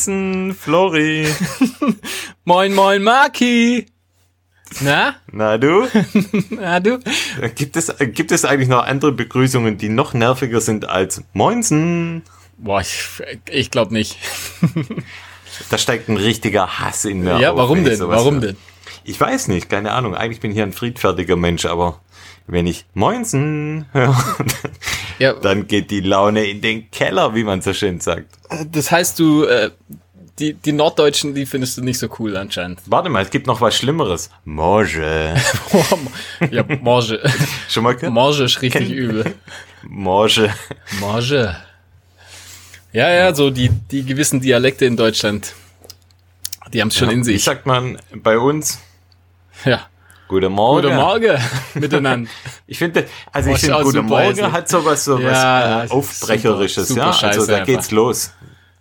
Moinsen, 0.00 0.54
Flori. 0.54 1.26
moin, 2.44 2.72
moin, 2.72 3.02
Maki. 3.02 3.84
Na? 4.80 5.16
Na 5.30 5.58
du? 5.58 5.88
Na 6.50 6.80
du? 6.80 7.00
Gibt 7.54 7.76
es, 7.76 7.92
gibt 7.98 8.32
es 8.32 8.46
eigentlich 8.46 8.70
noch 8.70 8.86
andere 8.86 9.12
Begrüßungen, 9.12 9.76
die 9.76 9.90
noch 9.90 10.14
nerviger 10.14 10.62
sind 10.62 10.88
als 10.88 11.22
Moinsen? 11.34 12.22
Boah, 12.56 12.80
ich, 12.80 13.04
ich 13.50 13.70
glaube 13.70 13.92
nicht. 13.92 14.16
da 15.68 15.76
steigt 15.76 16.08
ein 16.08 16.16
richtiger 16.16 16.78
Hass 16.78 17.04
in 17.04 17.20
mir 17.22 17.38
Ja, 17.38 17.54
warum 17.54 17.84
denn? 17.84 18.00
Warum 18.00 18.40
denn? 18.40 18.56
Ich 19.04 19.20
weiß 19.20 19.48
nicht, 19.48 19.68
keine 19.68 19.92
Ahnung. 19.92 20.14
Eigentlich 20.14 20.40
bin 20.40 20.52
ich 20.52 20.54
hier 20.54 20.64
ein 20.64 20.72
friedfertiger 20.72 21.36
Mensch, 21.36 21.66
aber 21.66 22.00
wenn 22.46 22.66
ich 22.66 22.86
Moinsen 22.94 23.84
höre, 23.92 24.16
ja. 25.20 25.34
dann 25.34 25.66
geht 25.66 25.90
die 25.90 26.00
Laune 26.00 26.44
in 26.44 26.60
den 26.60 26.90
Keller, 26.90 27.34
wie 27.34 27.44
man 27.44 27.62
so 27.62 27.72
schön 27.72 28.00
sagt. 28.00 28.26
Das 28.72 28.90
heißt, 28.90 29.18
du, 29.18 29.44
äh, 29.44 29.70
die, 30.40 30.54
die 30.54 30.72
Norddeutschen, 30.72 31.34
die 31.34 31.46
findest 31.46 31.76
du 31.76 31.82
nicht 31.82 31.98
so 31.98 32.08
cool 32.18 32.36
anscheinend. 32.36 32.80
Warte 32.86 33.10
mal, 33.10 33.22
es 33.22 33.30
gibt 33.30 33.46
noch 33.46 33.60
was 33.60 33.76
Schlimmeres. 33.76 34.30
Morge. 34.44 35.34
ja, 36.50 36.64
Morge. 36.80 37.20
Schon 37.68 37.84
mal 37.84 37.94
gehört? 37.94 38.12
Morge 38.12 38.44
ist 38.44 38.62
richtig 38.62 38.88
Ken 38.88 38.92
übel. 38.92 39.34
Morge. 39.82 40.52
Morge. 40.98 41.56
Ja, 42.92 43.10
ja, 43.10 43.34
so 43.34 43.50
die, 43.50 43.68
die 43.68 44.04
gewissen 44.04 44.40
Dialekte 44.40 44.86
in 44.86 44.96
Deutschland. 44.96 45.54
Die 46.72 46.80
haben 46.80 46.88
es 46.88 46.96
schon 46.96 47.08
ja, 47.08 47.14
in 47.14 47.24
sich. 47.24 47.36
Wie 47.36 47.38
sagt 47.38 47.66
man 47.66 47.98
bei 48.14 48.38
uns? 48.38 48.80
Ja. 49.64 49.86
Guten 50.30 50.52
Morgen. 50.52 50.82
Guten 50.82 50.94
Morgen 50.94 51.38
miteinander. 51.74 52.30
ich 52.68 52.78
finde, 52.78 53.04
also 53.32 53.50
ich 53.50 53.58
finde, 53.58 53.82
Guten 53.82 54.06
Morgen 54.06 54.52
hat 54.52 54.68
sowas 54.68 55.04
so 55.04 55.20
was 55.20 55.32
ja, 55.32 55.86
Aufbrecherisches, 55.88 56.86
super, 56.86 57.12
super 57.12 57.26
ja. 57.26 57.28
Also 57.30 57.46
da 57.50 57.64
geht's 57.64 57.86
einfach. 57.86 57.90
los. 57.90 58.32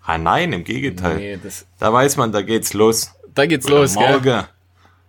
Ah 0.05 0.19
nein, 0.19 0.53
im 0.53 0.63
Gegenteil. 0.63 1.15
Nee, 1.17 1.39
da 1.79 1.91
weiß 1.91 2.17
man, 2.17 2.31
da 2.31 2.43
geht's 2.43 2.73
los. 2.75 3.15
Da 3.33 3.47
geht's 3.47 3.65
Guten 3.65 3.79
los, 3.79 3.95
Morgen. 3.95 4.21
gell? 4.21 4.43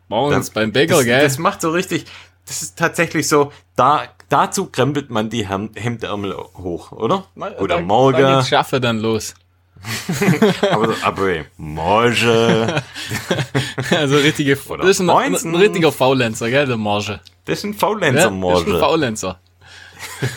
Morgens 0.09 0.51
da, 0.51 0.61
beim 0.61 0.73
Bäcker, 0.73 0.97
das, 0.97 1.05
gell? 1.05 1.23
Das 1.23 1.37
macht 1.37 1.61
so 1.61 1.73
richtig, 1.73 2.07
das 2.47 2.63
ist 2.63 2.79
tatsächlich 2.79 3.29
so, 3.29 3.53
da, 3.77 4.05
dazu 4.31 4.65
krempelt 4.65 5.11
man 5.11 5.29
die 5.29 5.47
Hemdärmel 5.47 6.35
hoch, 6.55 6.93
oder? 6.93 7.27
Oder 7.59 7.83
Morgen. 7.83 8.19
Da 8.19 8.37
geht's 8.37 8.49
Schaffe 8.49 8.81
dann 8.81 8.99
los. 8.99 9.35
aber, 10.70 10.95
aber 11.03 11.45
Marge. 11.56 12.83
also 13.91 14.17
richtige, 14.17 14.59
Oder 14.69 14.83
das 14.83 14.91
ist 14.91 15.00
ein, 15.00 15.11
ein, 15.11 15.34
ein 15.34 15.55
richtiger 15.55 15.92
Faulenzer, 15.92 16.50
gell, 16.50 16.67
der 16.67 16.77
Marge. 16.77 17.20
Das 17.45 17.59
ist 17.59 17.64
ein 17.64 17.75
Faulenzer, 17.75 18.20
ja, 18.20 18.31
Marge. 18.31 18.59
Das 18.59 18.69
ist 18.69 18.75
ein 18.75 18.81
Faulenzer. 18.81 19.41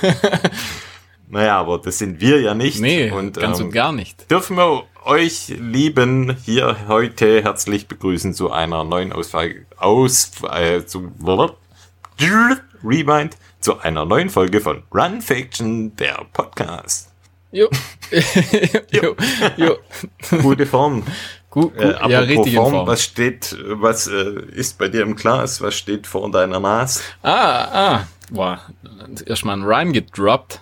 naja, 1.30 1.60
aber 1.60 1.80
das 1.80 1.98
sind 1.98 2.22
wir 2.22 2.42
ja 2.42 2.54
nicht. 2.54 2.80
Nee, 2.80 3.12
und, 3.12 3.38
ganz 3.38 3.60
ähm, 3.60 3.68
und 3.68 3.72
gar 3.72 3.92
nicht. 3.92 4.30
Dürfen 4.32 4.58
wir 4.58 4.84
euch 5.06 5.50
lieben 5.50 6.38
hier 6.46 6.78
heute 6.88 7.44
herzlich 7.44 7.88
begrüßen 7.88 8.34
zu 8.34 8.52
einer 8.52 8.84
neuen 8.84 9.12
Ausfall, 9.12 9.66
aus, 9.78 10.32
äh, 10.50 10.86
zu, 10.86 11.12
Rewind, 12.84 13.38
zu 13.60 13.80
einer 13.80 14.06
neuen 14.06 14.30
Folge 14.30 14.62
von 14.62 14.84
Run 14.94 15.22
Fiction, 15.22 15.96
der 15.98 16.26
Podcast. 16.32 17.13
Jo. 17.54 17.70
jo. 18.92 19.16
jo. 19.58 19.78
Gute 20.42 20.66
Form. 20.66 21.04
Gut, 21.52 21.78
gut. 21.78 21.84
Äh, 21.84 22.10
ja, 22.10 22.20
richtige 22.20 22.58
Form, 22.58 22.72
Form. 22.74 22.88
Was 22.88 23.04
steht, 23.04 23.56
was 23.64 24.08
äh, 24.08 24.42
ist 24.54 24.80
bei 24.80 24.88
dir 24.88 25.04
im 25.04 25.16
Glas? 25.16 25.62
Was 25.62 25.76
steht 25.76 26.08
vor 26.08 26.32
deiner 26.32 26.60
Nase? 26.60 27.02
Ah, 27.22 27.92
ah. 27.94 28.08
Boah, 28.32 28.60
erstmal 29.28 29.58
ein 29.58 29.64
Rhyme 29.64 29.92
gedroppt. 29.92 30.62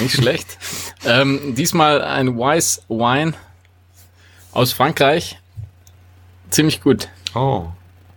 Nicht 0.00 0.16
schlecht. 0.16 0.58
ähm, 1.04 1.54
diesmal 1.54 2.02
ein 2.02 2.36
Wise 2.36 2.82
Wine 2.88 3.34
aus 4.50 4.72
Frankreich. 4.72 5.38
Ziemlich 6.50 6.80
gut. 6.82 7.08
Oh. 7.34 7.68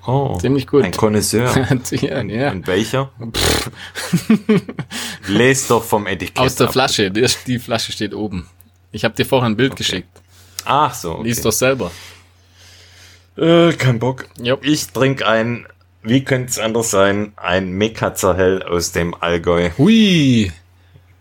Oh, 0.06 0.38
ziemlich 0.40 0.68
gut. 0.68 0.84
Ein 0.84 0.92
Connoisseur. 0.92 1.50
ja, 1.92 2.22
ja. 2.22 2.52
Und 2.52 2.68
welcher? 2.68 3.12
Lest 5.28 5.70
doch 5.70 5.84
vom 5.84 6.08
Etikett. 6.08 6.40
Aus 6.40 6.56
der 6.56 6.68
ab. 6.68 6.74
Flasche. 6.74 7.10
Die, 7.10 7.26
die, 7.48 7.60
Flasche 7.60 7.92
steht 7.92 8.14
oben. 8.14 8.50
Ich 8.92 9.06
habe 9.06 9.16
dir 9.16 9.26
vorher 9.26 9.50
ein 9.50 9.56
Bild 9.56 9.72
okay. 9.72 9.84
geschickt. 9.84 10.22
Ach 10.66 10.94
so. 10.94 11.14
Okay. 11.14 11.24
Lies 11.24 11.42
doch 11.42 11.52
selber. 11.52 11.92
Äh, 13.38 13.74
kein 13.74 14.00
Bock. 14.00 14.28
Yep. 14.40 14.66
Ich 14.66 14.88
trinke 14.88 15.26
ein, 15.26 15.66
wie 16.04 16.24
könnte 16.24 16.50
es 16.50 16.60
anders 16.60 16.92
sein, 16.92 17.32
ein 17.38 17.72
Mekazerhell 17.72 18.62
aus 18.62 18.92
dem 18.92 19.16
Allgäu. 19.16 19.72
Hui. 19.78 20.52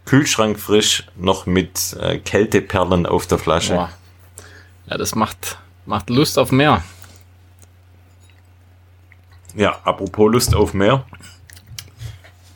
Kühlschrank 0.05 0.59
frisch, 0.59 1.05
noch 1.17 1.47
mit 1.47 1.97
äh, 2.01 2.19
Kälteperlen 2.19 3.07
auf 3.07 3.27
der 3.29 3.39
Flasche. 3.39 3.75
Boah. 3.75 3.91
Ja, 4.87 4.99
das 4.99 5.15
macht, 5.15 5.59
macht 5.87 6.11
Lust 6.11 6.39
auf 6.39 6.51
mehr. 6.51 6.83
Ja, 9.55 9.79
apropos 9.85 10.33
Lust 10.33 10.55
auf 10.55 10.75
mehr, 10.75 11.05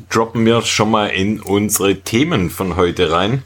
droppen 0.08 0.46
wir 0.46 0.62
schon 0.62 0.90
mal 0.90 1.08
in 1.08 1.40
unsere 1.40 2.00
Themen 2.00 2.50
von 2.50 2.76
heute 2.76 3.10
rein. 3.10 3.42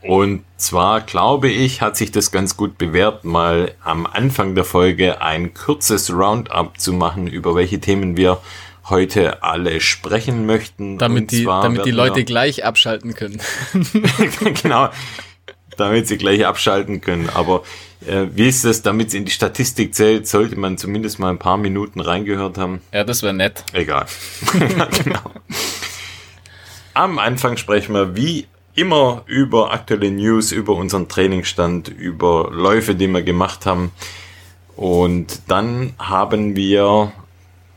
Und 0.00 0.44
zwar 0.56 1.00
glaube 1.00 1.48
ich, 1.48 1.80
hat 1.80 1.96
sich 1.96 2.12
das 2.12 2.30
ganz 2.30 2.56
gut 2.56 2.76
bewährt, 2.76 3.24
mal 3.24 3.74
am 3.82 4.06
Anfang 4.06 4.54
der 4.54 4.64
Folge 4.64 5.22
ein 5.22 5.54
kurzes 5.54 6.12
Roundup 6.12 6.78
zu 6.78 6.92
machen, 6.92 7.26
über 7.26 7.54
welche 7.54 7.80
Themen 7.80 8.16
wir 8.16 8.40
heute 8.88 9.42
alle 9.42 9.80
sprechen 9.80 10.44
möchten. 10.44 10.98
Damit, 10.98 11.32
die, 11.32 11.44
damit 11.44 11.86
die 11.86 11.90
Leute 11.90 12.24
gleich 12.24 12.64
abschalten 12.64 13.14
können. 13.14 13.40
genau, 14.62 14.90
damit 15.78 16.06
sie 16.06 16.18
gleich 16.18 16.44
abschalten 16.44 17.00
können. 17.00 17.30
Aber 17.30 17.62
äh, 18.06 18.26
wie 18.34 18.48
ist 18.48 18.64
das, 18.64 18.82
damit 18.82 19.08
es 19.08 19.14
in 19.14 19.24
die 19.24 19.32
Statistik 19.32 19.94
zählt, 19.94 20.26
sollte 20.26 20.56
man 20.56 20.78
zumindest 20.78 21.18
mal 21.18 21.30
ein 21.30 21.38
paar 21.38 21.56
Minuten 21.56 22.00
reingehört 22.00 22.58
haben. 22.58 22.80
Ja, 22.92 23.04
das 23.04 23.22
wäre 23.22 23.34
nett. 23.34 23.64
Egal. 23.72 24.06
genau. 24.52 25.20
Am 26.94 27.18
Anfang 27.18 27.56
sprechen 27.56 27.94
wir 27.94 28.16
wie 28.16 28.46
immer 28.74 29.22
über 29.26 29.72
aktuelle 29.72 30.10
News, 30.10 30.52
über 30.52 30.74
unseren 30.74 31.08
Trainingsstand, 31.08 31.88
über 31.88 32.50
Läufe, 32.52 32.94
die 32.94 33.08
wir 33.08 33.22
gemacht 33.22 33.66
haben. 33.66 33.92
Und 34.76 35.42
dann 35.48 35.94
haben 35.98 36.56
wir 36.56 37.12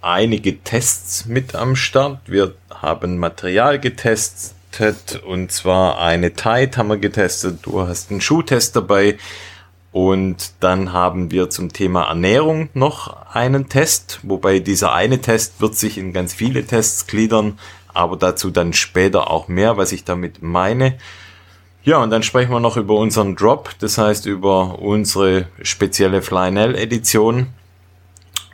einige 0.02 0.64
Tests 0.64 1.26
mit 1.26 1.56
am 1.56 1.76
Start. 1.76 2.22
Wir 2.26 2.56
haben 2.70 3.18
Material 3.18 3.80
getestet 3.80 5.22
und 5.26 5.52
zwar 5.52 6.00
eine 6.00 6.34
Tide 6.34 6.78
haben 6.78 6.90
wir 6.90 6.98
getestet. 6.98 7.60
Du 7.64 7.82
hast 7.82 8.12
einen 8.12 8.22
Schuhtest 8.22 8.76
dabei. 8.76 9.18
Und 9.98 10.54
dann 10.60 10.94
haben 10.94 11.32
wir 11.32 11.50
zum 11.50 11.74
Thema 11.74 12.04
Ernährung 12.04 12.70
noch 12.76 13.26
einen 13.34 13.68
Test, 13.68 14.20
wobei 14.22 14.60
dieser 14.60 14.94
eine 14.94 15.22
Test 15.22 15.60
wird 15.60 15.74
sich 15.74 15.98
in 15.98 16.14
ganz 16.14 16.36
viele 16.36 16.68
Tests 16.68 17.08
gliedern, 17.08 17.58
aber 17.96 18.16
dazu 18.16 18.52
dann 18.52 18.74
später 18.74 19.32
auch 19.32 19.48
mehr, 19.48 19.76
was 19.76 19.92
ich 19.92 20.04
damit 20.04 20.44
meine. 20.44 21.00
Ja, 21.84 21.98
und 21.98 22.12
dann 22.12 22.22
sprechen 22.22 22.52
wir 22.52 22.60
noch 22.60 22.78
über 22.78 22.94
unseren 22.94 23.36
Drop, 23.36 23.72
das 23.80 23.98
heißt 23.98 24.28
über 24.28 24.78
unsere 24.78 25.48
spezielle 25.64 26.22
Flynell-Edition. 26.22 27.48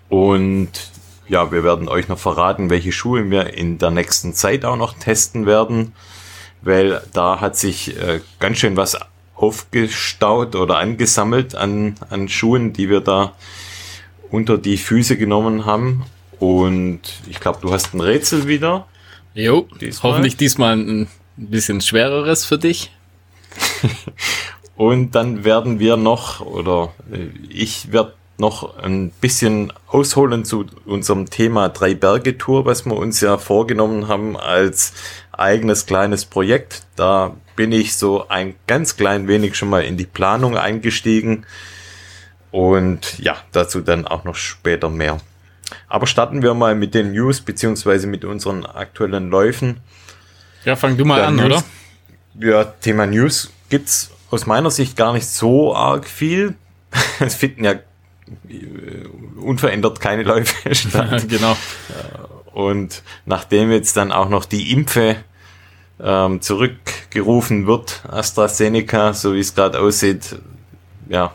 Und 0.08 0.72
ja, 1.28 1.52
wir 1.52 1.66
werden 1.66 1.90
euch 1.90 2.08
noch 2.08 2.20
verraten, 2.20 2.70
welche 2.70 2.94
Schuhe 2.94 3.30
wir 3.30 3.54
in 3.54 3.80
der 3.80 3.92
nächsten 3.92 4.34
Zeit 4.34 4.64
auch 4.64 4.78
noch 4.78 4.94
testen 4.94 5.46
werden, 5.46 5.92
weil 6.62 7.01
da 7.12 7.42
hat 7.42 7.57
sich 7.57 8.00
äh, 8.00 8.22
ganz 8.39 8.60
schön 8.60 8.78
was 8.78 8.98
aufgestaut 9.44 10.56
oder 10.56 10.78
angesammelt 10.78 11.54
an, 11.54 11.95
an 12.10 12.30
Schuhen, 12.30 12.72
die 12.72 12.90
wir 12.90 13.01
da 13.01 13.34
unter 14.31 14.57
die 14.57 14.78
Füße 14.78 15.18
genommen 15.18 15.66
haben. 15.66 16.06
Und 16.40 17.01
ich 17.30 17.40
glaube, 17.40 17.60
du 17.62 17.72
hast 17.74 17.94
ein 17.94 18.00
Rätsel 18.00 18.48
wieder. 18.48 18.88
Jo, 19.34 19.68
diesmal. 19.81 20.12
hoffentlich 20.12 20.38
diesmal 20.38 20.78
ein 20.78 21.07
bisschen 21.36 21.81
schwereres 21.81 22.45
für 22.45 22.57
dich. 22.57 22.92
Und 24.75 25.13
dann 25.13 25.44
werden 25.44 25.80
wir 25.80 25.98
noch, 25.98 26.42
oder 26.42 26.94
äh, 27.12 27.28
ich 27.50 27.92
werde 27.92 28.13
noch 28.38 28.78
ein 28.78 29.12
bisschen 29.22 29.72
ausholen 29.88 30.46
zu 30.46 30.66
unserem 30.86 31.30
Thema 31.30 31.69
Drei-Berge-Tour, 31.69 32.66
was 32.66 32.86
wir 32.86 32.96
uns 32.96 33.22
ja 33.22 33.38
vorgenommen 33.38 34.07
haben 34.07 34.36
als 34.36 34.94
eigenes 35.33 35.85
kleines 35.85 36.25
Projekt. 36.25 36.83
Da 36.95 37.35
bin 37.56 37.71
ich 37.71 37.95
so 37.95 38.27
ein 38.30 38.56
ganz 38.68 38.95
klein 38.95 39.27
wenig 39.27 39.56
schon 39.56 39.69
mal 39.69 39.83
in 39.83 39.97
die 39.97 40.06
Planung 40.06 40.57
eingestiegen. 40.57 41.45
Und 42.51 43.19
ja, 43.19 43.38
dazu 43.51 43.81
dann 43.81 44.07
auch 44.07 44.24
noch 44.24 44.35
später 44.35 44.89
mehr. 44.89 45.19
Aber 45.88 46.06
starten 46.07 46.44
wir 46.44 46.53
mal 46.53 46.75
mit 46.75 46.94
den 46.94 47.12
News 47.12 47.41
beziehungsweise 47.41 48.07
mit 48.07 48.25
unseren 48.25 48.65
aktuellen 48.65 49.30
Läufen. 49.30 49.80
Ja, 50.65 50.75
fang 50.75 50.97
du 50.97 51.06
mal 51.06 51.19
ja, 51.19 51.27
an, 51.27 51.36
News, 51.36 51.45
oder? 51.45 51.63
Ja, 52.39 52.63
Thema 52.63 53.06
News 53.07 53.51
gibt's 53.69 54.12
aus 54.29 54.45
meiner 54.45 54.71
Sicht 54.71 54.95
gar 54.95 55.13
nicht 55.13 55.27
so 55.27 55.75
arg 55.75 56.07
viel. 56.07 56.56
Es 57.19 57.36
finden 57.36 57.63
ja 57.63 57.71
äh, 57.71 57.79
unverändert 59.39 60.00
keine 60.00 60.24
Läufe 60.24 60.75
statt. 60.75 61.27
genau. 61.27 61.57
Und 62.53 63.01
nachdem 63.25 63.71
jetzt 63.71 63.97
dann 63.97 64.11
auch 64.11 64.29
noch 64.29 64.45
die 64.45 64.71
Impfe 64.71 65.15
ähm, 66.01 66.41
zurückgerufen 66.41 67.67
wird, 67.67 68.03
AstraZeneca, 68.09 69.13
so 69.13 69.33
wie 69.33 69.39
es 69.39 69.55
gerade 69.55 69.79
aussieht, 69.79 70.35
ja, 71.09 71.31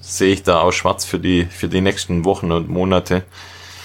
sehe 0.00 0.32
ich 0.32 0.42
da 0.42 0.60
auch 0.60 0.72
schwarz 0.72 1.04
für 1.04 1.18
die, 1.18 1.44
für 1.46 1.68
die 1.68 1.80
nächsten 1.80 2.24
Wochen 2.24 2.52
und 2.52 2.68
Monate. 2.68 3.22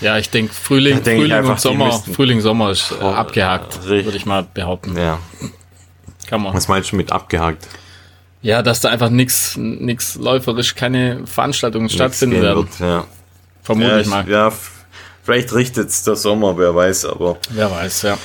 Ja, 0.02 0.18
ich 0.18 0.30
denke, 0.30 0.54
Frühling, 0.54 1.04
denk 1.04 1.22
Frühling 1.22 1.46
und 1.46 1.56
die 1.58 1.60
Sommer, 1.62 1.92
Frühling, 1.92 2.40
Sommer 2.40 2.70
ist 2.72 2.94
äh, 3.00 3.04
abgehakt, 3.04 3.80
richtig. 3.86 4.06
würde 4.06 4.18
ich 4.18 4.26
mal 4.26 4.46
behaupten. 4.54 4.96
Ja. 4.98 5.20
Kann 6.28 6.42
man. 6.42 6.54
Was 6.54 6.68
meinst 6.68 6.92
du 6.92 6.96
mit 6.96 7.12
abgehakt? 7.12 7.68
Ja, 8.42 8.62
dass 8.62 8.80
da 8.80 8.90
einfach 8.90 9.10
nix, 9.10 9.58
nix 9.58 10.16
läuferisch, 10.16 10.76
keine 10.76 11.26
Veranstaltungen 11.28 11.90
stattfinden 11.90 12.40
Nichts 12.40 12.48
gehen 12.80 12.80
werden. 12.80 12.80
wird, 12.80 12.90
Ja. 12.90 13.06
Vermute 13.64 13.90
Ja, 13.90 14.00
ich 14.00 14.08
mal. 14.08 14.30
ja, 14.30 14.54
vielleicht 15.24 15.54
richtet's 15.54 16.04
der 16.04 16.16
Sommer, 16.16 16.58
wer 16.58 16.76
weiß, 16.76 17.06
aber 17.06 17.38
Wer 17.50 17.72
weiß, 17.72 18.04
ja. 18.04 18.18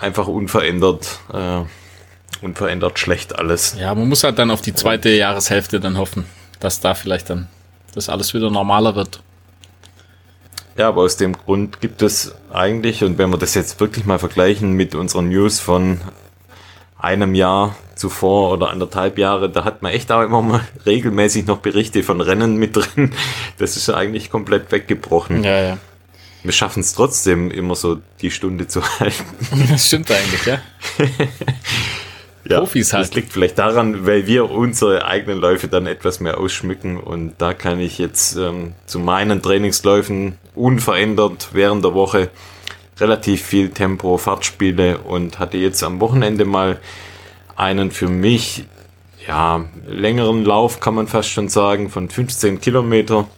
einfach 0.00 0.26
unverändert, 0.26 1.20
äh, 1.32 1.60
unverändert 2.42 2.98
schlecht 2.98 3.38
alles. 3.38 3.76
Ja, 3.78 3.94
man 3.94 4.08
muss 4.08 4.24
halt 4.24 4.38
dann 4.38 4.50
auf 4.50 4.60
die 4.62 4.74
zweite 4.74 5.10
Jahreshälfte 5.10 5.80
dann 5.80 5.98
hoffen, 5.98 6.26
dass 6.60 6.80
da 6.80 6.94
vielleicht 6.94 7.30
dann 7.30 7.48
das 7.94 8.08
alles 8.08 8.34
wieder 8.34 8.50
normaler 8.50 8.94
wird. 8.94 9.22
Ja, 10.76 10.88
aber 10.88 11.02
aus 11.02 11.18
dem 11.18 11.34
Grund 11.34 11.80
gibt 11.82 12.00
es 12.00 12.34
eigentlich, 12.50 13.04
und 13.04 13.18
wenn 13.18 13.30
wir 13.30 13.36
das 13.36 13.54
jetzt 13.54 13.78
wirklich 13.78 14.06
mal 14.06 14.18
vergleichen 14.18 14.72
mit 14.72 14.94
unseren 14.94 15.28
News 15.28 15.60
von 15.60 16.00
einem 17.02 17.34
Jahr 17.34 17.76
zuvor 17.94 18.52
oder 18.52 18.70
anderthalb 18.70 19.18
Jahre, 19.18 19.50
da 19.50 19.64
hat 19.64 19.82
man 19.82 19.92
echt 19.92 20.10
auch 20.10 20.22
immer 20.22 20.42
mal 20.42 20.60
regelmäßig 20.86 21.46
noch 21.46 21.58
Berichte 21.58 22.02
von 22.02 22.20
Rennen 22.20 22.56
mit 22.56 22.76
drin. 22.76 23.12
Das 23.58 23.76
ist 23.76 23.88
ja 23.88 23.94
eigentlich 23.94 24.30
komplett 24.30 24.72
weggebrochen. 24.72 25.44
Ja, 25.44 25.60
ja. 25.60 25.78
Wir 26.42 26.52
schaffen 26.52 26.80
es 26.80 26.94
trotzdem 26.94 27.50
immer 27.50 27.76
so 27.76 27.98
die 28.20 28.30
Stunde 28.30 28.66
zu 28.66 28.82
halten. 29.00 29.24
Das 29.70 29.86
stimmt 29.86 30.10
eigentlich, 30.10 30.46
ja. 30.46 30.58
Ja, 32.44 32.58
Profis 32.58 32.92
halt. 32.92 33.06
Das 33.06 33.14
liegt 33.14 33.32
vielleicht 33.32 33.58
daran, 33.58 34.04
weil 34.04 34.26
wir 34.26 34.50
unsere 34.50 35.04
eigenen 35.04 35.38
Läufe 35.38 35.68
dann 35.68 35.86
etwas 35.86 36.18
mehr 36.18 36.38
ausschmücken 36.38 36.96
und 36.96 37.34
da 37.38 37.54
kann 37.54 37.78
ich 37.78 37.98
jetzt 37.98 38.36
ähm, 38.36 38.74
zu 38.86 38.98
meinen 38.98 39.42
Trainingsläufen 39.42 40.38
unverändert 40.54 41.50
während 41.52 41.84
der 41.84 41.94
Woche 41.94 42.30
relativ 43.02 43.42
viel 43.42 43.70
Tempo, 43.70 44.16
Fahrtspiele 44.16 44.98
und 44.98 45.38
hatte 45.38 45.58
jetzt 45.58 45.82
am 45.82 46.00
Wochenende 46.00 46.44
mal 46.44 46.80
einen 47.56 47.90
für 47.90 48.08
mich 48.08 48.64
ja 49.26 49.64
längeren 49.86 50.44
Lauf, 50.44 50.80
kann 50.80 50.94
man 50.94 51.08
fast 51.08 51.30
schon 51.30 51.48
sagen, 51.48 51.90
von 51.90 52.08
15 52.08 52.60
Kilometer. 52.60 53.28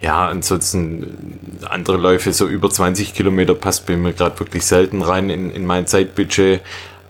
Ja, 0.00 0.28
ansonsten 0.28 1.38
andere 1.68 1.96
Läufe 1.96 2.32
so 2.32 2.46
über 2.46 2.70
20 2.70 3.14
Kilometer 3.14 3.54
passt 3.54 3.86
bei 3.86 3.96
mir 3.96 4.12
gerade 4.12 4.38
wirklich 4.38 4.64
selten 4.64 5.02
rein 5.02 5.30
in, 5.30 5.50
in 5.50 5.66
mein 5.66 5.86
Zeitbudget. 5.86 6.60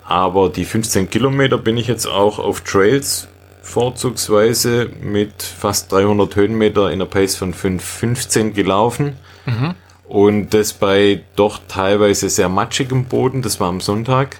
Aber 0.06 0.48
die 0.48 0.64
15 0.64 1.10
Kilometer 1.10 1.58
bin 1.58 1.76
ich 1.76 1.86
jetzt 1.86 2.06
auch 2.06 2.38
auf 2.38 2.60
Trails 2.60 3.28
vorzugsweise 3.62 4.90
mit 5.00 5.42
fast 5.42 5.90
300 5.90 6.36
Höhenmeter 6.36 6.92
in 6.92 6.98
der 6.98 7.06
Pace 7.06 7.36
von 7.36 7.54
5,15 7.54 8.50
gelaufen. 8.50 9.16
Und 10.14 10.54
das 10.54 10.72
bei 10.72 11.22
doch 11.34 11.58
teilweise 11.66 12.30
sehr 12.30 12.48
matschigem 12.48 13.06
Boden. 13.06 13.42
Das 13.42 13.58
war 13.58 13.68
am 13.68 13.80
Sonntag. 13.80 14.36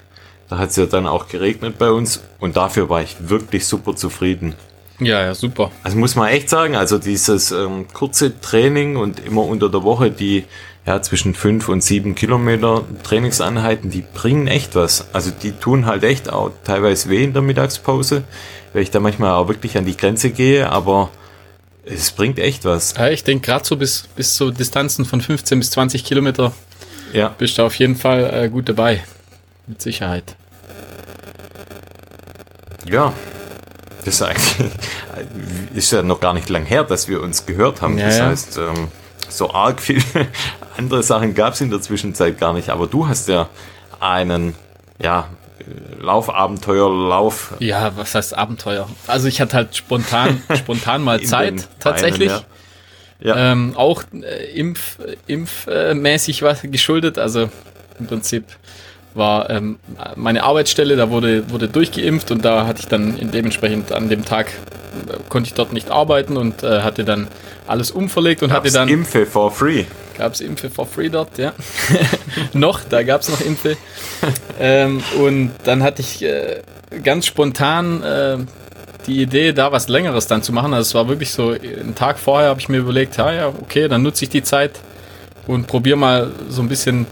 Da 0.49 0.59
hat 0.59 0.71
es 0.71 0.77
ja 0.77 0.87
dann 0.87 1.09
auch 1.09 1.27
geregnet 1.27 1.79
bei 1.81 1.91
uns. 1.91 2.23
Und 2.39 2.57
dafür 2.57 2.89
war 2.89 3.03
ich 3.03 3.17
wirklich 3.29 3.67
super 3.67 3.97
zufrieden. 3.97 4.55
Ja, 5.01 5.21
ja, 5.21 5.35
super. 5.35 5.73
Also 5.83 5.99
muss 5.99 6.15
man 6.15 6.29
echt 6.29 6.49
sagen, 6.49 6.77
also 6.77 6.99
dieses 6.99 7.51
ähm, 7.51 7.87
kurze 7.93 8.41
Training 8.41 8.95
und 8.95 9.19
immer 9.27 9.43
unter 9.43 9.69
der 9.69 9.83
Woche 9.83 10.13
die 10.13 10.45
ja 10.87 11.03
zwischen 11.03 11.35
fünf 11.35 11.69
und 11.69 11.83
sieben 11.83 12.15
Kilometer 12.15 12.85
Trainingseinheiten, 13.03 13.91
die 13.91 14.05
bringen 14.15 14.47
echt 14.47 14.77
was. 14.77 15.13
Also 15.13 15.33
die 15.33 15.51
tun 15.51 15.87
halt 15.87 16.05
echt 16.05 16.33
auch 16.33 16.53
teilweise 16.63 17.11
weh 17.11 17.25
in 17.25 17.33
der 17.33 17.43
Mittagspause, 17.43 18.23
weil 18.75 18.83
ich 18.83 18.93
da 18.93 19.01
manchmal 19.01 19.33
auch 19.33 19.49
wirklich 19.49 19.77
an 19.77 19.87
die 19.87 19.97
Grenze 19.97 20.31
gehe, 20.31 20.71
aber 20.71 21.11
es 21.87 22.13
bringt 22.13 22.39
echt 22.39 22.65
was. 22.65 22.95
Ja, 22.97 23.09
ich 23.09 23.25
denke, 23.25 23.47
gerade 23.47 23.65
so 23.65 23.77
bis, 23.77 24.09
bis 24.17 24.35
zu 24.35 24.51
Distanzen 24.51 25.05
von 25.05 25.21
15 25.21 25.59
bis 25.59 25.71
20 25.71 26.05
Kilometer 26.05 26.53
Ja, 27.13 27.29
bist 27.29 27.59
du 27.59 27.63
auf 27.63 27.75
jeden 27.77 27.97
Fall 27.97 28.45
äh, 28.45 28.49
gut 28.49 28.69
dabei. 28.69 29.05
Mit 29.67 29.81
Sicherheit. 29.81 30.37
ja. 32.89 33.13
Das 34.05 34.17
ist 34.17 34.23
eigentlich 34.23 34.71
ist 35.75 35.91
ja 35.93 36.03
noch 36.03 36.21
gar 36.21 36.35
nicht 36.35 36.51
lang 36.51 36.67
her, 36.67 36.85
dass 36.85 37.09
wir 37.09 37.23
uns 37.23 37.47
gehört 37.47 37.81
haben. 37.81 37.97
Ja, 37.97 38.07
das 38.07 38.19
ja. 38.19 38.27
heißt, 38.27 38.59
ähm, 38.59 38.89
so 39.31 39.51
arg 39.51 39.81
viele 39.81 40.03
andere 40.77 41.03
Sachen 41.03 41.35
gab 41.35 41.55
es 41.55 41.63
in 41.63 41.71
der 41.71 41.81
Zwischenzeit 41.81 42.39
gar 42.39 42.53
nicht. 42.53 42.69
Aber 42.69 42.87
du 42.87 43.09
hast 43.09 43.29
ja 43.29 43.49
einen, 44.01 44.55
ja, 44.99 45.29
Laufabenteuerlauf 46.01 47.55
Ja, 47.61 47.97
was 47.97 48.15
heißt 48.15 48.37
Abenteuer? 48.37 48.89
Also 49.07 49.29
ich 49.29 49.41
hatte 49.41 49.57
halt 49.57 49.77
spontan, 49.77 50.43
spontan 50.57 51.03
mal 51.03 51.21
Zeit, 51.23 51.69
tatsächlich. 51.79 52.29
Beinen, 52.29 52.45
ja. 52.45 52.55
Ja. 53.21 53.53
Ähm, 53.53 53.73
auch 53.77 54.03
äh, 54.13 54.59
impf, 54.59 54.99
impfmäßig 55.27 56.43
was 56.43 56.63
geschuldet. 56.63 57.19
Also 57.19 57.49
im 57.99 58.07
Prinzip 58.07 58.45
war 59.15 59.49
ähm, 59.49 59.79
meine 60.17 60.43
Arbeitsstelle, 60.43 60.97
da 60.97 61.09
wurde, 61.09 61.51
wurde 61.51 61.69
durchgeimpft 61.69 62.31
und 62.33 62.45
da 62.45 62.67
hatte 62.67 62.81
ich 62.81 62.89
dann 62.89 63.17
in 63.17 63.31
dementsprechend 63.31 63.93
an 63.93 64.09
dem 64.09 64.25
Tag 64.25 64.49
äh, 64.49 65.17
konnte 65.29 65.49
ich 65.49 65.55
dort 65.55 65.73
nicht 65.73 65.91
arbeiten 65.91 66.37
und 66.37 66.63
äh, 66.63 66.83
hatte 66.83 67.05
dann 67.05 67.29
alles 67.67 67.93
umverlegt 67.93 68.43
und 68.43 68.51
hatte 68.51 68.65
Gab's 68.65 68.75
dann 68.75 68.89
Impfe 68.89 69.25
for 69.25 69.51
free. 69.51 69.85
Gab 70.17 70.33
es 70.33 70.41
Impfe 70.41 70.71
for 70.71 70.87
free 70.87 71.09
dort, 71.09 71.39
ja. 71.39 71.53
noch, 72.53 72.81
da 72.89 73.03
gab 73.03 73.21
es 73.21 73.29
noch 73.29 73.41
Impfe. 73.41 73.77
ähm, 74.61 75.03
und 75.19 75.53
dann 75.65 75.83
hatte 75.83 76.03
ich 76.03 76.23
äh, 76.23 76.63
ganz 77.03 77.27
spontan 77.27 78.03
äh, 78.03 78.39
die 79.07 79.23
Idee, 79.23 79.53
da 79.53 79.73
was 79.73 79.89
Längeres 79.89 80.27
dann 80.27 80.43
zu 80.43 80.53
machen. 80.53 80.73
Also 80.73 80.89
es 80.89 80.95
war 80.95 81.09
wirklich 81.09 81.31
so, 81.31 81.51
einen 81.51 81.95
Tag 81.95 82.19
vorher 82.19 82.49
habe 82.49 82.61
ich 82.61 82.69
mir 82.69 82.79
überlegt, 82.79 83.17
ja, 83.17 83.33
ja, 83.33 83.49
okay, 83.49 83.89
dann 83.89 84.03
nutze 84.03 84.25
ich 84.25 84.31
die 84.31 84.43
Zeit 84.43 84.73
und 85.47 85.67
probiere 85.67 85.97
mal 85.97 86.31
so 86.49 86.63
ein 86.63 86.69
bisschen 86.69 87.07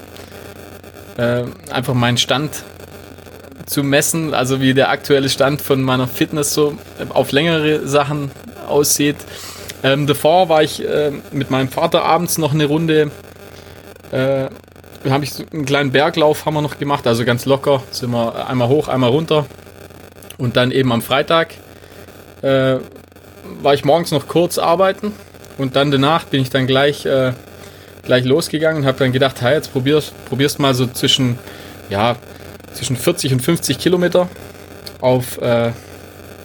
äh, 1.17 1.45
einfach 1.71 1.95
meinen 1.95 2.19
Stand 2.19 2.63
zu 3.67 3.83
messen, 3.83 4.35
also 4.35 4.61
wie 4.61 4.75
der 4.75 4.91
aktuelle 4.91 5.29
Stand 5.29 5.61
von 5.61 5.83
meiner 5.83 6.09
Fitness 6.09 6.53
so 6.53 6.77
auf 7.11 7.33
längere 7.33 7.87
Sachen 7.87 8.31
aussieht. 8.67 9.17
Ähm, 9.83 10.07
davor 10.07 10.49
war 10.49 10.63
ich 10.63 10.87
äh, 10.87 11.11
mit 11.33 11.51
meinem 11.51 11.69
Vater 11.69 12.05
abends 12.05 12.39
noch 12.39 12.55
eine 12.55 12.67
Runde, 12.67 13.11
äh, 14.13 14.47
habe 15.11 15.25
ich 15.25 15.33
so 15.33 15.45
einen 15.53 15.65
kleinen 15.65 15.91
Berglauf 15.91 16.47
haben 16.47 16.55
wir 16.55 16.63
noch 16.63 16.79
gemacht, 16.79 17.07
also 17.07 17.25
ganz 17.25 17.45
locker, 17.47 17.83
sind 17.91 18.11
wir 18.11 18.49
einmal 18.49 18.69
hoch, 18.69 18.89
einmal 18.89 19.11
runter. 19.11 19.47
Und 20.39 20.57
dann 20.57 20.71
eben 20.71 20.93
am 20.93 21.03
Freitag 21.03 21.55
äh, 22.43 22.77
war 23.61 23.75
ich 23.75 23.85
morgens 23.85 24.13
noch 24.13 24.29
kurz 24.29 24.59
arbeiten 24.59 25.13
und 25.59 25.77
dann 25.77 25.91
danach 25.91 26.25
bin 26.25 26.41
ich 26.41 26.51
dann 26.51 26.67
gleich, 26.67 27.05
äh, 27.07 27.33
gleich 28.05 28.25
losgegangen 28.25 28.83
und 28.83 28.89
habe 28.89 28.99
dann 28.99 29.13
gedacht, 29.13 29.41
hey, 29.41 29.55
jetzt 29.55 29.73
probierst, 29.73 30.13
probierst 30.29 30.59
mal 30.59 30.75
so 30.75 30.87
zwischen, 30.87 31.39
ja, 31.91 32.17
zwischen 32.73 32.97
40 32.97 33.35
und 33.35 33.41
50 33.41 33.79
Kilometer 33.79 34.29
auf, 35.01 35.41
äh, 35.41 35.73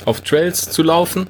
auf 0.06 0.22
Trails 0.22 0.70
zu 0.70 0.84
laufen. 0.84 1.28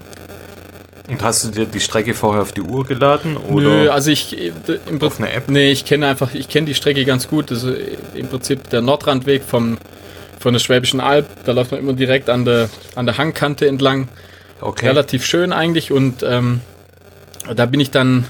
Und 1.08 1.24
hast 1.24 1.46
du 1.46 1.50
dir 1.50 1.66
die 1.66 1.80
Strecke 1.80 2.14
vorher 2.14 2.42
auf 2.42 2.52
die 2.52 2.62
Uhr 2.62 2.86
geladen? 2.86 3.38
Oder 3.38 3.70
Nö, 3.70 3.90
also 3.90 4.12
ich 4.12 4.38
äh, 4.38 4.52
im 4.88 4.96
auf 4.96 5.00
Prinzip, 5.00 5.20
eine 5.20 5.32
App? 5.32 5.50
nee, 5.50 5.72
ich 5.72 5.86
kenne 5.86 6.08
einfach, 6.08 6.34
ich 6.34 6.50
kenne 6.50 6.68
die 6.68 6.74
Strecke 6.74 7.06
ganz 7.06 7.30
gut. 7.30 7.50
Also 7.52 7.74
im 8.14 8.28
Prinzip 8.28 8.70
der 8.70 8.82
Nordrandweg 8.82 9.44
vom, 9.44 9.78
von 10.40 10.54
der 10.54 10.60
Schwäbischen 10.60 11.00
Alb, 11.00 11.26
da 11.46 11.54
läuft 11.54 11.72
man 11.72 11.80
immer 11.80 11.94
direkt 11.94 12.30
an 12.30 12.44
der, 12.44 12.70
an 12.96 13.06
der 13.06 13.18
Hangkante 13.18 13.68
entlang. 13.68 14.10
Okay. 14.60 14.88
Relativ 14.88 15.26
schön 15.26 15.54
eigentlich 15.54 15.92
und 15.92 16.24
ähm, 16.24 16.62
da 17.56 17.66
bin 17.68 17.80
ich 17.80 17.92
dann, 17.92 18.26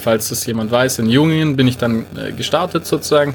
falls 0.00 0.28
das 0.28 0.44
jemand 0.44 0.70
weiß, 0.70 0.98
in 0.98 1.08
Jungen 1.08 1.56
bin 1.56 1.66
ich 1.68 1.78
dann 1.78 2.04
äh, 2.16 2.32
gestartet 2.32 2.86
sozusagen. 2.86 3.34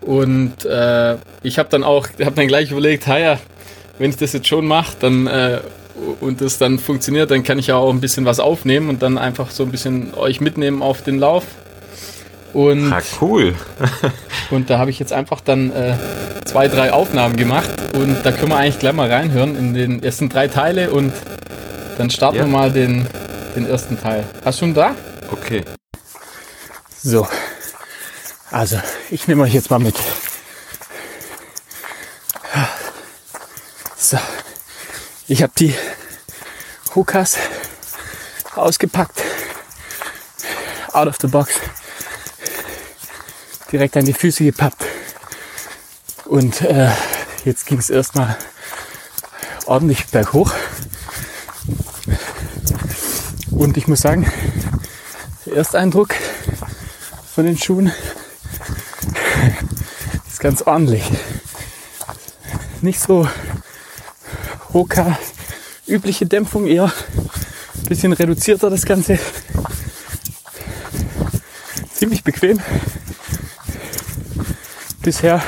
Und 0.00 0.66
äh, 0.66 1.16
ich 1.42 1.58
habe 1.58 1.68
dann 1.70 1.82
auch, 1.82 2.08
habe 2.20 2.36
dann 2.36 2.48
gleich 2.48 2.70
überlegt, 2.70 3.06
ja, 3.06 3.38
wenn 3.98 4.10
ich 4.10 4.16
das 4.16 4.34
jetzt 4.34 4.48
schon 4.48 4.66
mache, 4.66 4.96
dann 5.00 5.26
äh, 5.26 5.60
und 6.20 6.40
das 6.40 6.58
dann 6.58 6.78
funktioniert, 6.78 7.30
dann 7.30 7.42
kann 7.42 7.58
ich 7.58 7.68
ja 7.68 7.76
auch 7.76 7.90
ein 7.90 8.00
bisschen 8.00 8.24
was 8.24 8.40
aufnehmen 8.40 8.88
und 8.88 9.02
dann 9.02 9.18
einfach 9.18 9.50
so 9.50 9.62
ein 9.62 9.70
bisschen 9.70 10.14
euch 10.14 10.40
mitnehmen 10.40 10.82
auf 10.82 11.02
den 11.02 11.18
Lauf. 11.18 11.44
Und, 12.52 12.92
Ah, 12.92 13.02
cool. 13.20 13.54
und 14.50 14.70
da 14.70 14.78
habe 14.78 14.90
ich 14.90 14.98
jetzt 15.00 15.12
einfach 15.12 15.40
dann 15.40 15.72
äh, 15.72 15.94
zwei, 16.44 16.68
drei 16.68 16.92
Aufnahmen 16.92 17.36
gemacht 17.36 17.68
und 17.94 18.22
da 18.24 18.30
können 18.32 18.50
wir 18.50 18.56
eigentlich 18.56 18.78
gleich 18.78 18.92
mal 18.92 19.10
reinhören 19.10 19.56
in 19.56 19.74
den 19.74 20.02
ersten 20.02 20.28
drei 20.28 20.46
Teile 20.48 20.90
und 20.90 21.12
dann 21.98 22.10
starten 22.10 22.36
Ja. 22.36 22.44
wir 22.44 22.48
mal 22.50 22.70
den, 22.70 23.06
den 23.56 23.66
ersten 23.68 24.00
Teil. 24.00 24.24
Hast 24.44 24.60
du 24.60 24.66
schon 24.66 24.74
da? 24.74 24.94
Okay. 25.32 25.64
So. 27.02 27.26
Also, 28.52 28.78
ich 29.10 29.26
nehme 29.26 29.42
euch 29.42 29.52
jetzt 29.54 29.70
mal 29.70 29.80
mit. 29.80 29.96
So. 33.96 34.18
Ich 35.26 35.42
habe 35.42 35.54
die 35.58 35.74
Hokas 36.94 37.38
ausgepackt. 38.54 39.22
Out 40.92 41.08
of 41.08 41.16
the 41.18 41.28
box. 41.28 41.54
Direkt 43.72 43.96
an 43.96 44.04
die 44.04 44.12
Füße 44.12 44.44
gepappt. 44.44 44.84
Und 46.26 46.60
äh, 46.60 46.90
jetzt 47.46 47.64
ging 47.64 47.78
es 47.78 47.88
erstmal 47.88 48.36
ordentlich 49.64 50.06
berghoch. 50.08 50.52
Und 53.50 53.78
ich 53.78 53.88
muss 53.88 54.02
sagen, 54.02 54.30
der 55.46 55.56
Ersteindruck 55.56 56.14
von 57.34 57.46
den 57.46 57.56
Schuhen 57.56 57.90
ist 60.28 60.40
ganz 60.40 60.60
ordentlich. 60.60 61.02
Nicht 62.82 63.00
so 63.00 63.26
Hoka 64.72 65.18
übliche 65.86 66.26
Dämpfung, 66.26 66.66
eher 66.66 66.84
ein 66.84 67.84
bisschen 67.88 68.12
reduzierter 68.12 68.70
das 68.70 68.84
Ganze. 68.84 69.18
Ziemlich 71.92 72.24
bequem. 72.24 72.60
Bisher 75.02 75.42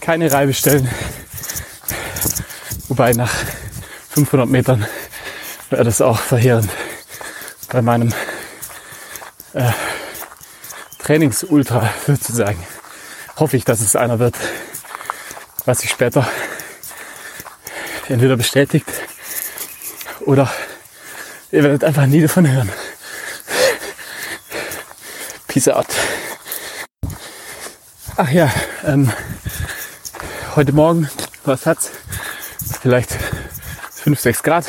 keine 0.00 0.32
Reibestellen. 0.32 0.88
Wobei 2.88 3.12
nach 3.12 3.32
500 4.10 4.48
Metern 4.48 4.86
wäre 5.70 5.84
das 5.84 6.00
auch 6.00 6.18
verheerend 6.18 6.70
bei 7.70 7.82
meinem 7.82 8.12
äh, 9.54 9.72
Trainingsultra 10.98 11.90
sozusagen. 12.06 12.64
Hoffe 13.36 13.56
ich, 13.56 13.64
dass 13.64 13.80
es 13.80 13.96
einer 13.96 14.20
wird, 14.20 14.36
was 15.64 15.80
sich 15.80 15.90
später 15.90 16.26
entweder 18.08 18.36
bestätigt 18.36 18.86
oder 20.20 20.50
ihr 21.50 21.62
werdet 21.62 21.84
einfach 21.84 22.06
nie 22.06 22.20
davon 22.20 22.50
hören. 22.50 22.70
Peace 25.48 25.68
out. 25.68 25.86
Ach 28.16 28.30
ja, 28.30 28.52
ähm, 28.84 29.12
heute 30.56 30.72
Morgen, 30.72 31.08
was 31.44 31.66
hat's? 31.66 31.90
Vielleicht 32.80 33.16
5, 33.92 34.20
6 34.20 34.42
Grad. 34.42 34.66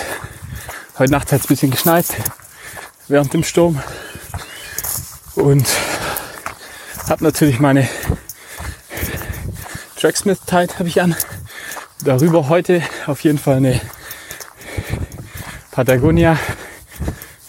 Heute 0.98 1.12
Nacht 1.12 1.32
hat 1.32 1.40
es 1.40 1.46
ein 1.46 1.50
bisschen 1.50 1.72
geschneit 1.72 2.06
während 3.08 3.34
dem 3.34 3.44
Sturm. 3.44 3.82
Und 5.36 5.68
habe 7.10 7.24
natürlich 7.24 7.60
meine 7.60 7.88
Tracksmith 10.00 10.40
Tide 10.46 10.74
habe 10.80 10.88
ich 10.88 11.02
an. 11.02 11.16
Darüber 12.06 12.50
heute 12.50 12.84
auf 13.08 13.22
jeden 13.22 13.40
Fall 13.40 13.56
eine 13.56 13.82
Patagonia 15.72 16.38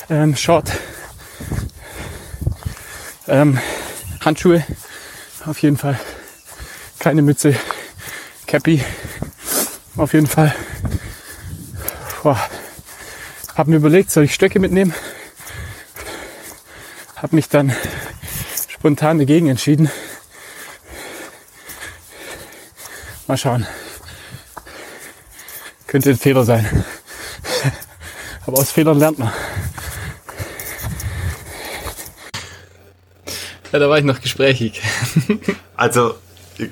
ähm, 0.08 0.34
Short 0.34 0.72
ähm, 3.28 3.60
Handschuhe 4.24 4.64
auf 5.44 5.58
jeden 5.58 5.76
Fall. 5.76 6.00
Keine 6.98 7.20
Mütze 7.20 7.54
Cappy 8.46 8.82
auf 9.98 10.14
jeden 10.14 10.26
Fall. 10.26 10.54
Boah. 12.22 12.40
hab 13.56 13.66
mir 13.66 13.76
überlegt 13.76 14.10
soll 14.10 14.24
ich 14.24 14.32
Stöcke 14.32 14.58
mitnehmen? 14.58 14.94
Hab 17.16 17.34
mich 17.34 17.50
dann 17.50 17.76
spontan 18.68 19.18
dagegen 19.18 19.48
entschieden. 19.48 19.90
Mal 23.26 23.36
schauen 23.36 23.66
könnte 25.96 26.10
ein 26.10 26.18
Fehler 26.18 26.44
sein 26.44 26.66
aber 28.46 28.58
aus 28.58 28.70
Fehlern 28.70 28.98
lernt 28.98 29.18
man. 29.18 29.32
Ja, 33.72 33.78
da 33.78 33.88
war 33.88 33.96
ich 33.96 34.04
noch 34.04 34.20
gesprächig. 34.20 34.82
Also, 35.78 36.14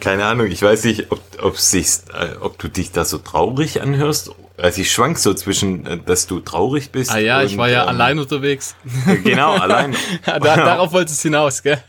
keine 0.01 0.25
Ahnung, 0.25 0.47
ich 0.47 0.63
weiß 0.63 0.85
nicht, 0.85 1.11
ob, 1.11 1.21
ob, 1.43 1.57
äh, 1.57 2.37
ob 2.41 2.59
du 2.59 2.69
dich 2.69 2.93
da 2.93 3.05
so 3.05 3.19
traurig 3.19 3.83
anhörst. 3.83 4.31
Also 4.57 4.81
ich 4.81 4.91
schwank 4.91 5.19
so 5.19 5.35
zwischen, 5.35 5.87
äh, 5.87 5.99
dass 5.99 6.27
du 6.27 6.41
traurig 6.41 6.91
bist. 6.91 7.11
Ah 7.11 7.19
ja, 7.19 7.41
und, 7.41 7.47
ich 7.47 7.57
war 7.59 7.69
ja 7.69 7.83
ähm, 7.83 7.89
allein 7.89 8.19
unterwegs. 8.19 8.77
Genau, 9.25 9.53
allein. 9.55 9.95
da, 10.25 10.39
darauf 10.39 10.93
wolltest 10.93 11.23
du 11.25 11.29
hinaus, 11.29 11.63
gell? 11.63 11.83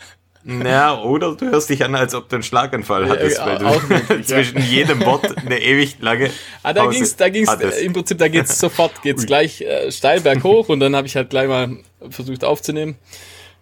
Ja, 0.47 1.01
oder 1.01 1.35
du 1.35 1.49
hörst 1.49 1.71
dich 1.71 1.83
an, 1.83 1.95
als 1.95 2.13
ob 2.13 2.29
du 2.29 2.35
einen 2.35 2.43
Schlaganfall 2.43 3.09
hattest, 3.09 3.43
weil 3.43 3.57
du 3.57 3.65
möglich, 3.87 4.27
zwischen 4.27 4.59
ja. 4.59 4.63
jedem 4.63 5.03
Wort 5.03 5.35
eine 5.37 5.59
ewig 5.59 5.97
lange. 5.99 6.29
Ah, 6.61 6.71
da 6.71 6.83
Pause 6.83 6.97
ging's, 6.97 7.15
da 7.15 7.29
ging's, 7.29 7.49
hattest. 7.49 7.81
im 7.81 7.93
Prinzip, 7.93 8.19
da 8.19 8.27
geht's 8.27 8.59
sofort, 8.59 9.01
geht's 9.01 9.25
gleich 9.25 9.61
äh, 9.61 9.91
steil 9.91 10.21
berghoch 10.21 10.69
und 10.69 10.79
dann 10.81 10.95
habe 10.95 11.07
ich 11.07 11.15
halt 11.15 11.31
gleich 11.31 11.47
mal 11.47 11.77
versucht 12.11 12.43
aufzunehmen. 12.43 12.95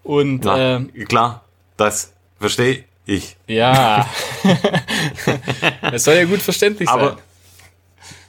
Und 0.03 0.43
Na, 0.43 0.79
äh, 0.79 1.05
klar, 1.05 1.45
das 1.77 2.11
verstehe 2.37 2.83
ich. 3.05 3.37
Ja. 3.47 4.05
Es 5.93 6.03
soll 6.03 6.15
ja 6.15 6.25
gut 6.25 6.41
verständlich 6.41 6.89
Aber, 6.89 7.17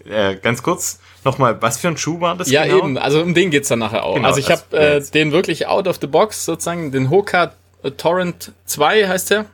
sein. 0.04 0.12
Äh, 0.12 0.36
ganz 0.36 0.62
kurz, 0.62 1.00
nochmal, 1.24 1.60
was 1.60 1.78
für 1.78 1.88
ein 1.88 1.96
Schuh 1.96 2.20
war 2.20 2.36
das? 2.36 2.50
Ja, 2.50 2.64
genau? 2.64 2.78
eben, 2.78 2.98
also 2.98 3.20
um 3.20 3.34
den 3.34 3.50
geht's 3.50 3.68
dann 3.68 3.80
nachher 3.80 4.04
auch. 4.04 4.14
Genau, 4.14 4.28
also 4.28 4.38
ich 4.38 4.50
habe 4.50 4.76
äh, 4.76 5.02
den 5.02 5.32
wirklich 5.32 5.66
out 5.66 5.88
of 5.88 5.98
the 6.00 6.06
box 6.06 6.44
sozusagen, 6.44 6.92
den 6.92 7.10
Hoka 7.10 7.52
Torrent 7.90 8.52
2 8.66 9.08
heißt 9.08 9.30
der. 9.30 9.46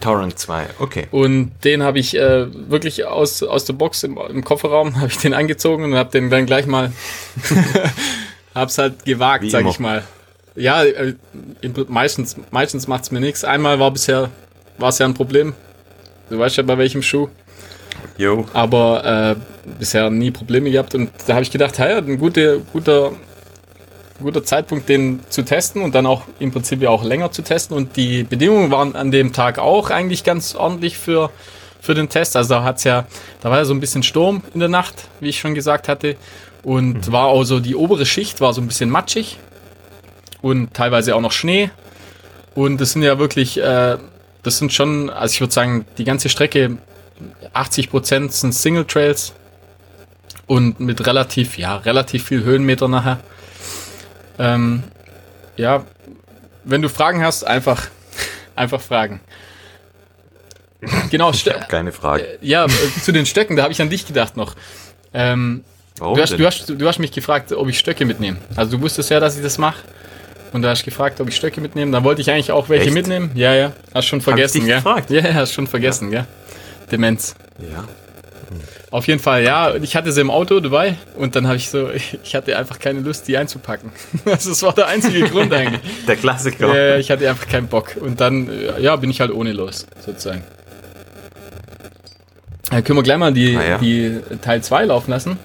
Torrent 0.00 0.38
2, 0.38 0.66
okay. 0.78 1.08
Und 1.10 1.52
den 1.64 1.82
habe 1.82 1.98
ich 1.98 2.16
äh, 2.16 2.46
wirklich 2.70 3.04
aus, 3.04 3.42
aus 3.42 3.64
der 3.64 3.72
Box 3.72 4.04
im, 4.04 4.16
im 4.16 4.44
Kofferraum, 4.44 4.96
habe 5.00 5.08
ich 5.08 5.18
den 5.18 5.34
angezogen 5.34 5.84
und 5.84 5.94
habe 5.94 6.10
den 6.10 6.30
dann 6.30 6.46
gleich 6.46 6.66
mal, 6.66 6.92
hab's 8.54 8.78
halt 8.78 9.04
gewagt, 9.04 9.44
Wie 9.44 9.50
sag 9.50 9.62
immer. 9.62 9.70
ich 9.70 9.80
mal. 9.80 10.04
Ja, 10.54 10.84
äh, 10.84 11.14
meistens, 11.88 12.36
meistens 12.50 12.88
macht's 12.88 13.10
mir 13.10 13.20
nichts. 13.20 13.44
Einmal 13.44 13.78
war 13.78 13.90
bisher, 13.90 14.30
war 14.76 14.88
es 14.88 14.98
ja 14.98 15.06
ein 15.06 15.14
Problem. 15.14 15.54
Du 16.30 16.38
weißt 16.38 16.56
ja 16.56 16.62
bei 16.62 16.78
welchem 16.78 17.02
Schuh. 17.02 17.28
Jo. 18.16 18.46
Aber 18.52 19.36
äh, 19.36 19.70
bisher 19.78 20.10
nie 20.10 20.30
Probleme 20.30 20.70
gehabt 20.70 20.94
und 20.94 21.10
da 21.26 21.34
habe 21.34 21.42
ich 21.42 21.50
gedacht, 21.50 21.78
hey, 21.78 21.98
ein 21.98 22.18
guter, 22.18 22.58
guter 22.58 23.12
guter 24.20 24.44
Zeitpunkt, 24.44 24.88
den 24.88 25.20
zu 25.28 25.42
testen 25.42 25.82
und 25.82 25.94
dann 25.94 26.06
auch 26.06 26.22
im 26.38 26.50
Prinzip 26.50 26.82
ja 26.82 26.90
auch 26.90 27.04
länger 27.04 27.30
zu 27.30 27.42
testen. 27.42 27.76
Und 27.76 27.96
die 27.96 28.24
Bedingungen 28.24 28.70
waren 28.70 28.96
an 28.96 29.10
dem 29.10 29.32
Tag 29.32 29.58
auch 29.58 29.90
eigentlich 29.90 30.24
ganz 30.24 30.54
ordentlich 30.54 30.98
für, 30.98 31.30
für 31.80 31.94
den 31.94 32.08
Test. 32.08 32.36
Also 32.36 32.54
da 32.54 32.64
hat's 32.64 32.84
ja, 32.84 33.06
da 33.40 33.50
war 33.50 33.58
ja 33.58 33.64
so 33.64 33.74
ein 33.74 33.80
bisschen 33.80 34.02
Sturm 34.02 34.42
in 34.54 34.60
der 34.60 34.68
Nacht, 34.68 35.08
wie 35.20 35.28
ich 35.28 35.38
schon 35.38 35.54
gesagt 35.54 35.88
hatte. 35.88 36.16
Und 36.62 37.06
mhm. 37.06 37.12
war 37.12 37.26
auch 37.26 37.44
so, 37.44 37.60
die 37.60 37.76
obere 37.76 38.06
Schicht 38.06 38.40
war 38.40 38.52
so 38.52 38.60
ein 38.60 38.66
bisschen 38.66 38.90
matschig 38.90 39.38
und 40.42 40.74
teilweise 40.74 41.14
auch 41.14 41.20
noch 41.20 41.32
Schnee. 41.32 41.70
Und 42.54 42.80
das 42.80 42.92
sind 42.92 43.02
ja 43.02 43.18
wirklich, 43.18 43.60
äh, 43.60 43.98
das 44.42 44.58
sind 44.58 44.72
schon, 44.72 45.10
also 45.10 45.32
ich 45.32 45.40
würde 45.40 45.52
sagen, 45.52 45.84
die 45.96 46.04
ganze 46.04 46.28
Strecke, 46.28 46.78
80 47.52 47.90
Prozent 47.90 48.32
sind 48.32 48.52
Single 48.52 48.84
Trails 48.84 49.32
und 50.46 50.80
mit 50.80 51.06
relativ, 51.06 51.58
ja, 51.58 51.76
relativ 51.76 52.24
viel 52.24 52.42
Höhenmeter 52.42 52.88
nachher. 52.88 53.20
Ähm, 54.38 54.82
ja, 55.56 55.84
wenn 56.64 56.82
du 56.82 56.88
Fragen 56.88 57.24
hast, 57.24 57.44
einfach, 57.44 57.88
einfach 58.54 58.80
fragen. 58.80 59.20
Genau, 61.10 61.30
ich 61.30 61.46
habe 61.48 61.66
keine 61.68 61.92
Frage. 61.92 62.24
Äh, 62.24 62.38
ja, 62.40 62.64
äh, 62.66 63.00
zu 63.02 63.12
den 63.12 63.26
Stöcken, 63.26 63.56
da 63.56 63.64
habe 63.64 63.72
ich 63.72 63.82
an 63.82 63.90
dich 63.90 64.06
gedacht 64.06 64.36
noch. 64.36 64.54
Ähm, 65.12 65.64
Warum 65.98 66.16
du, 66.16 66.22
hast, 66.22 66.38
du, 66.38 66.46
hast, 66.46 66.68
du 66.68 66.88
hast 66.88 66.98
mich 66.98 67.10
gefragt, 67.10 67.52
ob 67.52 67.68
ich 67.68 67.78
Stöcke 67.78 68.04
mitnehme. 68.04 68.38
Also 68.54 68.76
du 68.76 68.82
wusstest 68.82 69.10
ja, 69.10 69.18
dass 69.18 69.36
ich 69.36 69.42
das 69.42 69.58
mache. 69.58 69.78
Und 70.52 70.62
da 70.62 70.70
hast 70.70 70.82
du 70.82 70.84
gefragt, 70.86 71.20
ob 71.20 71.28
ich 71.28 71.36
Stöcke 71.36 71.60
mitnehme. 71.60 71.92
Da 71.92 72.04
wollte 72.04 72.20
ich 72.20 72.30
eigentlich 72.30 72.52
auch 72.52 72.68
welche 72.68 72.86
Echt? 72.86 72.94
mitnehmen. 72.94 73.30
Ja, 73.34 73.54
ja. 73.54 73.72
Hast 73.92 74.06
schon 74.06 74.20
vergessen, 74.20 74.64
gell? 74.64 74.76
Gefragt? 74.76 75.10
Ja, 75.10 75.22
hast 75.34 75.52
schon 75.52 75.66
vergessen, 75.66 76.12
ja. 76.12 76.20
gell? 76.20 76.28
Demenz. 76.92 77.34
Ja. 77.58 77.84
Auf 78.90 79.06
jeden 79.06 79.20
Fall, 79.20 79.42
ja. 79.44 79.74
Ich 79.74 79.94
hatte 79.96 80.12
sie 80.12 80.20
im 80.20 80.30
Auto 80.30 80.60
dabei 80.60 80.96
und 81.16 81.36
dann 81.36 81.46
habe 81.46 81.56
ich 81.56 81.70
so, 81.70 81.90
ich 82.22 82.34
hatte 82.34 82.56
einfach 82.56 82.78
keine 82.78 83.00
Lust, 83.00 83.28
die 83.28 83.36
einzupacken. 83.36 83.92
Also 84.24 84.48
das 84.50 84.62
war 84.62 84.72
der 84.72 84.86
einzige 84.86 85.28
Grund 85.28 85.52
eigentlich. 85.52 85.80
Der 86.06 86.16
Klassiker. 86.16 86.74
Äh, 86.74 87.00
ich 87.00 87.10
hatte 87.10 87.28
einfach 87.28 87.48
keinen 87.48 87.68
Bock. 87.68 87.96
Und 88.00 88.20
dann, 88.20 88.48
äh, 88.48 88.80
ja, 88.80 88.96
bin 88.96 89.10
ich 89.10 89.20
halt 89.20 89.30
ohne 89.30 89.52
los, 89.52 89.86
sozusagen. 90.04 90.42
Dann 92.70 92.84
können 92.84 92.98
wir 92.98 93.02
gleich 93.02 93.18
mal 93.18 93.32
die, 93.32 93.56
ah, 93.56 93.68
ja. 93.68 93.78
die 93.78 94.20
Teil 94.42 94.62
2 94.62 94.86
laufen 94.86 95.10
lassen. 95.10 95.38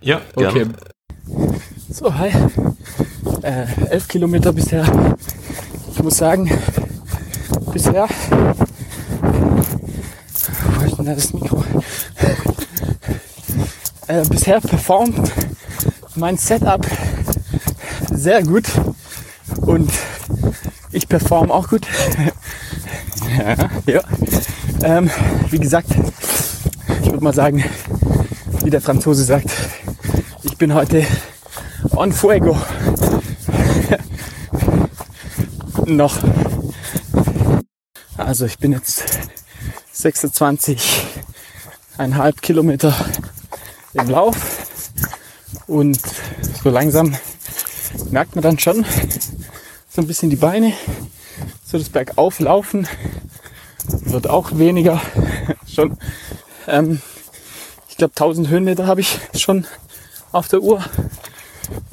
Ja, 0.00 0.20
okay. 0.34 0.64
Gerne. 0.64 0.74
So, 1.90 2.12
hi. 2.12 2.32
Äh, 3.42 3.66
elf 3.90 4.08
Kilometer 4.08 4.52
bisher. 4.52 4.84
Ich 5.92 6.02
muss 6.02 6.16
sagen, 6.16 6.50
bisher. 7.72 8.08
Wo 10.78 10.84
ist 10.84 10.98
denn 10.98 11.06
da 11.06 11.14
das 11.14 11.32
Mikro? 11.32 11.61
Äh, 14.08 14.22
bisher 14.28 14.60
performt 14.60 15.32
mein 16.14 16.36
Setup 16.36 16.86
sehr 18.10 18.42
gut 18.42 18.66
und 19.62 19.90
ich 20.90 21.08
perform 21.08 21.50
auch 21.50 21.68
gut. 21.68 21.86
ja, 23.38 23.56
ja. 23.86 24.02
Ähm, 24.82 25.10
wie 25.50 25.58
gesagt, 25.58 25.88
ich 27.02 27.10
würde 27.10 27.24
mal 27.24 27.34
sagen, 27.34 27.64
wie 28.64 28.70
der 28.70 28.80
Franzose 28.80 29.24
sagt, 29.24 29.50
ich 30.42 30.56
bin 30.56 30.72
heute 30.74 31.04
on 31.96 32.12
fuego. 32.12 32.56
Noch. 35.86 36.18
Also 38.16 38.46
ich 38.46 38.58
bin 38.58 38.72
jetzt 38.72 39.04
26,5 39.94 42.40
Kilometer 42.40 42.94
im 43.94 44.08
Lauf. 44.08 44.36
Und 45.66 46.00
so 46.62 46.70
langsam 46.70 47.14
merkt 48.10 48.34
man 48.34 48.42
dann 48.42 48.58
schon 48.58 48.84
so 49.88 50.00
ein 50.00 50.06
bisschen 50.06 50.30
die 50.30 50.36
Beine, 50.36 50.72
so 51.64 51.78
das 51.78 51.90
Bergauflaufen 51.90 52.88
wird 53.88 54.28
auch 54.28 54.56
weniger. 54.56 55.00
schon, 55.66 55.98
ähm, 56.66 57.00
ich 57.88 57.96
glaube 57.96 58.12
1000 58.12 58.48
Höhenmeter 58.48 58.86
habe 58.86 59.00
ich 59.00 59.18
schon 59.34 59.66
auf 60.32 60.48
der 60.48 60.62
Uhr. 60.62 60.84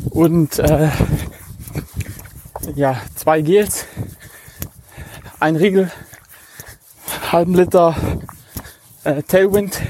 Und 0.09 0.59
äh, 0.59 0.89
ja 2.75 3.01
zwei 3.15 3.41
Gels, 3.41 3.85
ein 5.39 5.55
Riegel, 5.55 5.91
halben 7.31 7.53
Liter 7.53 7.95
äh, 9.03 9.23
Tailwind, 9.23 9.81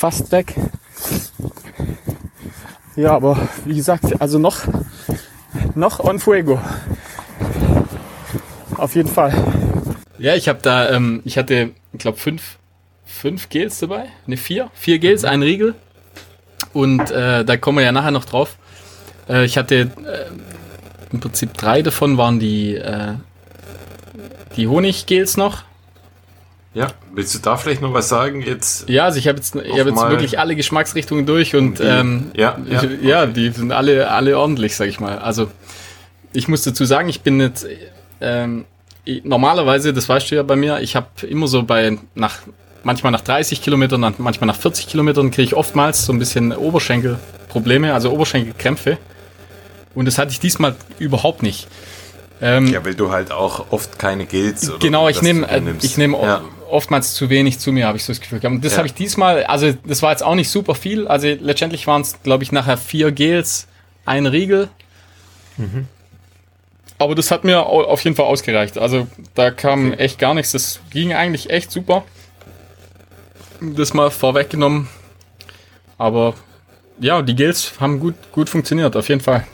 fast 0.00 0.32
weg. 0.32 0.54
Ja, 2.96 3.14
aber 3.14 3.36
wie 3.66 3.74
gesagt, 3.74 4.18
also 4.18 4.38
noch, 4.38 4.60
noch 5.74 6.00
on 6.00 6.18
fuego. 6.18 6.58
Auf 8.78 8.94
jeden 8.94 9.10
Fall. 9.10 9.34
Ja, 10.18 10.34
ich 10.36 10.48
habe 10.48 10.60
da, 10.62 10.88
ähm, 10.88 11.20
ich 11.26 11.36
hatte, 11.36 11.72
ich 11.92 11.98
glaube, 11.98 12.16
fünf, 12.16 12.56
fünf 13.04 13.50
Gels 13.50 13.80
dabei. 13.80 14.06
Ne, 14.26 14.38
vier. 14.38 14.70
Vier 14.72 14.98
Gels, 14.98 15.24
ein 15.24 15.42
Riegel. 15.42 15.74
Und 16.72 17.10
äh, 17.10 17.44
da 17.44 17.58
kommen 17.58 17.76
wir 17.76 17.84
ja 17.84 17.92
nachher 17.92 18.10
noch 18.10 18.24
drauf. 18.24 18.56
Äh, 19.28 19.44
ich 19.44 19.58
hatte 19.58 19.74
äh, 19.76 21.12
im 21.12 21.20
Prinzip 21.20 21.52
drei 21.52 21.82
davon 21.82 22.16
waren 22.16 22.40
die, 22.40 22.74
äh, 22.74 23.16
die 24.56 24.66
Honiggels 24.66 25.36
noch. 25.36 25.64
Ja, 26.72 26.88
willst 27.12 27.34
du 27.34 27.40
da 27.40 27.56
vielleicht 27.56 27.82
noch 27.82 27.92
was 27.92 28.08
sagen 28.08 28.42
jetzt? 28.42 28.88
Ja, 28.88 29.04
also 29.04 29.18
ich 29.18 29.26
habe 29.26 29.38
jetzt, 29.38 29.56
ich 29.56 29.78
hab 29.78 29.86
jetzt 29.86 30.08
wirklich 30.08 30.38
alle 30.38 30.54
Geschmacksrichtungen 30.54 31.26
durch 31.26 31.56
und 31.56 31.80
die, 31.80 31.82
ähm, 31.82 32.30
ja, 32.36 32.58
ja, 32.68 32.82
ich, 32.82 33.02
ja, 33.02 33.26
die 33.26 33.50
sind 33.50 33.72
alle, 33.72 34.08
alle 34.10 34.38
ordentlich, 34.38 34.76
sag 34.76 34.86
ich 34.86 35.00
mal. 35.00 35.18
Also 35.18 35.50
ich 36.32 36.46
muss 36.46 36.62
dazu 36.62 36.84
sagen, 36.84 37.08
ich 37.08 37.22
bin 37.22 37.40
jetzt 37.40 37.66
ähm, 38.20 38.66
normalerweise, 39.24 39.92
das 39.92 40.08
weißt 40.08 40.30
du 40.30 40.36
ja 40.36 40.44
bei 40.44 40.54
mir, 40.54 40.80
ich 40.80 40.94
habe 40.94 41.08
immer 41.26 41.48
so 41.48 41.64
bei 41.64 41.98
nach 42.14 42.38
manchmal 42.84 43.12
nach 43.12 43.20
30 43.20 43.62
Kilometern, 43.62 44.14
manchmal 44.18 44.46
nach 44.46 44.56
40 44.56 44.86
Kilometern 44.86 45.30
kriege 45.30 45.46
ich 45.46 45.54
oftmals 45.54 46.06
so 46.06 46.12
ein 46.12 46.18
bisschen 46.18 46.52
Oberschenkelprobleme, 46.52 47.92
also 47.92 48.10
Oberschenkelkrämpfe. 48.10 48.98
Und 49.94 50.04
das 50.04 50.18
hatte 50.18 50.30
ich 50.30 50.40
diesmal 50.40 50.76
überhaupt 50.98 51.42
nicht. 51.42 51.66
Ähm, 52.40 52.68
ja, 52.68 52.84
weil 52.84 52.94
du 52.94 53.10
halt 53.10 53.32
auch 53.32 53.66
oft 53.70 53.98
keine 53.98 54.24
Gels 54.24 54.72
Genau, 54.80 55.08
ich 55.08 55.20
nehme 55.20 55.46
äh, 55.50 55.60
ich 55.82 55.98
nehme 55.98 56.16
ja. 56.22 56.40
Oftmals 56.70 57.14
zu 57.14 57.30
wenig 57.30 57.58
zu 57.58 57.72
mir, 57.72 57.86
habe 57.86 57.96
ich 57.96 58.04
so 58.04 58.12
das 58.12 58.20
Gefühl. 58.20 58.40
Und 58.44 58.64
das 58.64 58.72
ja. 58.72 58.78
habe 58.78 58.86
ich 58.86 58.94
diesmal, 58.94 59.44
also 59.44 59.72
das 59.86 60.02
war 60.02 60.10
jetzt 60.10 60.22
auch 60.22 60.34
nicht 60.34 60.48
super 60.48 60.74
viel. 60.74 61.06
Also 61.08 61.28
letztendlich 61.28 61.86
waren 61.86 62.02
es, 62.02 62.22
glaube 62.22 62.44
ich, 62.44 62.52
nachher 62.52 62.76
vier 62.76 63.12
Gels, 63.12 63.66
ein 64.04 64.26
Riegel. 64.26 64.68
Mhm. 65.56 65.86
Aber 66.98 67.14
das 67.14 67.30
hat 67.30 67.44
mir 67.44 67.64
auf 67.64 68.04
jeden 68.04 68.14
Fall 68.14 68.26
ausgereicht. 68.26 68.76
Also 68.76 69.06
da 69.34 69.50
kam 69.50 69.94
echt 69.94 70.18
gar 70.18 70.34
nichts. 70.34 70.52
Das 70.52 70.80
ging 70.90 71.14
eigentlich 71.14 71.48
echt 71.48 71.70
super. 71.70 72.04
Das 73.60 73.94
mal 73.94 74.10
vorweggenommen. 74.10 74.88
Aber 75.96 76.34
ja, 76.98 77.22
die 77.22 77.34
Gels 77.34 77.72
haben 77.80 78.00
gut, 78.00 78.14
gut 78.32 78.50
funktioniert, 78.50 78.96
auf 78.96 79.08
jeden 79.08 79.22
Fall. 79.22 79.46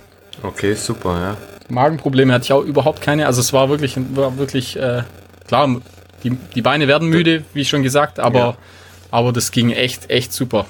Okay, 0.43 0.75
super, 0.75 1.21
ja. 1.21 1.37
Magenprobleme 1.69 2.33
hatte 2.33 2.45
ich 2.45 2.53
auch 2.53 2.63
überhaupt 2.63 3.01
keine. 3.01 3.27
Also 3.27 3.41
es 3.41 3.53
war 3.53 3.69
wirklich, 3.69 3.97
war 4.15 4.39
wirklich 4.39 4.77
äh, 4.77 5.03
klar, 5.47 5.81
die, 6.27 6.37
die 6.55 6.63
Beine 6.63 6.89
werden 6.89 7.09
müde, 7.09 7.45
wie 7.55 7.65
schon 7.65 7.83
gesagt, 7.83 8.19
aber, 8.19 8.39
ja. 8.39 8.57
aber 9.11 9.33
das 9.33 9.51
ging 9.53 9.71
echt, 9.71 10.11
echt 10.11 10.33
super. 10.33 10.67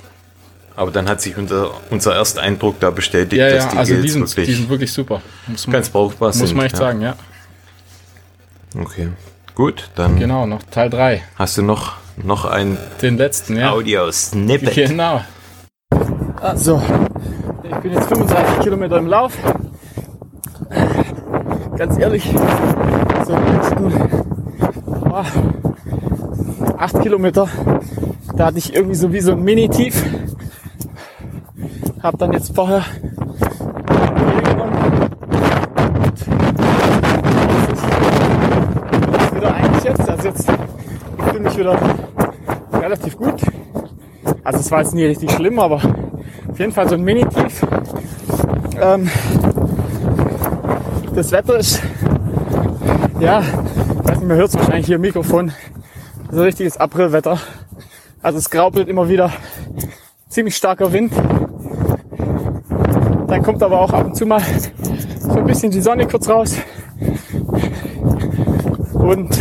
Aber 0.76 0.90
dann 0.90 1.08
hat 1.08 1.22
sich 1.22 1.38
unser, 1.38 1.70
unser 1.90 2.14
erster 2.14 2.42
Eindruck 2.42 2.78
da 2.80 2.90
bestätigt, 2.90 3.40
ja, 3.40 3.48
dass 3.48 3.68
die 3.70 3.76
also 3.78 3.94
die 3.94 4.08
sind, 4.08 4.28
wirklich, 4.28 4.46
die 4.46 4.54
sind 4.54 4.68
wirklich 4.68 4.92
super. 4.92 5.22
Muss 5.46 5.66
man, 5.66 5.72
ganz 5.72 5.88
brauchbar 5.88 6.28
muss 6.28 6.36
sind. 6.36 6.48
Muss 6.48 6.54
man 6.54 6.66
echt 6.66 6.74
ja. 6.74 6.78
sagen, 6.78 7.00
ja. 7.00 7.16
Okay, 8.78 9.08
gut, 9.54 9.88
dann. 9.94 10.18
Genau, 10.18 10.46
noch 10.46 10.62
Teil 10.64 10.90
3. 10.90 11.22
Hast 11.36 11.56
du 11.56 11.62
noch, 11.62 11.94
noch 12.22 12.44
ein 12.44 12.76
Den 13.00 13.16
letzten, 13.16 13.56
ja. 13.56 13.72
Audio-Snippet? 13.72 14.74
Genau. 14.74 15.22
Also, 16.42 16.82
ich 17.64 17.76
bin 17.76 17.94
jetzt 17.94 18.08
35 18.08 18.60
Kilometer 18.60 18.98
im 18.98 19.06
Lauf 19.06 19.32
ganz 21.76 21.98
ehrlich, 21.98 22.24
so 23.26 23.34
letzten 23.34 24.15
oh, 25.16 25.24
acht 26.76 27.00
Kilometer, 27.00 27.48
da 28.36 28.46
hatte 28.46 28.58
ich 28.58 28.74
irgendwie 28.74 28.94
so 28.94 29.12
wie 29.12 29.20
so 29.20 29.32
ein 29.32 29.42
Mini-Tief. 29.42 30.04
Hab 32.02 32.18
dann 32.18 32.32
jetzt 32.32 32.54
vorher 32.54 32.84
wieder 39.34 39.54
eigentlich 39.54 39.84
jetzt, 39.84 40.08
also 40.08 40.28
jetzt 40.28 40.48
ich 41.18 41.24
fühle 41.24 41.40
mich 41.40 41.58
wieder 41.58 41.78
relativ 42.74 43.16
gut. 43.16 43.42
Also 44.44 44.60
es 44.60 44.70
war 44.70 44.80
jetzt 44.80 44.94
nie 44.94 45.04
richtig 45.04 45.32
schlimm, 45.32 45.58
aber 45.58 45.76
auf 45.76 46.58
jeden 46.58 46.72
Fall 46.72 46.88
so 46.88 46.94
ein 46.94 47.02
Mini-Tief. 47.02 47.66
Ähm, 48.80 49.10
das 51.14 51.32
Wetter 51.32 51.56
ist, 51.56 51.82
ja, 53.18 53.42
nicht, 54.06 54.22
man 54.22 54.36
hört 54.36 54.48
es 54.48 54.54
wahrscheinlich 54.54 54.86
hier 54.86 54.96
im 54.96 55.02
Mikrofon, 55.02 55.52
so 56.30 56.42
richtiges 56.42 56.76
Aprilwetter. 56.76 57.40
Also 58.22 58.38
es 58.38 58.50
graupelt 58.50 58.88
immer 58.88 59.08
wieder 59.08 59.32
ziemlich 60.28 60.56
starker 60.56 60.92
Wind. 60.92 61.12
Dann 63.28 63.42
kommt 63.42 63.62
aber 63.62 63.80
auch 63.80 63.92
ab 63.92 64.06
und 64.06 64.16
zu 64.16 64.26
mal 64.26 64.42
so 65.20 65.30
ein 65.30 65.46
bisschen 65.46 65.70
die 65.70 65.80
Sonne 65.80 66.06
kurz 66.06 66.28
raus. 66.28 66.56
Und 68.92 69.38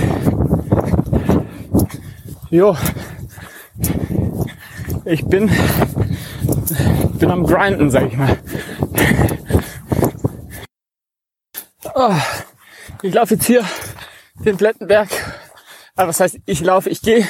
jo, 2.50 2.76
ich 5.06 5.26
bin, 5.26 5.50
bin 7.20 7.32
am 7.32 7.46
Grinden, 7.46 7.90
sag 7.90 8.08
ich 8.08 8.18
mal. 8.18 8.38
Oh, 11.94 12.14
ich 13.02 13.14
laufe 13.14 13.36
jetzt 13.36 13.46
hier 13.46 13.64
den 14.46 14.58
Plettenberg. 14.58 15.10
Also 15.96 16.10
was 16.10 16.20
heißt, 16.20 16.38
ich 16.46 16.62
laufe, 16.62 16.90
ich 16.90 17.02
gehe 17.02 17.28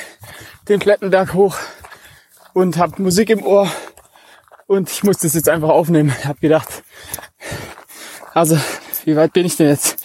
den 0.67 0.79
Plettenberg 0.79 1.33
hoch 1.33 1.57
und 2.53 2.77
habe 2.77 3.01
Musik 3.01 3.29
im 3.29 3.43
Ohr 3.43 3.71
und 4.67 4.91
ich 4.91 5.03
muss 5.03 5.17
das 5.19 5.33
jetzt 5.33 5.49
einfach 5.49 5.69
aufnehmen. 5.69 6.13
Ich 6.19 6.25
habe 6.25 6.39
gedacht, 6.39 6.83
also 8.33 8.59
wie 9.05 9.15
weit 9.15 9.33
bin 9.33 9.45
ich 9.45 9.55
denn 9.55 9.69
jetzt? 9.69 10.03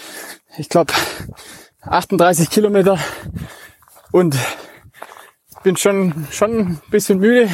Ich 0.56 0.68
glaube 0.68 0.92
38 1.82 2.50
Kilometer 2.50 2.98
und 4.12 4.36
bin 5.62 5.76
schon 5.76 6.26
schon 6.30 6.58
ein 6.58 6.82
bisschen 6.90 7.18
müde 7.18 7.50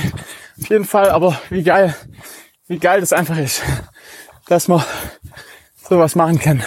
auf 0.61 0.69
jeden 0.69 0.85
Fall, 0.85 1.11
aber 1.11 1.40
wie 1.51 1.62
geil, 1.62 1.95
wie 2.66 2.79
geil 2.79 3.01
das 3.01 3.12
einfach 3.12 3.38
ist, 3.38 3.62
dass 4.49 4.69
man 4.69 4.85
sowas 5.88 6.14
machen 6.14 6.38
kann. 6.38 6.62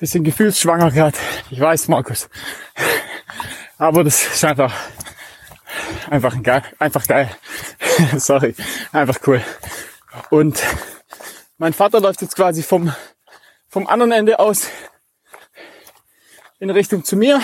Bisschen 0.00 0.24
gefühlsschwanger 0.24 0.90
gerade. 0.90 1.18
Ich 1.50 1.60
weiß, 1.60 1.88
Markus. 1.88 2.30
Aber 3.76 4.02
das 4.02 4.26
ist 4.34 4.42
einfach, 4.46 4.72
einfach 6.08 6.42
geil, 6.42 6.62
einfach 6.78 7.06
geil. 7.06 7.28
Sorry, 8.16 8.54
einfach 8.92 9.18
cool. 9.26 9.42
Und 10.30 10.62
mein 11.58 11.74
Vater 11.74 12.00
läuft 12.00 12.22
jetzt 12.22 12.34
quasi 12.34 12.62
vom, 12.62 12.94
vom 13.68 13.86
anderen 13.86 14.12
Ende 14.12 14.38
aus 14.38 14.68
in 16.60 16.70
Richtung 16.70 17.04
zu 17.04 17.16
mir. 17.16 17.42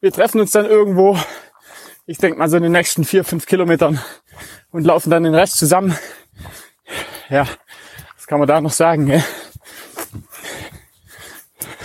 Wir 0.00 0.10
treffen 0.10 0.40
uns 0.40 0.50
dann 0.50 0.66
irgendwo, 0.66 1.16
ich 2.06 2.18
denke 2.18 2.40
mal 2.40 2.48
so 2.48 2.56
in 2.56 2.64
den 2.64 2.72
nächsten 2.72 3.04
vier, 3.04 3.22
fünf 3.22 3.46
Kilometern 3.46 4.02
und 4.72 4.82
laufen 4.82 5.10
dann 5.10 5.22
den 5.22 5.34
Rest 5.36 5.58
zusammen. 5.58 5.96
Ja, 7.28 7.46
was 8.16 8.26
kann 8.26 8.40
man 8.40 8.48
da 8.48 8.60
noch 8.60 8.72
sagen? 8.72 9.06
Gell? 9.06 9.22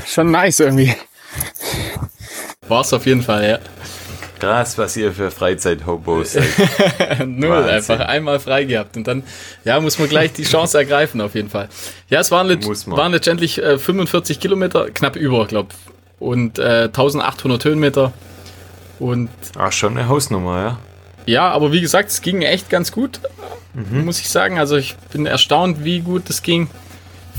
Schon 0.05 0.31
nice 0.31 0.59
irgendwie. 0.59 0.93
War's 2.67 2.93
auf 2.93 3.05
jeden 3.05 3.21
Fall, 3.21 3.47
ja. 3.47 3.59
Krass, 4.39 4.77
was 4.77 4.95
ihr 4.97 5.11
für 5.13 5.31
Freizeit-Hobos 5.31 6.33
seid. 6.33 6.45
Null, 7.25 7.49
Wahnsinn. 7.49 7.69
einfach 7.69 7.99
einmal 8.01 8.39
frei 8.39 8.65
gehabt 8.65 8.95
und 8.95 9.07
dann, 9.07 9.23
ja, 9.63 9.79
muss 9.79 9.97
man 9.97 10.09
gleich 10.09 10.33
die 10.33 10.43
Chance 10.43 10.77
ergreifen, 10.77 11.21
auf 11.21 11.33
jeden 11.33 11.49
Fall. 11.49 11.69
Ja, 12.09 12.19
es 12.19 12.29
waren, 12.29 12.49
waren 12.49 13.11
letztendlich 13.11 13.61
äh, 13.61 13.79
45 13.79 14.39
Kilometer, 14.39 14.91
knapp 14.91 15.15
über, 15.15 15.47
glaub 15.47 15.73
und 16.19 16.59
äh, 16.59 16.83
1800 16.83 17.65
Höhenmeter 17.65 18.13
und... 18.99 19.29
Ach, 19.57 19.71
schon 19.71 19.97
eine 19.97 20.07
Hausnummer, 20.07 20.61
ja. 20.61 20.79
Ja, 21.25 21.49
aber 21.49 21.71
wie 21.73 21.81
gesagt, 21.81 22.09
es 22.09 22.21
ging 22.21 22.41
echt 22.41 22.69
ganz 22.69 22.91
gut, 22.91 23.19
mhm. 23.73 24.05
muss 24.05 24.19
ich 24.19 24.29
sagen. 24.29 24.59
Also 24.59 24.77
ich 24.77 24.95
bin 25.11 25.25
erstaunt, 25.25 25.83
wie 25.83 25.99
gut 25.99 26.29
es 26.29 26.41
ging. 26.41 26.69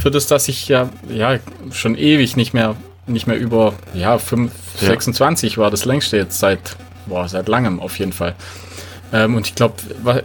Für 0.00 0.11
das, 0.11 0.26
dass 0.26 0.48
ich 0.48 0.68
ja, 0.68 0.90
ja 1.08 1.38
schon 1.72 1.96
ewig 1.96 2.37
nicht 2.37 2.54
mehr, 2.54 2.76
nicht 3.06 3.26
mehr 3.26 3.38
über 3.38 3.74
ja, 3.94 4.18
5, 4.18 4.52
ja. 4.80 4.88
26 4.88 5.58
war 5.58 5.70
das 5.70 5.84
längste 5.84 6.16
jetzt 6.16 6.38
seit 6.38 6.76
boah, 7.08 7.28
seit 7.28 7.48
langem 7.48 7.80
auf 7.80 7.98
jeden 7.98 8.12
Fall. 8.12 8.34
Ähm, 9.12 9.34
und 9.34 9.46
ich 9.46 9.54
glaube, 9.54 9.74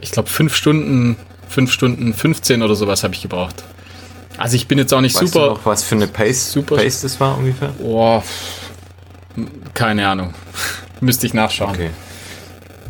ich 0.02 0.12
glaube 0.12 0.30
fünf 0.30 0.56
Stunden, 0.56 1.16
fünf 1.48 1.72
Stunden 1.72 2.14
15 2.14 2.62
oder 2.62 2.76
sowas 2.76 3.04
habe 3.04 3.14
ich 3.14 3.22
gebraucht. 3.22 3.64
Also 4.38 4.56
ich 4.56 4.68
bin 4.68 4.78
jetzt 4.78 4.94
auch 4.94 5.02
nicht 5.02 5.16
weißt 5.16 5.34
super. 5.34 5.48
Du 5.48 5.54
noch, 5.54 5.66
was 5.66 5.84
für 5.84 5.96
eine 5.96 6.08
Pace, 6.08 6.52
super, 6.52 6.76
Pace 6.76 7.02
das 7.02 7.20
war 7.20 7.38
ungefähr? 7.38 7.70
Boah, 7.80 8.24
keine 9.74 10.08
Ahnung. 10.08 10.34
Müsste 11.00 11.26
ich 11.28 11.34
nachschauen. 11.34 11.72
Okay. 11.72 11.90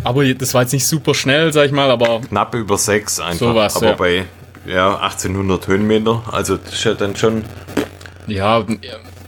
Aber 0.04 0.26
das 0.34 0.54
war 0.54 0.62
jetzt 0.62 0.74
nicht 0.74 0.86
super 0.86 1.14
schnell, 1.14 1.54
sag 1.54 1.66
ich 1.66 1.72
mal, 1.72 1.90
aber. 1.90 2.22
Knapp 2.22 2.54
über 2.56 2.78
sechs 2.78 3.20
einfach. 3.20 3.40
Sowas, 3.40 3.78
aber 3.78 3.88
ja. 3.88 3.96
bei 3.96 4.26
ja, 4.66 4.98
1800 5.00 5.68
Höhenmeter, 5.68 6.24
also 6.32 6.58
das 6.58 6.74
ist 6.74 6.84
ja 6.84 6.94
dann 6.94 7.16
schon. 7.16 7.44
Ja, 8.28 8.64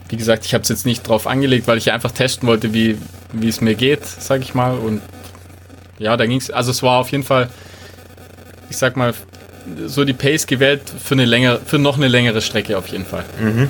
wie 0.08 0.16
gesagt, 0.16 0.46
ich 0.46 0.54
habe 0.54 0.62
es 0.62 0.68
jetzt 0.68 0.86
nicht 0.86 1.06
drauf 1.06 1.26
angelegt, 1.26 1.66
weil 1.66 1.78
ich 1.78 1.92
einfach 1.92 2.12
testen 2.12 2.48
wollte, 2.48 2.72
wie, 2.72 2.98
wie 3.32 3.48
es 3.48 3.60
mir 3.60 3.74
geht, 3.74 4.04
sag 4.04 4.40
ich 4.40 4.54
mal. 4.54 4.76
Und 4.78 5.02
ja, 5.98 6.16
da 6.16 6.26
ging 6.26 6.38
es, 6.38 6.50
also 6.50 6.70
es 6.70 6.82
war 6.82 7.00
auf 7.00 7.10
jeden 7.10 7.24
Fall, 7.24 7.50
ich 8.70 8.76
sag 8.76 8.96
mal, 8.96 9.12
so 9.86 10.04
die 10.04 10.12
Pace 10.12 10.46
gewählt 10.46 10.82
für 11.02 11.14
eine 11.14 11.24
längere, 11.24 11.60
für 11.64 11.78
noch 11.78 11.96
eine 11.96 12.08
längere 12.08 12.40
Strecke 12.40 12.78
auf 12.78 12.86
jeden 12.88 13.04
Fall. 13.04 13.24
Mhm, 13.40 13.62
mh. 13.62 13.68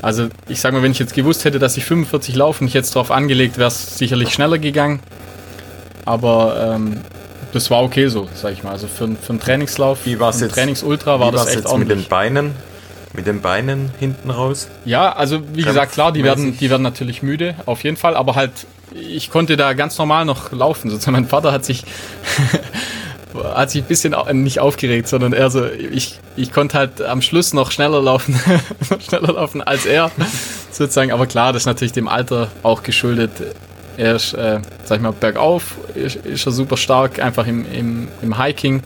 Also 0.00 0.28
ich 0.48 0.60
sag 0.60 0.72
mal, 0.72 0.82
wenn 0.82 0.92
ich 0.92 0.98
jetzt 0.98 1.14
gewusst 1.14 1.44
hätte, 1.44 1.58
dass 1.58 1.76
ich 1.76 1.84
45 1.84 2.34
laufe 2.34 2.62
und 2.62 2.68
ich 2.68 2.74
jetzt 2.74 2.94
drauf 2.94 3.10
angelegt, 3.10 3.58
wäre 3.58 3.68
es 3.68 3.98
sicherlich 3.98 4.32
schneller 4.32 4.58
gegangen. 4.58 5.00
Aber 6.04 6.74
ähm, 6.76 7.00
das 7.52 7.70
war 7.70 7.82
okay 7.82 8.08
so, 8.08 8.28
sag 8.34 8.52
ich 8.52 8.62
mal. 8.62 8.72
Also 8.72 8.86
für, 8.86 9.08
für 9.08 9.30
einen 9.30 9.40
Trainingslauf, 9.40 10.00
wie 10.04 10.18
war's 10.20 10.38
für 10.38 10.44
jetzt, 10.44 10.54
Trainingsultra 10.54 11.20
war 11.20 11.32
das 11.32 11.46
echt 11.46 11.56
jetzt 11.56 11.66
ordentlich. 11.66 11.96
mit 11.96 12.06
den 12.06 12.10
Beinen? 12.10 12.54
Mit 13.14 13.26
den 13.26 13.40
Beinen 13.40 13.90
hinten 13.98 14.30
raus? 14.30 14.68
Ja, 14.84 15.12
also 15.12 15.40
wie 15.54 15.62
gesagt, 15.62 15.92
klar, 15.92 16.12
die 16.12 16.24
werden, 16.24 16.56
die 16.58 16.70
werden 16.70 16.82
natürlich 16.82 17.22
müde, 17.22 17.54
auf 17.64 17.82
jeden 17.82 17.96
Fall, 17.96 18.14
aber 18.14 18.34
halt, 18.34 18.52
ich 18.92 19.30
konnte 19.30 19.56
da 19.56 19.72
ganz 19.72 19.96
normal 19.96 20.24
noch 20.26 20.52
laufen. 20.52 20.90
Sozusagen 20.90 21.14
mein 21.14 21.26
Vater 21.26 21.50
hat 21.50 21.64
sich 21.64 21.84
hat 23.44 23.70
sich 23.70 23.82
ein 23.82 23.86
bisschen 23.86 24.14
nicht 24.32 24.60
aufgeregt, 24.60 25.08
sondern 25.08 25.32
eher 25.32 25.50
so, 25.50 25.66
ich, 25.66 26.18
ich 26.36 26.52
konnte 26.52 26.78
halt 26.78 27.02
am 27.02 27.22
Schluss 27.22 27.52
noch 27.52 27.70
schneller 27.70 28.02
laufen, 28.02 28.38
schneller 29.06 29.32
laufen 29.32 29.62
als 29.62 29.86
er, 29.86 30.10
sozusagen. 30.70 31.12
Aber 31.12 31.26
klar, 31.26 31.52
das 31.52 31.62
ist 31.62 31.66
natürlich 31.66 31.92
dem 31.92 32.08
Alter 32.08 32.48
auch 32.62 32.82
geschuldet. 32.82 33.30
Er 33.98 34.14
ist, 34.14 34.32
äh, 34.32 34.60
sag 34.84 34.98
ich 34.98 35.02
mal, 35.02 35.12
bergauf, 35.12 35.74
ist, 35.94 36.16
ist 36.16 36.46
er 36.46 36.52
super 36.52 36.76
stark, 36.76 37.18
einfach 37.18 37.46
im, 37.48 37.66
im, 37.70 38.08
im 38.22 38.40
Hiking. 38.40 38.82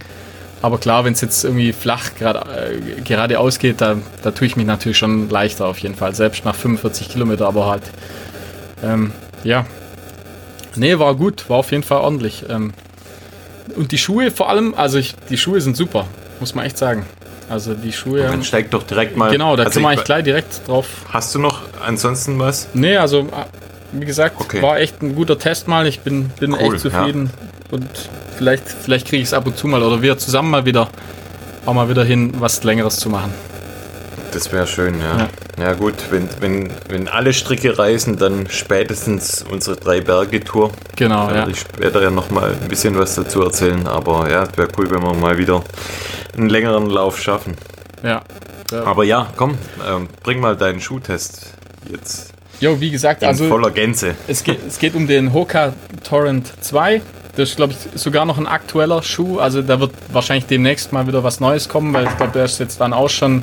Aber 0.63 0.79
klar, 0.79 1.05
wenn 1.05 1.13
es 1.13 1.21
jetzt 1.21 1.45
irgendwie 1.45 1.73
flach 1.75 2.15
grad, 2.19 2.49
äh, 2.49 3.03
gerade 3.03 3.39
ausgeht, 3.39 3.83
da, 3.83 3.97
da 4.23 4.31
tue 4.31 4.47
ich 4.47 4.57
mich 4.57 4.65
natürlich 4.65 4.97
schon 4.97 5.29
leichter 5.29 5.67
auf 5.67 5.79
jeden 5.79 5.97
Fall. 5.97 6.15
Selbst 6.15 6.47
nach 6.47 6.55
45 6.55 7.11
Kilometer, 7.11 7.47
aber 7.47 7.67
halt, 7.67 7.83
ähm, 8.83 9.13
ja. 9.45 9.67
Nee, 10.77 10.99
war 10.99 11.15
gut, 11.15 11.51
war 11.51 11.59
auf 11.59 11.73
jeden 11.73 11.83
Fall 11.83 11.99
ordentlich. 11.99 12.47
Ähm, 12.49 12.73
und 13.77 13.93
die 13.93 13.99
Schuhe 13.99 14.31
vor 14.31 14.49
allem, 14.49 14.75
also 14.75 14.97
ich, 14.97 15.15
die 15.29 15.37
Schuhe 15.37 15.61
sind 15.61 15.77
super, 15.77 16.07
muss 16.41 16.55
man 16.55 16.65
echt 16.65 16.79
sagen. 16.79 17.05
Also 17.51 17.75
die 17.75 17.93
Schuhe. 17.93 18.23
Dann 18.23 18.45
steig 18.45 18.71
doch 18.71 18.83
direkt 18.83 19.15
mal. 19.15 19.31
Genau, 19.31 19.57
da 19.57 19.65
also 19.65 19.75
können 19.75 19.85
wir 19.85 19.91
eigentlich 19.91 20.05
gleich 20.05 20.25
direkt 20.25 20.67
drauf. 20.67 20.87
Hast 21.11 21.35
du 21.35 21.39
noch 21.39 21.61
ansonsten 21.85 22.39
was? 22.39 22.69
Nee, 22.73 22.97
also 22.97 23.29
wie 23.93 24.07
gesagt, 24.07 24.37
Okay. 24.41 24.63
war 24.63 24.79
echt 24.79 25.03
ein 25.03 25.15
guter 25.15 25.39
Test 25.39 25.69
mal. 25.69 25.87
Ich 25.87 26.01
bin, 26.01 26.31
bin 26.41 26.53
Cool, 26.53 26.75
echt 26.75 26.81
zufrieden. 26.81 27.31
Und 27.71 27.89
vielleicht, 28.37 28.69
vielleicht 28.69 29.07
kriege 29.07 29.23
ich 29.23 29.29
es 29.29 29.35
ab 29.35 29.47
und 29.47 29.57
zu 29.57 29.67
mal 29.67 29.83
oder 29.83 30.03
wir 30.03 30.19
zusammen 30.19 30.51
mal 30.51 30.65
wieder 30.65 30.89
auch 31.65 31.75
mal 31.75 31.89
wieder 31.89 32.05
hin, 32.05 32.35
was 32.39 32.65
längeres 32.65 32.97
zu 32.97 33.09
machen. 33.09 33.33
Das 34.33 34.51
wäre 34.51 34.67
schön, 34.67 34.99
ja. 34.99 35.29
ja. 35.63 35.75
gut, 35.75 35.95
wenn, 36.11 36.29
wenn, 36.41 36.71
wenn 36.89 37.07
alle 37.07 37.35
Stricke 37.35 37.79
reißen, 37.79 38.17
dann 38.17 38.49
spätestens 38.49 39.45
unsere 39.49 39.77
Drei-Berge-Tour. 39.77 40.73
Genau, 40.97 41.29
Da 41.29 41.35
ja. 41.35 41.49
ich 41.49 41.61
später 41.61 42.03
ja 42.03 42.11
nochmal 42.11 42.57
ein 42.61 42.69
bisschen 42.69 42.99
was 42.99 43.15
dazu 43.15 43.43
erzählen. 43.43 43.87
Aber 43.87 44.31
ja, 44.31 44.45
es 44.45 44.57
wäre 44.57 44.69
cool, 44.79 44.91
wenn 44.91 45.03
wir 45.03 45.13
mal 45.13 45.37
wieder 45.37 45.63
einen 46.37 46.49
längeren 46.49 46.89
Lauf 46.89 47.21
schaffen. 47.21 47.57
Ja. 48.03 48.23
ja. 48.71 48.85
Aber 48.85 49.05
ja, 49.05 49.31
komm, 49.37 49.59
ähm, 49.87 50.09
bring 50.23 50.41
mal 50.41 50.57
deinen 50.57 50.81
Schuhtest 50.81 51.53
jetzt 51.91 52.32
Jo, 52.63 52.81
wie 52.81 52.91
gesagt, 52.93 53.23
in 53.23 53.29
also 53.29 53.49
voller 53.49 53.73
Gänze. 53.73 54.15
es 54.29 54.45
geht, 54.45 54.61
es 54.67 54.79
geht 54.79 54.95
um 54.95 55.09
den 55.09 55.33
Hoka 55.33 55.73
Torrent 56.09 56.53
2. 56.61 57.03
Das 57.35 57.49
ist, 57.51 57.57
glaube 57.57 57.73
ich, 57.73 58.01
sogar 58.01 58.25
noch 58.25 58.39
ein 58.39 58.47
aktueller 58.47 59.03
Schuh. 59.03 59.41
Also 59.41 59.63
da 59.63 59.81
wird 59.81 59.91
wahrscheinlich 60.13 60.47
demnächst 60.47 60.93
mal 60.93 61.09
wieder 61.09 61.25
was 61.25 61.41
Neues 61.41 61.69
kommen, 61.69 61.93
weil 61.93 62.05
ich 62.07 62.17
glaube, 62.17 62.31
der 62.33 62.45
ist 62.45 62.61
jetzt 62.61 62.81
dann 62.81 62.93
auch 62.93 63.11
schon, 63.11 63.43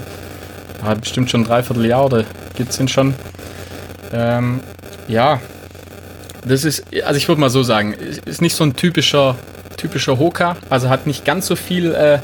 hat 0.82 1.02
bestimmt 1.02 1.30
schon 1.30 1.42
ein 1.42 1.44
Dreivierteljahr 1.44 2.06
oder 2.06 2.24
gibt 2.56 2.70
es 2.70 2.80
ihn 2.80 2.88
schon. 2.88 3.14
Ähm, 4.14 4.62
ja, 5.10 5.42
das 6.46 6.64
ist, 6.64 6.86
also 7.04 7.18
ich 7.18 7.28
würde 7.28 7.42
mal 7.42 7.50
so 7.50 7.62
sagen, 7.62 7.94
ist- 8.26 8.42
nicht 8.42 8.56
so 8.56 8.64
ein 8.64 8.74
typischer, 8.76 9.36
typischer 9.76 10.18
Hoka. 10.18 10.56
Also 10.70 10.88
hat 10.90 11.08
nicht 11.08 11.26
ganz 11.26 11.46
so 11.46 11.58
viel, 11.58 11.94
äh, 11.94 12.20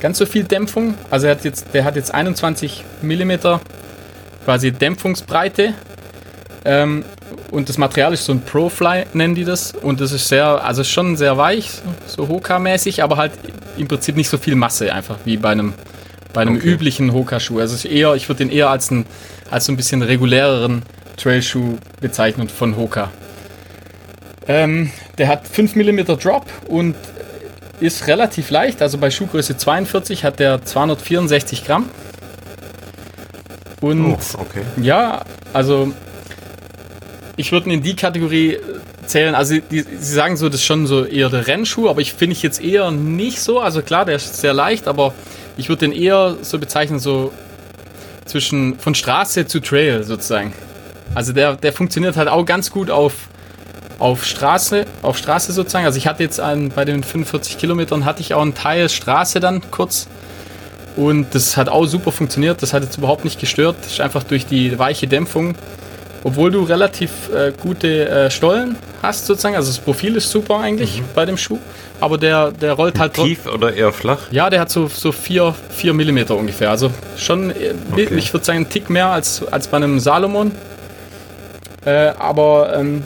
ganz 0.00 0.18
so 0.18 0.26
viel 0.26 0.42
Dämpfung. 0.42 0.94
Also 1.10 1.26
er 1.28 1.36
hat 1.36 1.44
jetzt, 1.44 1.66
der 1.74 1.84
hat 1.84 1.94
jetzt 1.94 2.12
21 2.12 2.84
mm 3.02 3.32
quasi 4.44 4.72
Dämpfungsbreite. 4.72 5.74
Ähm, 6.64 7.04
und 7.50 7.68
das 7.68 7.76
Material 7.78 8.12
ist 8.14 8.24
so 8.24 8.32
ein 8.32 8.40
Pro-Fly, 8.40 9.04
nennen 9.12 9.34
die 9.34 9.44
das. 9.44 9.72
Und 9.72 10.00
das 10.00 10.12
ist 10.12 10.28
sehr, 10.28 10.64
also 10.64 10.82
schon 10.84 11.16
sehr 11.16 11.36
weich, 11.36 11.70
so 12.06 12.26
Hoka-mäßig, 12.28 13.02
aber 13.02 13.16
halt 13.16 13.32
im 13.76 13.86
Prinzip 13.88 14.16
nicht 14.16 14.28
so 14.28 14.38
viel 14.38 14.54
Masse 14.54 14.92
einfach 14.92 15.16
wie 15.24 15.36
bei 15.36 15.50
einem, 15.50 15.74
bei 16.32 16.40
einem 16.42 16.56
Okay. 16.56 16.66
üblichen 16.68 17.12
Hoka-Schuh. 17.12 17.60
Also 17.60 17.86
eher, 17.86 18.14
ich 18.14 18.28
würde 18.28 18.38
den 18.44 18.50
eher 18.50 18.70
als, 18.70 18.90
ein, 18.90 19.04
als 19.50 19.66
so 19.66 19.72
ein 19.72 19.76
bisschen 19.76 20.02
reguläreren 20.02 20.82
Trailschuh 21.16 21.76
bezeichnen 22.00 22.48
von 22.48 22.76
Hoka. 22.76 23.10
Ähm, 24.46 24.90
der 25.18 25.28
hat 25.28 25.46
5 25.48 25.76
mm 25.76 26.04
Drop 26.20 26.46
und 26.68 26.94
ist 27.80 28.06
relativ 28.06 28.50
leicht. 28.50 28.80
Also 28.82 28.98
bei 28.98 29.10
Schuhgröße 29.10 29.56
42 29.56 30.24
hat 30.24 30.38
der 30.38 30.64
264 30.64 31.64
Gramm. 31.66 31.88
Und 33.80 34.04
Oh, 34.12 34.18
okay. 34.38 34.62
ja, 34.80 35.22
also 35.52 35.92
ich 37.36 37.52
würde 37.52 37.68
ihn 37.68 37.72
in 37.72 37.82
die 37.82 37.96
Kategorie 37.96 38.58
zählen. 39.06 39.34
Also 39.34 39.56
die, 39.58 39.82
sie 39.82 40.14
sagen 40.14 40.36
so, 40.36 40.48
das 40.48 40.60
ist 40.60 40.66
schon 40.66 40.86
so 40.86 41.04
eher 41.04 41.28
der 41.30 41.46
Rennschuh, 41.46 41.88
aber 41.88 42.00
ich 42.00 42.12
finde 42.12 42.34
ich 42.34 42.42
jetzt 42.42 42.62
eher 42.62 42.90
nicht 42.90 43.40
so. 43.40 43.60
Also 43.60 43.82
klar, 43.82 44.04
der 44.04 44.16
ist 44.16 44.40
sehr 44.40 44.54
leicht, 44.54 44.86
aber 44.86 45.14
ich 45.56 45.68
würde 45.68 45.80
den 45.80 45.92
eher 45.92 46.36
so 46.42 46.58
bezeichnen, 46.58 46.98
so 46.98 47.32
zwischen 48.24 48.78
von 48.78 48.94
Straße 48.94 49.46
zu 49.46 49.60
Trail 49.60 50.04
sozusagen. 50.04 50.52
Also 51.14 51.32
der, 51.32 51.56
der 51.56 51.72
funktioniert 51.72 52.16
halt 52.16 52.28
auch 52.28 52.44
ganz 52.44 52.70
gut 52.70 52.90
auf, 52.90 53.14
auf 53.98 54.24
Straße, 54.24 54.86
auf 55.02 55.18
Straße 55.18 55.52
sozusagen. 55.52 55.84
Also 55.84 55.98
ich 55.98 56.06
hatte 56.06 56.22
jetzt 56.22 56.40
einen, 56.40 56.70
bei 56.70 56.84
den 56.84 57.02
45 57.02 57.58
Kilometern 57.58 58.04
hatte 58.04 58.20
ich 58.20 58.34
auch 58.34 58.42
einen 58.42 58.54
Teil 58.54 58.88
Straße 58.88 59.40
dann 59.40 59.62
kurz. 59.70 60.08
Und 60.96 61.34
das 61.34 61.56
hat 61.56 61.68
auch 61.68 61.86
super 61.86 62.12
funktioniert. 62.12 62.62
Das 62.62 62.72
hat 62.72 62.84
jetzt 62.84 62.98
überhaupt 62.98 63.24
nicht 63.24 63.40
gestört. 63.40 63.76
Das 63.82 63.92
ist 63.92 64.00
einfach 64.00 64.22
durch 64.22 64.46
die 64.46 64.78
weiche 64.78 65.08
Dämpfung. 65.08 65.56
Obwohl 66.24 66.50
du 66.50 66.62
relativ 66.64 67.10
äh, 67.34 67.52
gute 67.60 68.08
äh, 68.08 68.30
Stollen 68.30 68.76
hast 69.02 69.26
sozusagen. 69.26 69.54
Also 69.56 69.68
das 69.70 69.78
Profil 69.78 70.16
ist 70.16 70.30
super 70.30 70.58
eigentlich 70.58 71.02
bei 71.14 71.26
dem 71.26 71.36
Schuh. 71.36 71.58
Aber 72.00 72.16
der, 72.18 72.50
der 72.50 72.72
rollt 72.72 72.98
halt 72.98 73.12
trotzdem. 73.14 73.36
Tief 73.36 73.46
oder 73.46 73.72
eher 73.74 73.92
flach? 73.92 74.18
Ja, 74.30 74.48
der 74.50 74.60
hat 74.60 74.70
so, 74.70 74.88
so 74.88 75.12
4 75.12 75.54
vier, 75.70 75.92
Millimeter 75.94 76.34
ungefähr. 76.34 76.70
Also 76.70 76.90
schon, 77.16 77.50
äh, 77.50 77.74
Okay. 77.92 78.08
ich 78.16 78.32
würde 78.32 78.44
sagen, 78.44 78.56
einen 78.56 78.68
Tick 78.70 78.88
mehr 78.90 79.08
als, 79.08 79.46
als 79.46 79.68
bei 79.68 79.76
einem 79.76 80.00
Salomon. 80.00 80.50
Äh, 81.84 82.12
aber 82.18 82.74
ähm, 82.74 83.02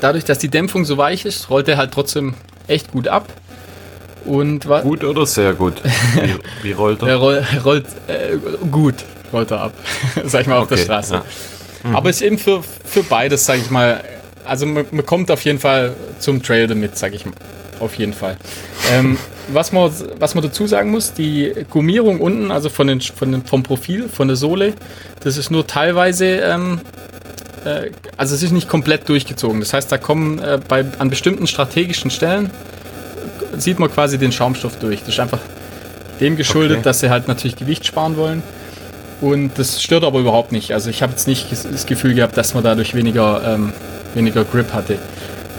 dadurch, 0.00 0.24
dass 0.24 0.38
die 0.38 0.48
Dämpfung 0.48 0.84
so 0.84 0.96
weich 0.96 1.24
ist, 1.24 1.50
rollt 1.50 1.68
er 1.68 1.76
halt 1.76 1.90
trotzdem 1.92 2.34
echt 2.68 2.92
gut 2.92 3.08
ab. 3.08 3.26
Und 4.24 4.66
Gut 4.82 5.04
oder 5.04 5.24
sehr 5.26 5.52
gut? 5.52 5.74
Wie, 6.14 6.34
wie 6.68 6.72
rollt 6.72 7.02
er? 7.02 7.08
er 7.08 7.16
roll, 7.16 7.44
rollt 7.64 7.86
äh, 8.08 8.36
gut, 8.70 8.94
rollt 9.32 9.50
er 9.50 9.60
ab. 9.62 9.72
sag 10.24 10.42
ich 10.42 10.46
mal 10.46 10.58
auf 10.58 10.68
der 10.68 10.76
Okay, 10.78 10.84
Straße. 10.84 11.14
ja. 11.14 11.24
Aber 11.94 12.10
ist 12.10 12.22
eben 12.22 12.38
für, 12.38 12.62
für 12.62 13.02
beides, 13.02 13.44
sag 13.46 13.58
ich 13.58 13.70
mal. 13.70 14.02
Also 14.44 14.66
man, 14.66 14.86
man 14.90 15.04
kommt 15.04 15.30
auf 15.30 15.42
jeden 15.44 15.58
Fall 15.58 15.94
zum 16.18 16.42
Trail 16.42 16.66
damit, 16.66 16.96
sag 16.96 17.14
ich 17.14 17.26
mal. 17.26 17.34
Auf 17.80 17.94
jeden 17.96 18.14
Fall. 18.14 18.36
Ähm, 18.92 19.18
was, 19.48 19.72
man, 19.72 19.92
was 20.18 20.34
man 20.34 20.42
dazu 20.42 20.66
sagen 20.66 20.90
muss, 20.90 21.12
die 21.12 21.52
Gummierung 21.68 22.20
unten, 22.20 22.50
also 22.50 22.70
von 22.70 22.86
den, 22.86 23.00
von 23.00 23.32
den, 23.32 23.44
vom 23.44 23.62
Profil, 23.62 24.08
von 24.08 24.28
der 24.28 24.36
Sohle, 24.36 24.72
das 25.20 25.36
ist 25.36 25.50
nur 25.50 25.66
teilweise, 25.66 26.24
ähm, 26.26 26.80
äh, 27.66 27.90
also 28.16 28.34
es 28.34 28.42
ist 28.42 28.52
nicht 28.52 28.68
komplett 28.68 29.08
durchgezogen. 29.08 29.60
Das 29.60 29.74
heißt, 29.74 29.92
da 29.92 29.98
kommen 29.98 30.38
äh, 30.38 30.58
bei, 30.66 30.86
an 30.98 31.10
bestimmten 31.10 31.46
strategischen 31.46 32.10
Stellen, 32.10 32.50
sieht 33.58 33.78
man 33.78 33.90
quasi 33.92 34.16
den 34.16 34.32
Schaumstoff 34.32 34.78
durch. 34.78 35.00
Das 35.00 35.10
ist 35.10 35.20
einfach 35.20 35.40
dem 36.20 36.36
geschuldet, 36.36 36.78
Okay. 36.78 36.84
dass 36.84 37.00
sie 37.00 37.10
halt 37.10 37.28
natürlich 37.28 37.56
Gewicht 37.56 37.84
sparen 37.84 38.16
wollen. 38.16 38.42
Und 39.20 39.52
das 39.56 39.82
stört 39.82 40.04
aber 40.04 40.18
überhaupt 40.20 40.52
nicht. 40.52 40.72
Also 40.72 40.90
ich 40.90 41.02
habe 41.02 41.12
jetzt 41.12 41.26
nicht 41.26 41.46
das 41.50 41.86
Gefühl 41.86 42.14
gehabt, 42.14 42.36
dass 42.36 42.52
man 42.54 42.62
dadurch 42.62 42.94
weniger, 42.94 43.42
ähm, 43.54 43.72
weniger 44.14 44.44
Grip 44.44 44.72
hatte. 44.72 44.98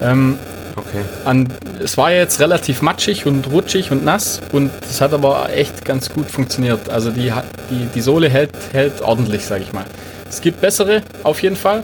Ähm, 0.01 0.37
Okay. 0.79 1.01
an, 1.25 1.47
es 1.83 1.97
war 1.97 2.11
ja 2.11 2.17
jetzt 2.19 2.39
relativ 2.39 2.83
matschig 2.83 3.25
und 3.25 3.49
rutschig 3.51 3.89
und 3.91 4.05
nass 4.05 4.41
und 4.51 4.69
es 4.87 5.01
hat 5.01 5.11
aber 5.11 5.49
echt 5.51 5.83
ganz 5.85 6.07
gut 6.07 6.29
funktioniert. 6.29 6.87
Also 6.91 7.09
die, 7.09 7.31
hat- 7.33 7.45
die, 7.71 7.87
die 7.95 8.01
Sohle 8.01 8.29
hält, 8.29 8.51
hält 8.73 9.01
ordentlich, 9.01 9.43
sage 9.43 9.63
ich 9.63 9.73
mal. 9.73 9.85
Es 10.29 10.39
gibt 10.39 10.61
bessere, 10.61 11.01
auf 11.23 11.41
jeden 11.41 11.55
Fall, 11.55 11.83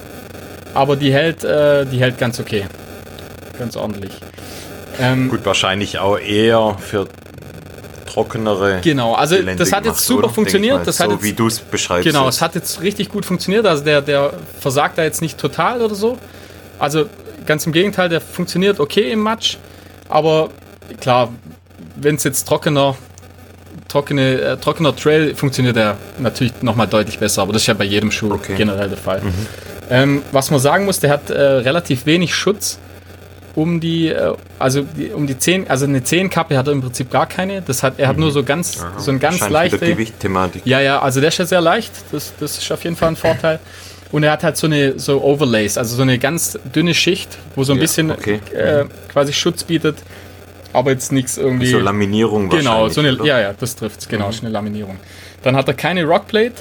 aber 0.75 0.95
die 0.95 1.11
hält, 1.11 1.43
äh, 1.43 1.87
die 1.87 1.99
hält 1.99 2.19
ganz 2.19 2.39
okay. 2.39 2.65
ganz 3.57 3.75
ordentlich. 3.75 4.11
Ähm, 5.01 5.27
Gut, 5.29 5.43
wahrscheinlich 5.43 5.97
auch 5.97 6.19
eher 6.19 6.77
für 6.79 7.07
trockenere. 8.13 8.81
Genau, 8.81 9.13
also 9.13 9.35
Gelände 9.35 9.63
das 9.63 9.71
hat 9.71 9.85
jetzt 9.85 10.05
super 10.05 10.25
oder? 10.25 10.33
funktioniert. 10.33 10.85
Das 10.85 10.97
so 10.97 11.05
hat 11.05 11.11
jetzt, 11.11 11.23
wie 11.23 11.33
du 11.33 11.47
es 11.47 11.59
beschreibst. 11.59 12.05
Genau, 12.05 12.27
es 12.27 12.41
hat 12.41 12.55
jetzt 12.55 12.81
richtig 12.81 13.09
gut 13.09 13.25
funktioniert. 13.25 13.65
Also 13.65 13.83
der, 13.83 14.01
der 14.01 14.33
versagt 14.59 14.97
da 14.97 15.03
jetzt 15.03 15.21
nicht 15.21 15.37
total 15.37 15.81
oder 15.81 15.95
so. 15.95 16.17
Also 16.79 17.05
ganz 17.45 17.65
im 17.65 17.73
Gegenteil, 17.73 18.09
der 18.09 18.21
funktioniert 18.21 18.79
okay 18.79 19.11
im 19.11 19.23
Match. 19.23 19.57
Aber 20.09 20.49
klar, 20.99 21.29
wenn 21.95 22.15
es 22.15 22.23
jetzt 22.23 22.47
trockener, 22.47 22.95
trockene, 23.87 24.41
äh, 24.41 24.57
trockener 24.57 24.95
Trail 24.95 25.35
funktioniert 25.35 25.75
der 25.75 25.97
natürlich 26.19 26.53
nochmal 26.61 26.87
deutlich 26.87 27.19
besser. 27.19 27.41
Aber 27.41 27.53
das 27.53 27.63
ist 27.63 27.67
ja 27.67 27.73
bei 27.73 27.85
jedem 27.85 28.11
Schuh 28.11 28.33
okay. 28.33 28.55
generell 28.55 28.89
der 28.89 28.97
Fall. 28.97 29.21
Mhm. 29.21 29.33
Ähm, 29.89 30.21
was 30.31 30.51
man 30.51 30.59
sagen 30.59 30.85
muss, 30.85 30.99
der 30.99 31.09
hat 31.09 31.29
äh, 31.29 31.41
relativ 31.41 32.05
wenig 32.05 32.35
Schutz 32.35 32.79
um 33.55 33.79
die, 33.79 34.09
äh, 34.09 34.33
also 34.59 34.81
die, 34.81 35.09
um 35.09 35.27
die 35.27 35.37
10, 35.37 35.69
also 35.69 35.85
eine 35.85 36.03
10 36.03 36.29
Kappe 36.29 36.57
hat 36.57 36.67
er 36.67 36.73
im 36.73 36.81
Prinzip 36.81 37.11
gar 37.11 37.27
keine. 37.27 37.61
Das 37.61 37.83
hat, 37.83 37.99
er 37.99 38.07
hat 38.07 38.15
mhm. 38.15 38.23
nur 38.23 38.31
so 38.31 38.43
ganz, 38.43 38.81
Aha. 38.81 38.99
so 38.99 39.11
ein 39.11 39.19
ganz 39.19 39.47
leichte. 39.47 39.79
Gewichtthematik. 39.79 40.63
Ja, 40.65 40.81
ja, 40.81 40.99
also 40.99 41.19
der 41.19 41.29
ist 41.29 41.37
ja 41.37 41.45
sehr 41.45 41.61
leicht. 41.61 41.91
Das, 42.11 42.33
das 42.39 42.57
ist 42.57 42.71
auf 42.71 42.83
jeden 42.83 42.95
Fall 42.95 43.09
ein 43.09 43.15
Vorteil. 43.15 43.59
Und 44.11 44.23
er 44.23 44.31
hat 44.31 44.43
halt 44.43 44.57
so 44.57 44.67
eine 44.67 44.99
so 44.99 45.23
Overlays, 45.23 45.77
also 45.77 45.95
so 45.95 46.03
eine 46.03 46.19
ganz 46.19 46.59
dünne 46.75 46.93
Schicht, 46.93 47.37
wo 47.55 47.63
so 47.63 47.73
ein 47.73 47.77
ja, 47.77 47.81
bisschen 47.81 48.11
okay. 48.11 48.39
äh, 48.53 48.85
quasi 49.11 49.33
Schutz 49.33 49.63
bietet, 49.63 49.97
aber 50.71 50.91
jetzt 50.91 51.11
nichts 51.11 51.39
irgendwie. 51.39 51.65
So 51.65 51.79
Laminierung 51.79 52.49
Genau, 52.49 52.89
so 52.89 53.01
eine, 53.01 53.17
ja, 53.25 53.39
ja, 53.39 53.53
das 53.53 53.75
trifft 53.75 54.07
genau, 54.09 54.29
mhm. 54.29 54.35
eine 54.41 54.49
Laminierung. 54.49 54.97
Dann 55.41 55.55
hat 55.55 55.67
er 55.67 55.73
keine 55.73 56.03
Rockplate, 56.03 56.53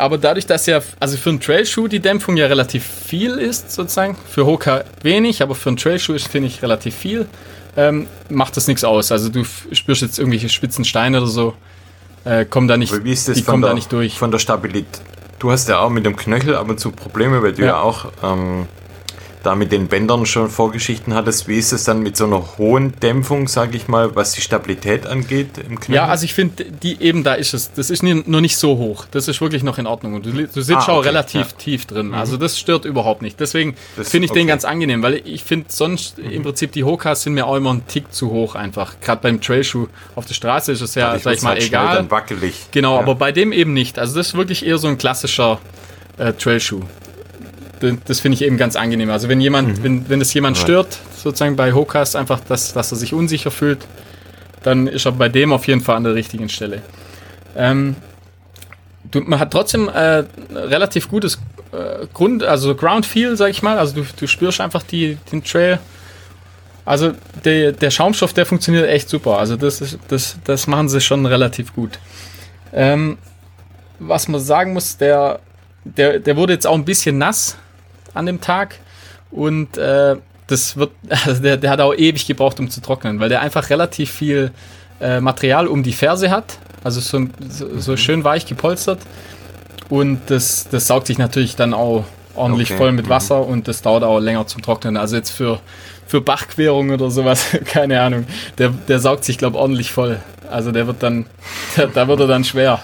aber 0.00 0.18
dadurch, 0.18 0.46
dass 0.46 0.66
ja, 0.66 0.80
also 1.00 1.16
für 1.16 1.30
einen 1.30 1.40
Trailschuh 1.40 1.88
die 1.88 2.00
Dämpfung 2.00 2.36
ja 2.36 2.46
relativ 2.46 2.84
viel 2.84 3.32
ist, 3.32 3.72
sozusagen, 3.72 4.16
für 4.28 4.46
Hoka 4.46 4.84
wenig, 5.02 5.42
aber 5.42 5.54
für 5.54 5.70
einen 5.70 5.76
Trailschuh 5.76 6.14
ist, 6.14 6.28
finde 6.28 6.48
ich, 6.48 6.62
relativ 6.62 6.94
viel, 6.94 7.26
ähm, 7.76 8.06
macht 8.28 8.56
das 8.56 8.66
nichts 8.68 8.84
aus. 8.84 9.12
Also 9.12 9.28
du 9.28 9.44
spürst 9.72 10.02
jetzt 10.02 10.18
irgendwelche 10.18 10.48
spitzen 10.48 10.84
Steine 10.84 11.18
oder 11.18 11.26
so, 11.26 11.54
äh, 12.24 12.44
kommen 12.44 12.68
da 12.68 12.76
nicht, 12.76 12.92
aber 12.92 13.04
wie 13.04 13.12
ist 13.12 13.28
das 13.28 13.36
die 13.36 13.42
kommen 13.42 13.62
der, 13.62 13.70
da 13.70 13.74
nicht 13.74 13.92
durch. 13.92 14.18
Von 14.18 14.30
der 14.30 14.38
Stabilität. 14.38 15.00
Du 15.38 15.50
hast 15.50 15.68
ja 15.68 15.78
auch 15.78 15.90
mit 15.90 16.04
dem 16.04 16.16
Knöchel 16.16 16.56
ab 16.56 16.68
und 16.68 16.80
zu 16.80 16.90
Probleme, 16.90 17.42
weil 17.42 17.52
du 17.52 17.62
ja, 17.62 17.68
ja 17.68 17.80
auch 17.80 18.06
ähm, 18.22 18.66
da 19.42 19.54
mit 19.54 19.72
den 19.72 19.88
Bändern 19.88 20.26
schon 20.26 20.50
Vorgeschichten 20.50 21.14
hattest. 21.14 21.48
Wie 21.48 21.58
ist 21.58 21.72
es 21.72 21.84
dann 21.84 22.00
mit 22.00 22.16
so 22.16 22.24
einer 22.24 22.58
hohen 22.58 22.98
Dämpfung, 23.00 23.48
sage 23.48 23.76
ich 23.76 23.88
mal, 23.88 24.14
was 24.16 24.32
die 24.32 24.40
Stabilität 24.40 25.06
angeht 25.06 25.58
im 25.58 25.78
Knöchel? 25.78 25.94
Ja, 25.94 26.06
also 26.06 26.24
ich 26.24 26.34
finde, 26.34 26.64
die 26.64 27.00
eben 27.00 27.24
da 27.24 27.34
ist 27.34 27.54
es. 27.54 27.72
Das 27.72 27.90
ist 27.90 28.02
nie, 28.02 28.22
nur 28.26 28.40
nicht 28.40 28.56
so 28.56 28.78
hoch. 28.78 29.06
Das 29.10 29.28
ist 29.28 29.40
wirklich 29.40 29.62
noch 29.62 29.78
in 29.78 29.86
Ordnung. 29.86 30.14
Und 30.14 30.26
du, 30.26 30.32
du 30.32 30.46
sitzt 30.46 30.70
ah, 30.70 30.82
okay. 30.82 30.90
auch 30.90 31.04
relativ 31.04 31.40
ja. 31.40 31.56
tief 31.58 31.86
drin. 31.86 32.14
Also 32.14 32.36
mhm. 32.36 32.40
das 32.40 32.58
stört 32.58 32.84
überhaupt 32.84 33.22
nicht. 33.22 33.38
Deswegen 33.40 33.76
finde 33.96 34.26
ich 34.26 34.30
okay. 34.30 34.40
den 34.40 34.46
ganz 34.48 34.64
angenehm, 34.64 35.02
weil 35.02 35.22
ich 35.24 35.44
finde 35.44 35.66
sonst 35.68 36.18
mhm. 36.18 36.30
im 36.30 36.42
Prinzip 36.42 36.72
die 36.72 36.84
Hokas 36.84 37.22
sind 37.22 37.34
mir 37.34 37.46
auch 37.46 37.56
immer 37.56 37.72
ein 37.72 37.86
Tick 37.86 38.12
zu 38.12 38.30
hoch 38.30 38.54
einfach. 38.54 39.00
Gerade 39.00 39.22
beim 39.22 39.40
Trailschuh 39.40 39.86
auf 40.14 40.26
der 40.26 40.34
Straße 40.34 40.72
ist 40.72 40.80
es 40.80 40.94
ja, 40.94 41.14
ja 41.14 41.18
sag 41.18 41.34
ich 41.34 41.42
mal, 41.42 41.50
halt 41.50 41.62
egal. 41.62 41.96
Dann 41.96 42.10
wackelig. 42.10 42.68
Genau, 42.72 42.94
ja. 42.94 43.00
aber 43.00 43.14
bei 43.14 43.32
dem 43.32 43.52
eben 43.52 43.72
nicht. 43.72 43.98
Also 43.98 44.16
das 44.16 44.28
ist 44.28 44.34
wirklich 44.34 44.66
eher 44.66 44.78
so 44.78 44.88
ein 44.88 44.98
klassischer 44.98 45.58
äh, 46.18 46.32
Trailschuh 46.32 46.82
das 47.80 48.20
finde 48.20 48.34
ich 48.36 48.42
eben 48.42 48.56
ganz 48.56 48.76
angenehm. 48.76 49.10
Also 49.10 49.28
wenn 49.28 49.40
jemand, 49.40 49.78
mhm. 49.78 49.82
wenn, 49.82 50.08
wenn 50.08 50.20
es 50.20 50.32
jemand 50.34 50.58
stört, 50.58 50.98
sozusagen 51.16 51.56
bei 51.56 51.72
Hokas, 51.72 52.16
einfach, 52.16 52.40
dass, 52.40 52.72
dass 52.72 52.92
er 52.92 52.96
sich 52.96 53.12
unsicher 53.12 53.50
fühlt, 53.50 53.86
dann 54.62 54.86
ist 54.86 55.06
er 55.06 55.12
bei 55.12 55.28
dem 55.28 55.52
auf 55.52 55.66
jeden 55.66 55.80
Fall 55.80 55.96
an 55.96 56.04
der 56.04 56.14
richtigen 56.14 56.48
Stelle. 56.48 56.82
Ähm, 57.56 57.96
du, 59.10 59.20
man 59.20 59.38
hat 59.38 59.52
trotzdem 59.52 59.88
äh, 59.88 60.24
relativ 60.52 61.08
gutes 61.08 61.38
äh, 61.72 62.06
Grund, 62.12 62.42
also 62.42 62.74
Ground 62.74 63.06
Feel, 63.06 63.36
sag 63.36 63.50
ich 63.50 63.62
mal. 63.62 63.78
Also 63.78 64.02
du, 64.02 64.06
du 64.16 64.26
spürst 64.26 64.60
einfach 64.60 64.82
die, 64.82 65.18
den 65.32 65.44
Trail. 65.44 65.78
Also 66.84 67.12
der, 67.44 67.72
der 67.72 67.90
Schaumstoff, 67.90 68.32
der 68.32 68.46
funktioniert 68.46 68.88
echt 68.88 69.08
super. 69.08 69.38
Also 69.38 69.56
das, 69.56 69.80
ist, 69.80 69.98
das, 70.08 70.38
das 70.44 70.66
machen 70.66 70.88
sie 70.88 71.00
schon 71.00 71.26
relativ 71.26 71.74
gut. 71.74 71.98
Ähm, 72.72 73.18
was 73.98 74.28
man 74.28 74.40
sagen 74.40 74.72
muss, 74.72 74.96
der, 74.96 75.40
der, 75.84 76.18
der 76.18 76.36
wurde 76.36 76.52
jetzt 76.52 76.66
auch 76.66 76.74
ein 76.74 76.84
bisschen 76.84 77.18
nass 77.18 77.56
an 78.18 78.26
dem 78.26 78.40
Tag 78.40 78.76
und 79.30 79.78
äh, 79.78 80.16
das 80.46 80.76
wird, 80.76 80.90
also 81.26 81.42
der, 81.42 81.56
der 81.56 81.70
hat 81.70 81.80
auch 81.80 81.94
ewig 81.94 82.26
gebraucht, 82.26 82.60
um 82.60 82.70
zu 82.70 82.80
trocknen, 82.80 83.20
weil 83.20 83.28
der 83.28 83.40
einfach 83.40 83.70
relativ 83.70 84.10
viel 84.10 84.50
äh, 85.00 85.20
Material 85.20 85.66
um 85.66 85.82
die 85.82 85.92
Ferse 85.92 86.30
hat, 86.30 86.58
also 86.84 87.00
so, 87.00 87.26
so, 87.48 87.78
so, 87.78 87.92
mhm. 87.92 87.96
schön 87.96 88.24
weich 88.24 88.46
gepolstert 88.46 89.00
und 89.88 90.20
das, 90.26 90.68
das 90.68 90.86
saugt 90.86 91.06
sich 91.06 91.18
natürlich 91.18 91.56
dann 91.56 91.72
auch 91.74 92.04
ordentlich 92.34 92.70
okay. 92.70 92.78
voll 92.78 92.92
mit 92.92 93.06
mhm. 93.06 93.10
Wasser 93.10 93.42
mhm. 93.42 93.52
und 93.52 93.68
das 93.68 93.82
dauert 93.82 94.04
auch 94.04 94.18
länger 94.20 94.46
zum 94.46 94.62
Trocknen. 94.62 94.96
Also 94.96 95.16
jetzt 95.16 95.30
für, 95.30 95.60
für 96.06 96.20
Bachquerung 96.20 96.90
oder 96.90 97.10
sowas, 97.10 97.46
keine 97.64 98.00
Ahnung, 98.00 98.26
der, 98.58 98.70
der 98.70 98.98
saugt 98.98 99.24
sich, 99.24 99.38
glaube 99.38 99.56
ich, 99.56 99.60
ordentlich 99.60 99.92
voll. 99.92 100.20
Also 100.50 100.72
der 100.72 100.86
wird 100.86 101.02
dann, 101.02 101.26
der, 101.76 101.88
da 101.88 102.08
wird 102.08 102.20
er 102.20 102.26
dann 102.26 102.44
schwer. 102.44 102.80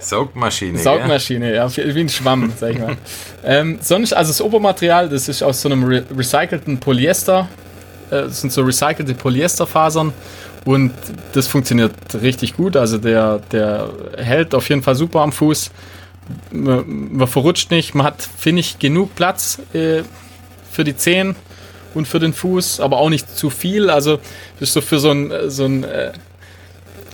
Saugmaschine. 0.00 0.78
Saugmaschine, 0.78 1.54
ja, 1.54 1.66
ja 1.66 1.94
wie 1.94 2.00
ein 2.00 2.08
Schwamm, 2.08 2.52
sag 2.56 2.72
ich 2.72 2.78
mal. 2.78 2.96
ähm, 3.44 3.78
sonst, 3.80 4.12
also 4.12 4.30
das 4.30 4.40
Obermaterial, 4.40 5.08
das 5.08 5.28
ist 5.28 5.42
aus 5.42 5.60
so 5.60 5.68
einem 5.68 5.84
re 5.84 6.04
recycelten 6.16 6.78
Polyester. 6.80 7.48
Äh, 8.10 8.22
das 8.22 8.40
sind 8.40 8.52
so 8.52 8.62
recycelte 8.62 9.14
Polyesterfasern 9.14 10.12
und 10.64 10.92
das 11.32 11.46
funktioniert 11.46 11.92
richtig 12.20 12.56
gut. 12.56 12.76
Also 12.76 12.98
der, 12.98 13.40
der 13.52 13.90
hält 14.16 14.54
auf 14.54 14.68
jeden 14.68 14.82
Fall 14.82 14.94
super 14.94 15.20
am 15.20 15.32
Fuß. 15.32 15.70
Man, 16.50 17.16
man 17.16 17.28
verrutscht 17.28 17.70
nicht. 17.70 17.94
Man 17.94 18.06
hat, 18.06 18.22
finde 18.22 18.60
ich, 18.60 18.78
genug 18.78 19.14
Platz 19.14 19.58
äh, 19.72 20.02
für 20.70 20.84
die 20.84 20.96
Zehen 20.96 21.36
und 21.94 22.06
für 22.06 22.20
den 22.20 22.32
Fuß, 22.32 22.80
aber 22.80 22.98
auch 22.98 23.10
nicht 23.10 23.36
zu 23.36 23.50
viel. 23.50 23.90
Also 23.90 24.18
ist 24.60 24.72
so 24.72 24.80
für 24.80 24.98
so 24.98 25.10
ein, 25.10 25.32
so 25.48 25.64
ein 25.64 25.84
äh, 25.84 26.12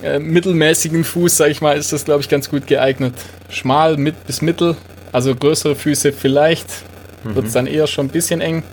äh, 0.03 0.19
mittelmäßigen 0.19 1.03
Fuß, 1.03 1.37
sag 1.37 1.49
ich 1.49 1.61
mal, 1.61 1.77
ist 1.77 1.93
das, 1.93 2.05
glaube 2.05 2.21
ich, 2.21 2.29
ganz 2.29 2.49
gut 2.49 2.67
geeignet. 2.67 3.13
Schmal 3.49 3.97
mit 3.97 4.25
bis 4.27 4.41
mittel, 4.41 4.75
also 5.11 5.33
größere 5.35 5.75
Füße 5.75 6.11
vielleicht, 6.11 6.67
mhm. 7.23 7.35
wird 7.35 7.47
es 7.47 7.53
dann 7.53 7.67
eher 7.67 7.87
schon 7.87 8.07
ein 8.07 8.09
bisschen 8.09 8.41
eng. 8.41 8.63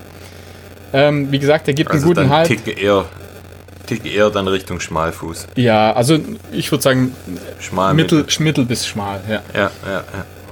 Ähm, 0.92 1.32
wie 1.32 1.38
gesagt, 1.38 1.66
er 1.68 1.74
gibt 1.74 1.90
also 1.90 2.06
einen 2.06 2.14
guten 2.14 2.30
Halt. 2.30 2.48
Tick 2.48 2.82
eher, 2.82 3.06
tick 3.86 4.06
eher 4.06 4.30
dann 4.30 4.46
Richtung 4.46 4.80
Schmalfuß. 4.80 5.48
Ja, 5.56 5.92
also 5.92 6.18
ich 6.52 6.70
würde 6.70 6.82
sagen 6.82 7.12
schmal 7.58 7.94
mittel, 7.94 8.18
mittel, 8.18 8.42
mittel 8.42 8.64
bis 8.64 8.86
schmal. 8.86 9.20
Ja, 9.28 9.42
ja, 9.54 9.70
ja, 9.84 9.90
ja. 9.92 10.04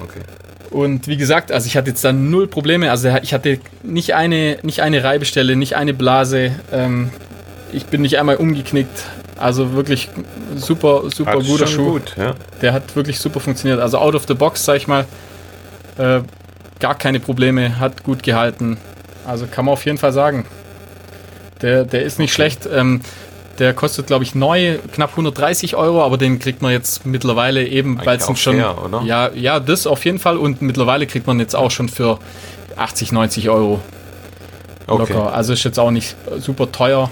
okay. 0.02 0.20
Und 0.70 1.06
wie 1.06 1.18
gesagt, 1.18 1.52
also 1.52 1.66
ich 1.66 1.76
hatte 1.76 1.90
jetzt 1.90 2.02
dann 2.02 2.30
null 2.30 2.48
Probleme. 2.48 2.90
Also 2.90 3.08
ich 3.22 3.34
hatte 3.34 3.60
nicht 3.82 4.14
eine, 4.14 4.58
nicht 4.62 4.80
eine 4.80 5.04
Reibestelle, 5.04 5.54
nicht 5.54 5.76
eine 5.76 5.92
Blase. 5.92 6.52
Ähm, 6.72 7.10
ich 7.72 7.86
bin 7.86 8.02
nicht 8.02 8.18
einmal 8.18 8.36
umgeknickt. 8.36 9.04
Also 9.42 9.72
wirklich 9.72 10.08
super, 10.54 11.02
super 11.12 11.32
hat 11.32 11.44
guter 11.44 11.66
Schuh. 11.66 11.94
Gut, 11.94 12.14
ja. 12.16 12.34
Der 12.60 12.72
hat 12.72 12.94
wirklich 12.94 13.18
super 13.18 13.40
funktioniert. 13.40 13.80
Also 13.80 13.98
out 13.98 14.14
of 14.14 14.24
the 14.28 14.34
box, 14.34 14.64
sag 14.64 14.76
ich 14.76 14.86
mal, 14.86 15.04
äh, 15.98 16.20
gar 16.78 16.94
keine 16.94 17.18
Probleme, 17.18 17.80
hat 17.80 18.04
gut 18.04 18.22
gehalten. 18.22 18.76
Also 19.26 19.46
kann 19.48 19.64
man 19.64 19.72
auf 19.72 19.84
jeden 19.84 19.98
Fall 19.98 20.12
sagen. 20.12 20.46
Der, 21.60 21.84
der 21.84 22.04
ist 22.04 22.20
nicht 22.20 22.32
schlecht. 22.32 22.68
Ähm, 22.72 23.00
der 23.58 23.74
kostet, 23.74 24.06
glaube 24.06 24.22
ich, 24.22 24.36
neu 24.36 24.78
knapp 24.92 25.10
130 25.10 25.74
Euro, 25.74 26.04
aber 26.04 26.18
den 26.18 26.38
kriegt 26.38 26.62
man 26.62 26.70
jetzt 26.70 27.04
mittlerweile 27.04 27.66
eben, 27.66 28.00
weil 28.04 28.18
es 28.18 28.26
schon. 28.38 28.56
Fair? 28.56 29.02
Ja, 29.04 29.30
ja, 29.34 29.58
das 29.58 29.88
auf 29.88 30.04
jeden 30.04 30.20
Fall. 30.20 30.36
Und 30.36 30.62
mittlerweile 30.62 31.08
kriegt 31.08 31.26
man 31.26 31.40
jetzt 31.40 31.56
auch 31.56 31.72
schon 31.72 31.88
für 31.88 32.20
80, 32.76 33.10
90 33.10 33.50
Euro 33.50 33.80
locker. 34.86 35.02
Okay. 35.02 35.34
Also 35.34 35.52
ist 35.52 35.64
jetzt 35.64 35.80
auch 35.80 35.90
nicht 35.90 36.14
super 36.38 36.70
teuer 36.70 37.10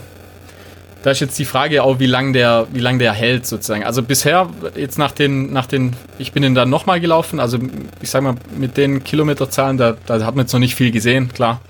da 1.02 1.10
ist 1.10 1.20
jetzt 1.20 1.38
die 1.38 1.44
Frage 1.44 1.82
auch, 1.82 1.98
wie 1.98 2.06
lange 2.06 2.32
der, 2.32 2.66
wie 2.72 2.80
lang 2.80 2.98
der 2.98 3.12
hält 3.12 3.46
sozusagen. 3.46 3.84
Also 3.84 4.02
bisher, 4.02 4.50
jetzt 4.76 4.98
nach 4.98 5.12
den, 5.12 5.52
nach 5.52 5.66
den, 5.66 5.96
ich 6.18 6.32
bin 6.32 6.42
ihn 6.42 6.54
dann 6.54 6.68
nochmal 6.68 7.00
gelaufen, 7.00 7.40
also 7.40 7.58
ich 8.02 8.10
sag 8.10 8.22
mal, 8.22 8.34
mit 8.56 8.76
den 8.76 9.02
Kilometerzahlen, 9.02 9.78
da, 9.78 9.96
da 10.06 10.24
hat 10.24 10.36
man 10.36 10.44
jetzt 10.44 10.52
noch 10.52 10.60
nicht 10.60 10.74
viel 10.74 10.90
gesehen, 10.90 11.32
klar. 11.32 11.60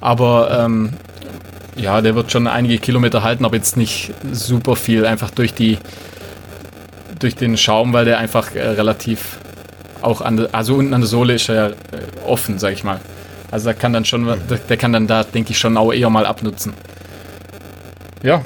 Aber 0.00 0.64
ähm, 0.64 0.92
ja, 1.76 2.02
der 2.02 2.14
wird 2.14 2.30
schon 2.30 2.46
einige 2.46 2.78
Kilometer 2.78 3.22
halten, 3.22 3.44
aber 3.44 3.56
jetzt 3.56 3.76
nicht 3.76 4.12
super 4.32 4.76
viel, 4.76 5.06
einfach 5.06 5.30
durch 5.30 5.54
die, 5.54 5.78
durch 7.18 7.36
den 7.36 7.56
Schaum, 7.56 7.92
weil 7.94 8.04
der 8.04 8.18
einfach 8.18 8.54
äh, 8.54 8.60
relativ 8.60 9.38
auch 10.02 10.20
an 10.20 10.36
der, 10.36 10.54
also 10.54 10.74
unten 10.74 10.92
an 10.92 11.00
der 11.00 11.08
Sohle 11.08 11.34
ist 11.34 11.48
er 11.48 11.70
äh, 11.70 11.74
offen, 12.26 12.58
sag 12.58 12.72
ich 12.74 12.84
mal. 12.84 13.00
Also 13.50 13.70
da 13.70 13.72
kann 13.72 13.94
dann 13.94 14.04
schon, 14.04 14.26
der, 14.26 14.58
der 14.58 14.76
kann 14.76 14.92
dann 14.92 15.06
da, 15.06 15.24
denke 15.24 15.52
ich, 15.52 15.58
schon 15.58 15.76
auch 15.78 15.92
eher 15.92 16.10
mal 16.10 16.26
abnutzen. 16.26 16.74
Ja, 18.22 18.42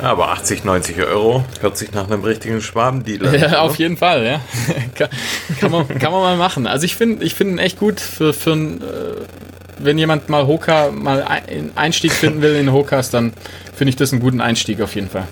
aber 0.00 0.28
80, 0.28 0.64
90 0.64 0.98
Euro 1.02 1.44
hört 1.60 1.76
sich 1.76 1.92
nach 1.92 2.06
einem 2.06 2.22
richtigen 2.22 2.60
Schwabendeal 2.60 3.26
an. 3.26 3.34
Ja, 3.38 3.60
auf 3.60 3.76
jeden 3.76 3.96
Fall, 3.96 4.24
ja. 4.24 4.40
kann, 4.94 5.08
kann, 5.60 5.70
man, 5.70 5.86
kann 5.86 6.12
man 6.12 6.20
mal 6.20 6.36
machen. 6.36 6.66
Also 6.66 6.84
ich 6.84 6.96
finde 6.96 7.24
ich 7.24 7.34
find 7.34 7.52
ihn 7.52 7.58
echt 7.58 7.78
gut 7.78 8.00
für, 8.00 8.32
für 8.32 8.52
ein, 8.52 8.80
äh, 8.82 8.84
wenn 9.78 9.98
jemand 9.98 10.28
mal 10.28 10.46
Hoka, 10.46 10.90
mal 10.90 11.22
einen 11.22 11.72
Einstieg 11.76 12.12
finden 12.12 12.42
will 12.42 12.56
in 12.56 12.72
Hokas, 12.72 13.10
dann 13.10 13.32
finde 13.74 13.90
ich 13.90 13.96
das 13.96 14.12
einen 14.12 14.20
guten 14.20 14.40
Einstieg 14.40 14.80
auf 14.80 14.94
jeden 14.94 15.10
Fall. 15.10 15.28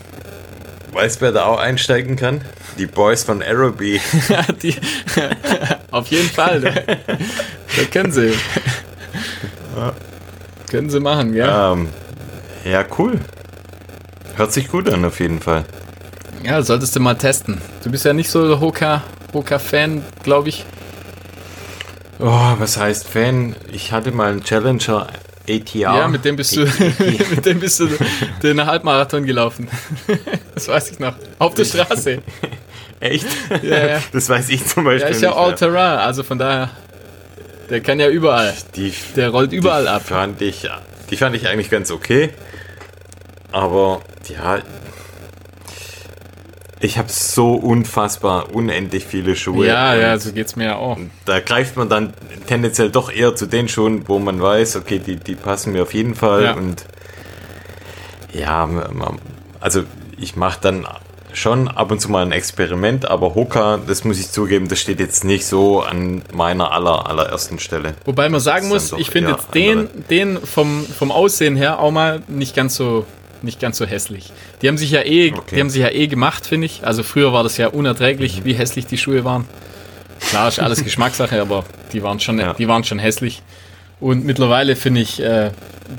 Weißt 0.93 1.17
du, 1.17 1.21
wer 1.23 1.33
da 1.33 1.47
auch 1.47 1.59
einsteigen 1.59 2.17
kann? 2.17 2.43
Die 2.79 2.87
Boys 2.87 3.25
von 3.25 3.43
Aerobee. 3.43 4.01
Die, 4.63 4.77
auf 5.91 6.07
jeden 6.09 6.29
Fall. 6.29 6.61
Da, 6.61 6.71
da 6.71 7.85
können 7.91 8.13
sie. 8.13 8.33
Ja. 9.77 9.93
Können 10.71 10.91
sie 10.91 11.01
machen, 11.01 11.35
ja. 11.35 11.73
Ähm, 11.73 11.89
Ja, 12.65 12.85
cool. 12.99 13.19
Hört 14.37 14.53
sich 14.53 14.69
gut 14.69 14.89
an, 14.89 15.05
auf 15.05 15.21
jeden 15.21 15.41
Fall. 15.41 15.65
Ja, 16.45 16.63
solltest 16.63 16.95
du 16.97 17.01
mal 17.01 17.15
testen. 17.15 17.61
Du 17.83 17.91
bist 17.91 18.05
ja 18.05 18.13
nicht 18.13 18.29
so 18.31 18.47
der 18.47 18.61
Hoka, 18.61 19.03
Hoka-Fan, 19.33 20.03
glaube 20.23 20.49
ich. 20.51 20.65
Oh, 22.19 22.55
was 22.59 22.77
heißt 22.77 23.09
Fan? 23.09 23.57
Ich 23.73 23.93
hatte 23.93 24.11
mal 24.13 24.31
einen 24.33 24.43
Challenger 24.45 25.09
ATR. 25.49 25.75
Ja, 25.75 26.09
mit 26.09 26.25
dem 26.25 26.37
bist 26.37 26.57
du, 26.57 26.61
mit 27.31 27.45
dem 27.47 27.61
bist 27.61 27.81
du 27.81 27.89
den 28.43 28.65
Halbmarathon 28.65 29.25
gelaufen. 29.25 29.69
das 30.55 30.69
weiß 30.69 30.91
ich 30.93 30.99
noch. 30.99 31.15
Auf 31.39 31.55
der 31.55 31.65
Straße. 31.65 32.23
Echt? 33.01 33.27
Ja, 33.63 33.87
ja. 33.87 34.01
Das 34.13 34.29
weiß 34.29 34.49
ich 34.51 34.65
zum 34.67 34.85
Beispiel 34.85 35.03
Ja, 35.11 35.15
ist 35.15 35.23
ja 35.23 35.31
nicht. 35.31 35.39
all 35.39 35.55
terrain, 35.55 35.99
also 35.99 36.23
von 36.23 36.39
daher. 36.39 36.71
Der 37.69 37.81
kann 37.81 37.99
ja 38.01 38.09
überall. 38.09 38.55
Die, 38.77 38.93
Der 39.17 39.31
rollt 39.31 39.53
überall 39.53 39.83
die 39.83 39.89
ab. 39.89 40.03
Fand 40.07 40.41
ich, 40.41 40.69
die 41.11 41.17
fand 41.17 41.35
ich 41.37 41.49
eigentlich 41.49 41.71
ganz 41.71 41.91
okay. 41.91 42.31
Aber 43.55 44.03
ja, 44.29 44.59
ich 46.81 46.99
habe 46.99 47.09
so 47.09 47.55
unfassbar 47.55 48.53
unendlich 48.53 49.05
viele 49.05 49.37
Schuhe. 49.37 49.69
Ja, 49.69 49.95
ja, 49.95 50.19
so 50.19 50.33
geht's 50.33 50.57
mir 50.57 50.65
ja 50.65 50.77
auch. 50.77 50.99
Da 51.25 51.39
greift 51.39 51.77
man 51.77 51.89
dann 51.89 52.15
tendenziell 52.49 52.91
doch 52.91 53.13
eher 53.13 53.37
zu 53.37 53.47
den 53.47 53.69
Schuhen, 53.69 54.09
wo 54.09 54.19
man 54.19 54.43
weiß, 54.43 54.75
okay, 54.75 54.99
die, 54.99 55.17
die 55.17 55.37
passen 55.37 55.73
mir 55.73 55.83
auf 55.83 55.95
jeden 55.95 56.17
Fall. 56.17 56.43
Ja. 56.43 56.55
Und 56.55 56.85
ja, 58.33 58.69
also 59.61 59.85
ich 60.19 60.35
mache 60.35 60.59
dann 60.61 60.85
schon 61.33 61.69
ab 61.69 61.93
und 61.93 62.01
zu 62.01 62.11
mal 62.11 62.25
ein 62.25 62.33
Experiment, 62.33 63.09
aber 63.09 63.37
Hoka, 63.37 63.79
das 63.87 64.03
muss 64.03 64.19
ich 64.19 64.33
zugeben, 64.33 64.67
das 64.67 64.81
steht 64.81 64.99
jetzt 64.99 65.25
nicht 65.25 65.47
so 65.47 65.81
an 65.81 66.23
meiner 66.33 66.73
aller, 66.73 67.09
allerersten 67.09 67.61
Stelle. 67.61 67.95
Wobei 68.05 68.29
man 68.29 68.41
sagen 68.41 68.67
muss, 68.67 68.93
ich 68.93 69.11
finde 69.11 69.31
jetzt 69.31 69.55
den, 69.55 69.79
andere. 69.79 70.03
den 70.11 70.39
vom, 70.39 70.85
vom 70.85 71.13
Aussehen 71.13 71.55
her 71.55 71.79
auch 71.79 71.93
mal 71.93 72.23
nicht 72.27 72.57
ganz 72.57 72.75
so 72.75 73.07
nicht 73.45 73.61
ganz 73.61 73.79
so 73.79 73.87
hässlich. 73.87 74.33
Die 74.63 74.69
haben 74.69 74.79
sich 74.79 74.91
ja 74.91 75.03
eh, 75.03 75.33
Okay. 75.33 75.55
die 75.57 75.61
haben 75.61 75.71
sich 75.71 75.83
ja 75.83 75.91
eh 75.91 76.07
gemacht, 76.07 76.47
finde 76.47 76.67
ich. 76.67 76.85
Also 76.85 77.03
früher 77.03 77.33
war 77.33 77.43
das 77.43 77.57
ja 77.57 77.69
unerträglich, 77.69 78.41
Mhm. 78.41 78.45
wie 78.47 78.55
hässlich 78.55 78.87
die 78.87 78.99
Schuhe 78.99 79.25
waren. 79.25 79.45
Klar, 80.21 80.49
ist 80.49 80.59
alles 80.61 80.83
Geschmackssache, 80.85 81.41
aber 81.41 81.65
die 81.93 82.03
waren 82.03 82.19
schon, 82.21 82.39
Ja. 82.39 82.55
die 82.55 82.67
waren 82.69 82.85
schon 82.85 82.99
hässlich. 82.99 83.43
Und 84.01 84.25
mittlerweile 84.25 84.75
finde 84.77 85.01
ich, 85.03 85.21
äh, 85.23 85.51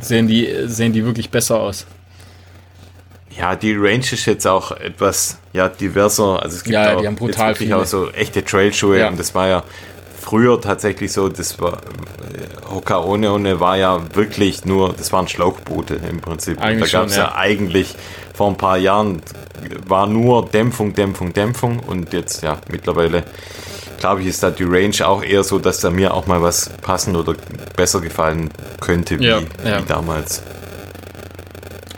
sehen 0.02 0.28
die, 0.28 0.50
sehen 0.66 0.94
die 0.94 1.06
wirklich 1.06 1.30
besser 1.30 1.60
aus. 1.60 1.86
Ja, 3.38 3.56
die 3.56 3.74
Range 3.74 4.00
ist 4.00 4.26
jetzt 4.26 4.48
auch 4.48 4.72
etwas 4.72 5.40
ja, 5.52 5.68
diverser. 5.68 6.42
Also 6.42 6.56
es 6.58 6.64
gibt 6.64 6.74
Ja, 6.74 6.96
auch, 6.96 7.02
die 7.02 7.08
haben 7.08 7.16
brutal 7.16 7.54
viele. 7.56 7.76
auch 7.78 7.86
so 7.86 8.10
echte 8.12 8.44
Trailschuhe 8.46 9.00
Ja. 9.00 9.08
und 9.10 9.20
das 9.20 9.36
war 9.36 9.48
ja 9.48 9.64
früher 10.26 10.60
tatsächlich 10.60 11.14
so, 11.14 11.30
das 11.30 11.60
war 11.60 11.74
äh, 11.74 12.70
Hoka 12.74 13.04
One 13.04 13.60
war 13.60 13.78
ja 13.78 14.02
wirklich 14.16 14.66
nur, 14.66 14.94
das 14.94 15.14
waren 15.14 15.28
Schlauchboote 15.28 16.00
im 16.10 16.20
Prinzip. 16.20 16.60
Eigentlich 16.60 16.92
da 16.92 17.00
gab 17.00 17.08
es 17.10 17.16
ja. 17.16 17.26
ja. 17.26 17.36
eigentlich 17.36 17.96
vor 18.34 18.50
ein 18.50 18.58
paar 18.58 18.78
Jahren 18.78 19.22
war 19.88 20.08
nur 20.08 20.48
Dämpfung, 20.50 20.94
Dämpfung, 20.94 21.32
Dämpfung 21.34 21.80
und 21.80 22.12
jetzt 22.12 22.42
ja 22.42 22.58
mittlerweile 22.70 23.24
glaube 24.00 24.22
ich 24.22 24.28
ist 24.28 24.42
da 24.42 24.50
die 24.50 24.64
Range 24.64 25.08
auch 25.08 25.24
eher 25.24 25.44
so, 25.44 25.60
dass 25.60 25.80
da 25.80 25.90
mir 25.92 26.14
auch 26.14 26.26
mal 26.26 26.42
was 26.42 26.70
passen 26.82 27.16
oder 27.16 27.36
besser 27.76 28.02
gefallen 28.02 28.50
könnte 28.82 29.20
wie, 29.20 29.26
Ja, 29.28 29.42
ja. 29.64 29.82
wie 29.82 29.88
damals. 29.88 30.42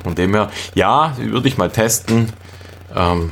Von 0.03 0.15
dem 0.15 0.33
her, 0.33 0.51
ja, 0.73 1.15
würde 1.17 1.47
ich 1.47 1.57
mal 1.57 1.69
testen. 1.69 2.31
Ähm, 2.95 3.31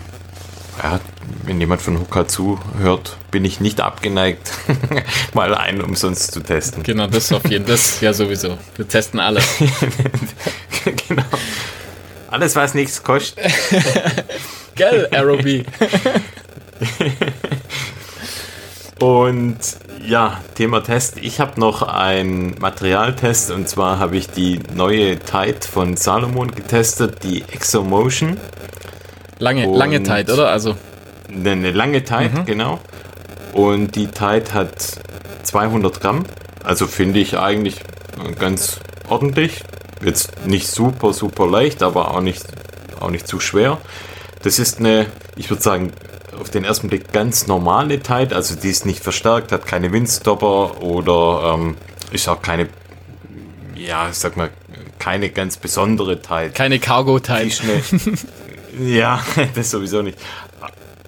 ja, 0.81 0.99
wenn 1.43 1.59
jemand 1.59 1.81
von 1.81 1.99
Hoka 1.99 2.27
zuhört, 2.27 3.17
bin 3.31 3.45
ich 3.45 3.59
nicht 3.59 3.81
abgeneigt, 3.81 4.51
mal 5.33 5.53
einen 5.55 5.81
umsonst 5.81 6.31
zu 6.31 6.41
testen. 6.41 6.83
Genau, 6.83 7.07
das 7.07 7.31
auf 7.31 7.43
jeden 7.49 7.65
Fall. 7.65 7.75
Das 7.75 8.01
ja 8.01 8.13
sowieso. 8.13 8.57
Wir 8.75 8.87
testen 8.87 9.19
alles. 9.19 9.45
genau. 11.07 11.23
Alles, 12.29 12.55
was 12.55 12.73
nichts 12.73 13.01
kostet. 13.03 13.45
Gell, 14.75 15.07
Aerobi? 15.11 15.63
Und 18.99 19.57
ja, 20.05 20.41
Thema 20.55 20.81
Test. 20.81 21.17
Ich 21.17 21.39
habe 21.39 21.59
noch 21.59 21.81
einen 21.81 22.55
Materialtest 22.59 23.51
und 23.51 23.67
zwar 23.67 23.99
habe 23.99 24.17
ich 24.17 24.29
die 24.29 24.59
neue 24.73 25.17
Tide 25.19 25.59
von 25.69 25.97
Salomon 25.97 26.51
getestet, 26.51 27.23
die 27.23 27.41
Exomotion. 27.43 28.37
Lange, 29.39 29.67
Und- 29.67 29.77
lange 29.77 30.03
Zeit, 30.03 30.29
oder? 30.29 30.49
Also, 30.49 30.75
Eine, 31.29 31.51
eine 31.51 31.71
lange 31.71 32.03
Tide, 32.03 32.31
Mhm. 32.41 32.45
genau. 32.45 32.79
Und 33.53 33.95
die 33.95 34.07
Tide 34.07 34.53
hat 34.53 34.99
200 35.43 36.01
Gramm. 36.01 36.25
Also 36.63 36.87
finde 36.87 37.19
ich 37.19 37.37
eigentlich 37.37 37.81
ganz 38.39 38.79
ordentlich. 39.07 39.63
Jetzt 40.03 40.45
nicht 40.45 40.67
super, 40.67 41.13
super 41.13 41.47
leicht, 41.47 41.81
aber 41.83 42.11
auch 42.11 42.21
nicht, 42.21 42.43
auch 42.99 43.09
nicht 43.09 43.27
zu 43.27 43.39
schwer. 43.39 43.77
Das 44.43 44.59
ist 44.59 44.79
eine, 44.79 45.07
ich 45.35 45.49
würde 45.49 45.63
sagen, 45.63 45.93
auf 46.39 46.49
den 46.49 46.65
ersten 46.65 46.89
Blick 46.89 47.11
ganz 47.13 47.47
normale 47.47 47.99
Tide. 48.01 48.35
Also 48.35 48.55
die 48.55 48.69
ist 48.69 48.85
nicht 48.85 49.01
verstärkt, 49.01 49.51
hat 49.51 49.65
keine 49.65 49.91
Windstopper 49.91 50.81
oder 50.81 51.53
ähm, 51.55 51.77
ist 52.11 52.27
auch 52.27 52.41
keine, 52.41 52.67
ja, 53.75 54.09
ich 54.09 54.17
sag 54.17 54.35
mal, 54.37 54.49
keine 54.99 55.29
ganz 55.29 55.57
besondere 55.57 56.21
Tide. 56.21 56.51
keine 56.53 56.79
schnell. 57.51 57.81
ja, 58.79 59.21
das 59.55 59.71
sowieso 59.71 60.01
nicht. 60.01 60.17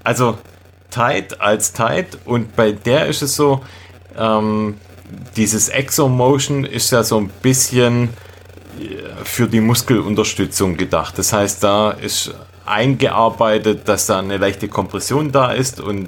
Also 0.08 0.38
Tide 0.90 1.42
als 1.42 1.74
Tide 1.74 2.08
und 2.24 2.56
bei 2.56 2.72
der 2.72 3.08
ist 3.08 3.22
es 3.22 3.36
so, 3.36 3.62
ähm, 4.18 4.78
dieses 5.36 5.68
Exomotion 5.68 6.64
ist 6.64 6.92
ja 6.92 7.04
so 7.04 7.18
ein 7.18 7.28
bisschen 7.42 8.06
äh, 8.80 8.86
für 9.26 9.48
die 9.50 9.60
Muskelunterstützung 9.60 10.78
gedacht. 10.78 11.18
Das 11.18 11.34
heißt, 11.34 11.62
da 11.62 11.92
ist 11.92 12.34
eingearbeitet, 12.66 13.82
dass 13.90 14.06
da 14.06 14.20
eine 14.20 14.38
leichte 14.38 14.70
Kompression 14.70 15.34
da 15.34 15.52
ist 15.52 15.82
und 15.82 16.08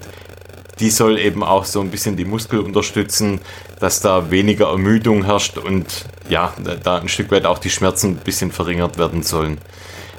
die 0.80 0.90
soll 0.92 1.20
eben 1.20 1.44
auch 1.44 1.66
so 1.66 1.82
ein 1.82 1.92
bisschen 1.92 2.16
die 2.16 2.24
Muskel 2.24 2.60
unterstützen, 2.62 3.42
dass 3.82 4.00
da 4.00 4.32
weniger 4.32 4.70
Ermüdung 4.70 5.26
herrscht 5.26 5.58
und 5.58 6.06
ja, 6.30 6.54
da- 6.64 6.76
da 6.76 7.00
ein 7.00 7.10
Stück 7.10 7.32
weit 7.32 7.46
auch 7.46 7.58
die 7.60 7.70
Schmerzen 7.70 8.12
ein 8.12 8.16
bisschen 8.24 8.54
verringert 8.54 8.98
werden 8.98 9.24
sollen. 9.24 9.58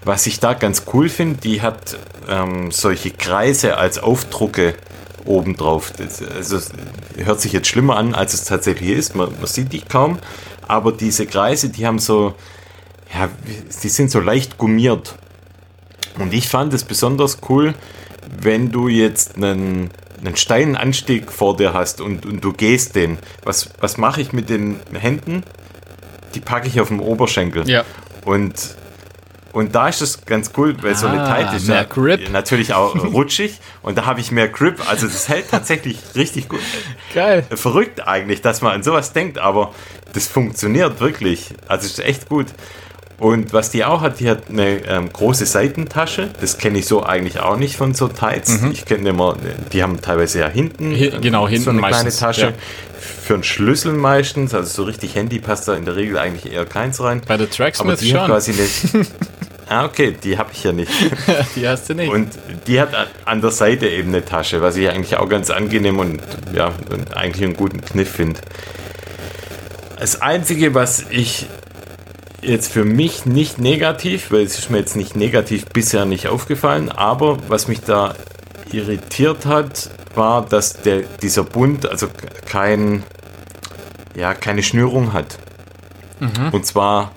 Was 0.04 0.26
ich 0.26 0.40
da 0.40 0.54
ganz 0.54 0.84
cool 0.92 1.08
finde, 1.08 1.40
die 1.40 1.60
hat 1.60 1.98
ähm, 2.28 2.70
solche 2.70 3.10
Kreise 3.10 3.76
als 3.76 3.98
Aufdrucke 3.98 4.74
obendrauf. 5.24 5.92
Das, 5.92 6.22
also, 6.22 6.58
hört 7.16 7.40
sich 7.40 7.52
jetzt 7.52 7.68
schlimmer 7.68 7.96
an, 7.96 8.14
als 8.14 8.34
es 8.34 8.44
tatsächlich 8.44 8.90
ist. 8.90 9.14
Man, 9.14 9.30
man 9.36 9.46
sieht 9.46 9.72
die 9.72 9.80
kaum. 9.80 10.18
Aber 10.66 10.92
diese 10.92 11.26
Kreise, 11.26 11.68
die 11.68 11.86
haben 11.86 11.98
so, 11.98 12.34
ja, 13.12 13.28
die 13.82 13.88
sind 13.88 14.10
so 14.10 14.20
leicht 14.20 14.56
gummiert. 14.56 15.16
Und 16.18 16.32
ich 16.32 16.48
fand 16.48 16.72
es 16.72 16.84
besonders 16.84 17.38
cool, 17.48 17.74
wenn 18.40 18.70
du 18.70 18.88
jetzt 18.88 19.36
einen, 19.36 19.90
einen 20.24 20.36
steilen 20.36 20.76
Anstieg 20.76 21.32
vor 21.32 21.56
dir 21.56 21.74
hast 21.74 22.00
und, 22.00 22.24
und 22.24 22.42
du 22.44 22.52
gehst 22.52 22.94
den. 22.94 23.18
Was, 23.44 23.70
was 23.80 23.96
mache 23.96 24.20
ich 24.20 24.32
mit 24.32 24.48
den 24.48 24.80
Händen? 24.92 25.42
Die 26.34 26.40
packe 26.40 26.68
ich 26.68 26.80
auf 26.80 26.88
den 26.88 27.00
Oberschenkel. 27.00 27.68
Ja. 27.68 27.84
Und, 28.24 28.76
und 29.52 29.74
da 29.74 29.88
ist 29.88 30.00
es 30.00 30.24
ganz 30.24 30.52
cool, 30.56 30.76
weil 30.82 30.94
so 30.94 31.06
eine 31.06 31.22
Ah, 31.22 31.42
Tide 31.42 31.56
ist 31.56 31.68
ja 31.68 31.82
Grip. 31.84 32.30
natürlich 32.30 32.72
auch 32.74 32.94
rutschig 33.12 33.58
und 33.82 33.98
da 33.98 34.06
habe 34.06 34.20
ich 34.20 34.30
mehr 34.30 34.48
Grip. 34.48 34.80
Also 34.88 35.06
das 35.06 35.28
hält 35.28 35.50
tatsächlich 35.50 35.98
richtig 36.14 36.48
gut. 36.48 36.60
Geil. 37.14 37.44
Verrückt 37.54 38.06
eigentlich, 38.06 38.42
dass 38.42 38.60
man 38.62 38.72
an 38.72 38.82
sowas 38.82 39.12
denkt, 39.12 39.38
aber 39.38 39.74
das 40.12 40.26
funktioniert 40.26 41.00
wirklich. 41.00 41.48
Also 41.68 41.86
es 41.86 41.92
ist 41.98 42.04
echt 42.04 42.28
gut. 42.28 42.46
Und 43.20 43.52
was 43.52 43.70
die 43.70 43.84
auch 43.84 44.00
hat, 44.00 44.18
die 44.18 44.28
hat 44.28 44.44
eine 44.48 44.82
ähm, 44.86 45.12
große 45.12 45.44
Seitentasche. 45.46 46.30
Das 46.40 46.56
kenne 46.58 46.78
ich 46.78 46.86
so 46.86 47.04
eigentlich 47.04 47.38
auch 47.38 47.56
nicht 47.58 47.76
von 47.76 47.94
so 47.94 48.08
Tights. 48.08 48.58
Ich 48.72 48.86
kenne 48.86 49.10
immer, 49.10 49.36
die 49.72 49.82
haben 49.82 50.00
teilweise 50.00 50.40
ja 50.40 50.48
hinten, 50.48 50.88
Mhm. 50.90 50.94
Hi- 50.96 51.06
ähm, 51.14 51.20
genau, 51.20 51.46
hinten 51.46 51.64
so 51.64 51.70
eine 51.70 51.80
meistens, 51.80 52.16
kleine 52.16 52.32
Tasche. 52.34 52.46
ja. 52.46 52.52
Für 52.98 53.34
einen 53.34 53.44
Schlüssel 53.44 53.92
meistens, 53.92 54.54
also 54.54 54.68
so 54.68 54.82
richtig 54.84 55.14
Handy 55.14 55.38
passt 55.38 55.68
da 55.68 55.74
in 55.74 55.84
der 55.84 55.96
Regel 55.96 56.18
eigentlich 56.18 56.50
eher 56.52 56.64
keins 56.66 57.00
rein. 57.02 57.20
Bei 57.26 57.36
der 57.36 57.46
Aber 57.46 57.54
Tracksmith 57.54 58.00
hat 58.00 58.08
schon. 58.08 58.26
quasi 58.26 58.52
eine. 58.52 59.06
ah, 59.68 59.84
okay, 59.84 60.16
die 60.24 60.36
habe 60.38 60.50
ich 60.52 60.64
ja 60.64 60.72
nicht. 60.72 60.90
Die 61.56 61.68
hast 61.68 61.88
du 61.90 61.94
nicht. 61.94 62.10
Und 62.10 62.28
die 62.66 62.80
hat 62.80 62.94
an- 62.94 63.06
an 63.26 63.40
der 63.42 63.50
Seite 63.50 63.86
eben 63.88 64.08
eine 64.08 64.24
Tasche, 64.24 64.62
was 64.62 64.76
ich 64.76 64.88
eigentlich 64.88 65.16
auch 65.18 65.28
ganz 65.28 65.50
angenehm 65.50 65.98
und 65.98 66.20
ja, 66.54 66.72
und 66.90 67.14
eigentlich 67.16 67.44
einen 67.44 67.54
guten 67.56 67.82
Kniff 67.82 68.10
finde. 68.10 68.40
Das 69.98 70.20
Einzige, 70.22 70.74
was 70.74 71.04
ich 71.10 71.46
jetzt 72.42 72.72
für 72.72 72.84
mich 72.84 73.26
nicht 73.26 73.58
negativ, 73.58 74.30
weil 74.30 74.42
es 74.42 74.58
ist 74.58 74.70
mir 74.70 74.78
jetzt 74.78 74.96
nicht 74.96 75.16
negativ 75.16 75.66
bisher 75.66 76.04
nicht 76.04 76.28
aufgefallen, 76.28 76.90
aber 76.90 77.38
was 77.48 77.68
mich 77.68 77.80
da 77.80 78.14
irritiert 78.72 79.46
hat, 79.46 79.90
war, 80.14 80.44
dass 80.44 80.82
der, 80.82 81.02
dieser 81.22 81.44
Bund 81.44 81.88
also 81.88 82.08
kein, 82.46 83.02
ja, 84.14 84.34
keine 84.34 84.62
Schnürung 84.62 85.12
hat. 85.12 85.38
Und 86.52 86.66
zwar, 86.66 87.12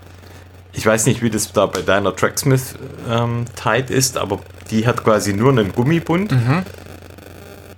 ich 0.73 0.85
weiß 0.85 1.05
nicht, 1.05 1.21
wie 1.21 1.29
das 1.29 1.51
da 1.53 1.65
bei 1.65 1.81
deiner 1.81 2.15
Tracksmith 2.15 2.75
ähm, 3.09 3.45
Tide 3.55 3.93
ist, 3.93 4.17
aber 4.17 4.39
die 4.71 4.87
hat 4.87 5.03
quasi 5.03 5.33
nur 5.33 5.51
einen 5.51 5.73
Gummibund. 5.73 6.31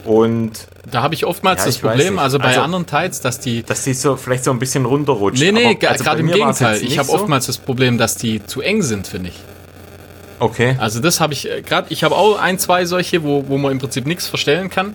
Und 0.06 0.68
Da 0.92 1.02
habe 1.02 1.14
ich 1.16 1.26
oftmals 1.26 1.62
Ja, 1.62 1.66
das 1.66 1.76
ich 1.78 1.84
weiß 1.84 1.92
Problem, 1.96 2.20
also 2.20 2.38
bei 2.38 2.46
Also- 2.50 2.62
anderen 2.62 2.86
Tights, 2.86 3.22
dass 3.22 3.40
die. 3.40 3.64
dass 3.64 3.84
die 3.84 3.94
so 3.94 4.16
vielleicht 4.18 4.44
so 4.44 4.52
ein 4.52 4.60
bisschen 4.60 4.86
runterrutscht. 4.86 5.42
Nee, 5.42 5.52
nee, 5.52 5.78
also 5.88 6.04
gerade 6.04 6.20
im 6.22 6.28
Gegenteil. 6.28 6.82
Ich 6.84 6.98
habe 7.00 7.08
so. 7.08 7.14
oftmals 7.16 7.48
das 7.48 7.58
Problem, 7.58 7.98
dass 7.98 8.16
die 8.16 8.46
zu 8.46 8.62
eng 8.62 8.82
sind, 8.84 9.08
finde 9.08 9.30
ich. 9.30 9.36
Okay. 10.40 10.76
Also 10.80 11.00
das 11.00 11.20
habe 11.22 11.34
ich 11.34 11.50
gerade, 11.66 11.88
ich 11.90 12.04
habe 12.04 12.16
auch 12.16 12.38
ein, 12.40 12.60
zwei 12.60 12.86
solche, 12.86 13.24
wo, 13.24 13.46
wo 13.48 13.58
man 13.58 13.72
im 13.72 13.80
Prinzip 13.80 14.06
nichts 14.06 14.28
verstellen 14.28 14.70
kann. 14.70 14.94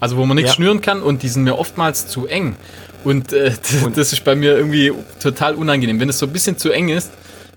Also 0.00 0.16
wo 0.16 0.24
man 0.26 0.34
nichts 0.36 0.52
Ja. 0.52 0.54
schnüren 0.56 0.80
kann 0.80 1.02
und 1.02 1.22
die 1.22 1.28
sind 1.28 1.44
mir 1.44 1.58
oftmals 1.58 2.08
zu 2.08 2.26
eng. 2.26 2.56
Und, 3.04 3.32
äh, 3.32 3.52
das 3.94 4.12
ist 4.12 4.24
bei 4.24 4.34
mir 4.34 4.56
irgendwie 4.56 4.92
total 5.20 5.54
unangenehm. 5.54 6.00
Wenn 6.00 6.08
es 6.08 6.18
so 6.18 6.26
ein 6.26 6.32
bisschen 6.32 6.56
zu 6.58 6.70
eng 6.72 6.88
ist, 6.88 7.10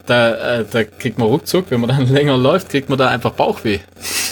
da, 0.05 0.59
äh, 0.59 0.65
da 0.69 0.83
kriegt 0.83 1.17
man 1.17 1.27
ruckzuck, 1.27 1.65
wenn 1.69 1.79
man 1.81 1.89
dann 1.89 2.07
länger 2.13 2.37
läuft, 2.37 2.69
kriegt 2.69 2.89
man 2.89 2.99
da 2.99 3.07
einfach 3.07 3.31
Bauchweh. 3.31 3.79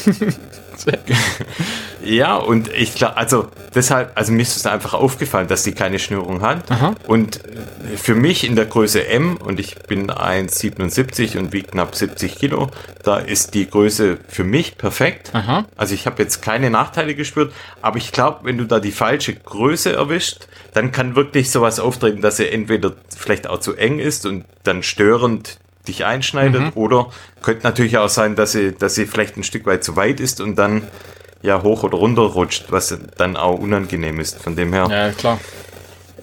Ja, 2.03 2.35
und 2.35 2.71
ich 2.73 2.95
glaube, 2.95 3.17
also 3.17 3.47
deshalb, 3.73 4.11
also 4.15 4.31
mir 4.31 4.41
ist 4.41 4.57
es 4.57 4.65
einfach 4.65 4.93
aufgefallen, 4.93 5.47
dass 5.47 5.63
die 5.63 5.73
keine 5.73 5.99
Schnürung 5.99 6.41
hat. 6.41 6.69
Aha. 6.69 6.95
Und 7.07 7.39
für 7.95 8.15
mich 8.15 8.45
in 8.45 8.55
der 8.55 8.65
Größe 8.65 9.07
M, 9.07 9.37
und 9.37 9.59
ich 9.59 9.75
bin 9.75 10.11
1,77 10.11 11.37
und 11.37 11.53
wiege 11.53 11.67
knapp 11.67 11.95
70 11.95 12.35
Kilo, 12.35 12.69
da 13.03 13.17
ist 13.17 13.53
die 13.53 13.69
Größe 13.69 14.17
für 14.27 14.43
mich 14.43 14.77
perfekt. 14.77 15.31
Aha. 15.33 15.65
Also 15.75 15.93
ich 15.93 16.05
habe 16.05 16.21
jetzt 16.21 16.41
keine 16.41 16.69
Nachteile 16.69 17.15
gespürt, 17.15 17.53
aber 17.81 17.97
ich 17.97 18.11
glaube, 18.11 18.41
wenn 18.43 18.57
du 18.57 18.65
da 18.65 18.79
die 18.79 18.91
falsche 18.91 19.33
Größe 19.35 19.93
erwischt, 19.93 20.47
dann 20.73 20.91
kann 20.91 21.15
wirklich 21.15 21.51
sowas 21.51 21.79
auftreten, 21.79 22.21
dass 22.21 22.39
er 22.39 22.51
entweder 22.51 22.93
vielleicht 23.15 23.47
auch 23.47 23.59
zu 23.59 23.75
eng 23.75 23.99
ist 23.99 24.25
und 24.25 24.45
dann 24.63 24.83
störend 24.83 25.59
dich 25.87 26.05
einschneidet, 26.05 26.75
oder 26.75 27.09
könnte 27.41 27.63
natürlich 27.63 27.97
auch 27.97 28.07
sein, 28.07 28.35
dass 28.35 28.53
sie, 28.53 28.71
dass 28.71 28.95
sie 28.95 29.05
vielleicht 29.05 29.35
ein 29.35 29.43
Stück 29.43 29.65
weit 29.65 29.83
zu 29.83 29.97
weit 29.97 30.21
ist 30.21 30.39
und 30.39 30.55
dann 30.55 30.83
ja 31.43 31.61
hoch 31.61 31.83
oder 31.83 31.97
runter 31.97 32.23
rutscht, 32.23 32.65
was 32.69 32.97
dann 33.17 33.37
auch 33.37 33.59
unangenehm 33.59 34.19
ist. 34.19 34.41
Von 34.41 34.55
dem 34.55 34.73
her 34.73 34.87
Ja, 34.89 35.11
klar. 35.11 35.39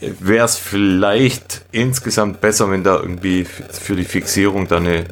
wäre 0.01 0.45
es 0.47 0.57
vielleicht 0.57 1.63
insgesamt 1.71 2.41
besser, 2.41 2.71
wenn 2.71 2.83
da 2.83 2.97
irgendwie 2.97 3.45
für 3.45 3.95
die 3.95 4.05
Fixierung 4.05 4.67
da 4.67 4.79
eine, 4.79 5.05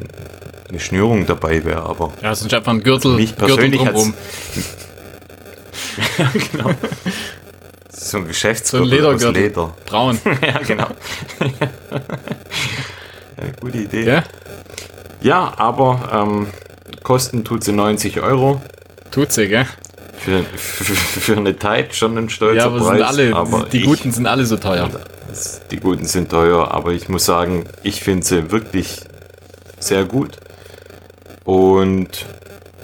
eine 0.68 0.80
Schnürung 0.80 1.26
dabei 1.26 1.64
wäre, 1.64 1.82
aber 1.82 2.12
Ja, 2.22 2.34
sonst 2.34 2.52
einfach 2.54 2.72
ein 2.72 2.82
Gürtel, 2.82 3.14
mich 3.16 3.36
Gürtel 3.36 3.54
persönlich 3.56 3.82
drumrum. 3.82 4.14
ja, 6.18 6.30
genau. 6.32 6.70
So 7.90 8.16
ein 8.18 8.22
So 8.22 8.28
Geschäftsgürtel 8.28 8.86
ein 8.86 9.14
aus 9.14 9.20
Ledergürtel. 9.22 9.42
Leder. 9.42 9.74
Braun. 9.86 10.18
ja, 10.42 10.58
genau. 10.66 10.86
ja, 13.36 13.44
gute 13.60 13.78
Idee. 13.78 14.04
Ja? 14.04 14.24
Ja, 15.20 15.52
aber 15.56 16.08
ähm, 16.12 16.46
kosten 17.02 17.44
tut 17.44 17.64
sie 17.64 17.72
90 17.72 18.20
Euro. 18.20 18.62
Tut 19.10 19.32
sie, 19.32 19.48
gell? 19.48 19.66
Für, 20.20 20.42
für, 20.44 20.94
für 20.94 21.36
eine 21.36 21.56
Tide 21.56 21.88
schon 21.92 22.16
ein 22.18 22.28
stolzer 22.28 22.56
Ja, 22.58 22.66
aber 22.66 22.78
Preis. 22.78 22.96
sind 22.96 23.02
alle, 23.06 23.34
aber 23.36 23.66
die, 23.70 23.78
ich- 23.78 23.84
Guten 23.86 24.12
sind 24.12 24.26
alle 24.26 24.44
so 24.46 24.56
teuer. 24.56 24.90
Die 25.70 25.76
guten 25.76 26.06
sind 26.06 26.30
teuer, 26.30 26.70
aber 26.70 26.92
ich 26.92 27.08
muss 27.08 27.24
sagen, 27.26 27.66
ich 27.82 28.00
finde 28.02 28.24
sie 28.26 28.50
wirklich 28.50 29.00
sehr 29.78 30.04
gut. 30.04 30.38
Und 31.44 32.26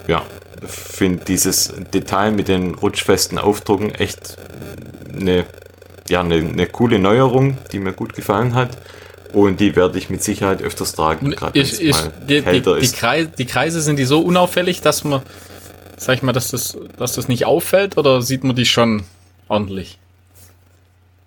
ja, 0.06 0.22
finde 0.66 1.24
dieses 1.24 1.72
Detail 1.92 2.30
mit 2.32 2.48
den 2.48 2.74
rutschfesten 2.74 3.38
Aufdrucken 3.38 3.94
echt 3.94 4.36
eine, 5.12 5.44
ja, 6.08 6.20
eine, 6.20 6.36
eine 6.36 6.66
coole 6.66 6.98
Neuerung, 6.98 7.58
die 7.72 7.78
mir 7.78 7.92
gut 7.92 8.14
gefallen 8.14 8.54
hat. 8.54 8.76
Und 9.32 9.58
die 9.58 9.74
werde 9.74 9.98
ich 9.98 10.10
mit 10.10 10.22
Sicherheit 10.22 10.62
öfters 10.62 10.92
tragen, 10.94 11.34
ich, 11.54 11.80
ich, 11.82 11.96
die, 12.28 12.40
die, 12.40 12.60
die, 12.62 12.70
ist. 12.78 12.96
Kreise, 12.96 13.28
die 13.36 13.46
Kreise 13.46 13.80
sind 13.80 13.98
die 13.98 14.04
so 14.04 14.20
unauffällig, 14.20 14.80
dass 14.80 15.02
man, 15.02 15.22
sag 15.96 16.16
ich 16.16 16.22
mal, 16.22 16.32
dass 16.32 16.50
das, 16.50 16.76
dass 16.98 17.14
das 17.14 17.28
nicht 17.28 17.46
auffällt 17.46 17.96
oder 17.96 18.22
sieht 18.22 18.44
man 18.44 18.56
die 18.56 18.66
schon 18.66 19.04
ordentlich? 19.48 19.98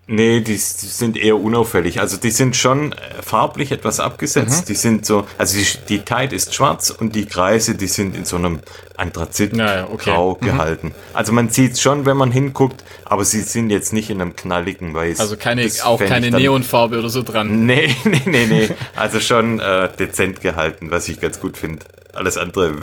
Nee, 0.10 0.40
die, 0.40 0.54
die 0.54 0.58
sind 0.58 1.18
eher 1.18 1.36
unauffällig. 1.38 2.00
Also 2.00 2.16
die 2.16 2.32
sind 2.32 2.56
schon 2.56 2.94
äh, 2.94 2.96
farblich 3.22 3.74
etwas 3.74 4.00
abgesetzt. 4.00 4.62
Mhm. 4.62 4.66
Die 4.68 4.76
sind 4.76 5.06
so, 5.06 5.28
also 5.38 5.58
die, 5.58 5.66
die 5.90 6.00
Tide 6.00 6.34
ist 6.34 6.56
schwarz 6.56 6.90
und 6.92 7.14
die 7.14 7.26
Kreise, 7.26 7.76
die 7.76 7.88
sind 7.88 8.16
in 8.16 8.24
so 8.24 8.38
einem 8.38 8.62
Anthrazit 8.96 9.56
Ja, 9.58 9.76
ja, 9.76 9.88
okay. 9.90 10.12
Mhm. 10.12 10.46
gehalten. 10.46 10.96
Also 11.14 11.34
man 11.34 11.50
sieht 11.50 11.74
es 11.74 11.82
schon, 11.82 12.06
wenn 12.06 12.16
man 12.16 12.32
hinguckt, 12.32 12.86
aber 13.04 13.26
sie 13.26 13.42
sind 13.42 13.70
jetzt 13.70 13.92
nicht 13.92 14.10
in 14.10 14.22
einem 14.22 14.34
knalligen 14.34 14.94
Weiß. 14.94 15.20
Also 15.20 15.36
keine, 15.36 15.64
Das 15.66 15.82
auch 15.82 16.00
keine 16.00 16.32
dann- 16.32 16.42
Neonfarbe 16.42 17.00
oder 17.00 17.10
so 17.10 17.22
dran. 17.22 17.66
Nee, 17.66 17.94
nee, 18.06 18.22
nee, 18.26 18.46
nee. 18.46 18.70
Also 18.96 19.20
schon 19.20 19.60
äh, 19.60 19.90
dezent 20.00 20.40
gehalten, 20.40 20.90
was 20.90 21.10
ich 21.10 21.20
ganz 21.20 21.42
gut 21.42 21.58
finde. 21.58 21.86
Alles 22.14 22.38
andere, 22.38 22.76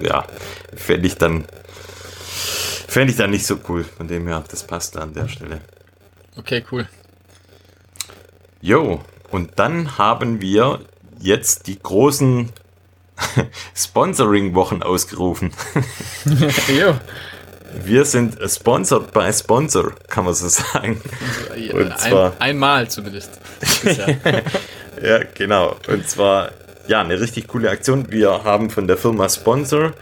ja, 0.00 0.24
fände 0.76 1.08
ich 1.08 1.16
dann 1.16 1.44
fände 2.86 3.10
ich 3.10 3.18
dann 3.18 3.30
nicht 3.30 3.46
so 3.46 3.58
cool. 3.68 3.84
Von 3.96 4.06
dem 4.06 4.28
her, 4.28 4.44
das 4.48 4.62
passt 4.62 4.94
da 4.96 5.00
an 5.00 5.12
der 5.12 5.28
Stelle. 5.28 5.60
Okay, 6.38 6.64
cool. 6.72 6.86
Jo, 8.60 9.02
und 9.30 9.58
dann 9.58 9.98
haben 9.98 10.40
wir 10.40 10.80
jetzt 11.20 11.66
die 11.66 11.78
großen 11.78 12.50
Sponsoring-Wochen 13.74 14.82
ausgerufen. 14.82 15.52
jo. 16.68 16.94
Wir 17.84 18.06
sind 18.06 18.38
sponsored 18.50 19.12
by 19.12 19.30
Sponsor, 19.30 19.92
kann 20.08 20.24
man 20.24 20.32
so 20.32 20.48
sagen. 20.48 21.02
Und 21.74 21.92
Ein, 21.92 21.98
zwar- 21.98 22.32
einmal 22.40 22.88
zumindest. 22.90 23.38
Ja, 25.00 25.20
genau. 25.34 25.76
Und 25.86 26.08
zwar, 26.08 26.50
ja, 26.88 27.00
eine 27.02 27.20
richtig 27.20 27.46
coole 27.46 27.70
Aktion. 27.70 28.10
Wir 28.10 28.42
haben 28.42 28.68
von 28.68 28.88
der 28.88 28.96
Firma 28.96 29.28
Sponsor 29.28 29.92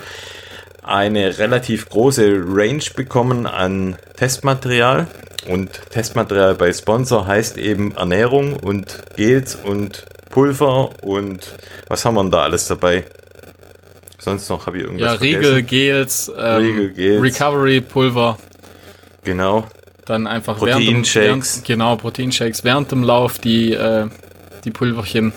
eine 0.83 1.37
relativ 1.39 1.91
große 1.91 2.43
Range 2.47 2.83
bekommen 2.95 3.47
an 3.47 3.99
Testmaterial. 4.17 5.07
Und 5.49 5.81
Testmaterial 5.91 6.55
bei 6.55 6.73
Sponsor 6.73 7.27
heißt 7.27 7.57
eben 7.59 7.93
Ernährung 7.95 8.55
und 8.55 9.03
Gels 9.17 9.55
und 9.55 10.05
Pulver 10.31 10.91
und 11.03 11.55
was 11.89 12.05
haben 12.05 12.15
wir 12.15 12.23
denn 12.23 12.31
da 12.31 12.43
alles 12.43 12.67
dabei? 12.67 13.05
Sonst 14.19 14.49
noch 14.49 14.67
habe 14.67 14.79
ich 14.79 14.85
irgendwas 14.85 15.13
ja, 15.13 15.19
vergessen. 15.19 15.45
Riegel, 15.45 15.63
Gels, 15.63 16.33
ähm, 16.37 16.57
Riegel, 16.63 16.93
Gels. 16.93 17.23
Recovery, 17.23 17.81
Pulver, 17.81 18.39
Genau. 19.25 19.67
dann 20.05 20.27
einfach 20.27 20.59
Proteinshakes. 20.59 21.63
genau 21.65 21.97
Proteinshakes 21.97 22.65
während 22.65 22.91
dem 22.91 23.03
Lauf 23.03 23.39
die 23.39 23.73
äh, 23.73 24.09
die 24.65 24.71
Pulverchen. 24.73 25.33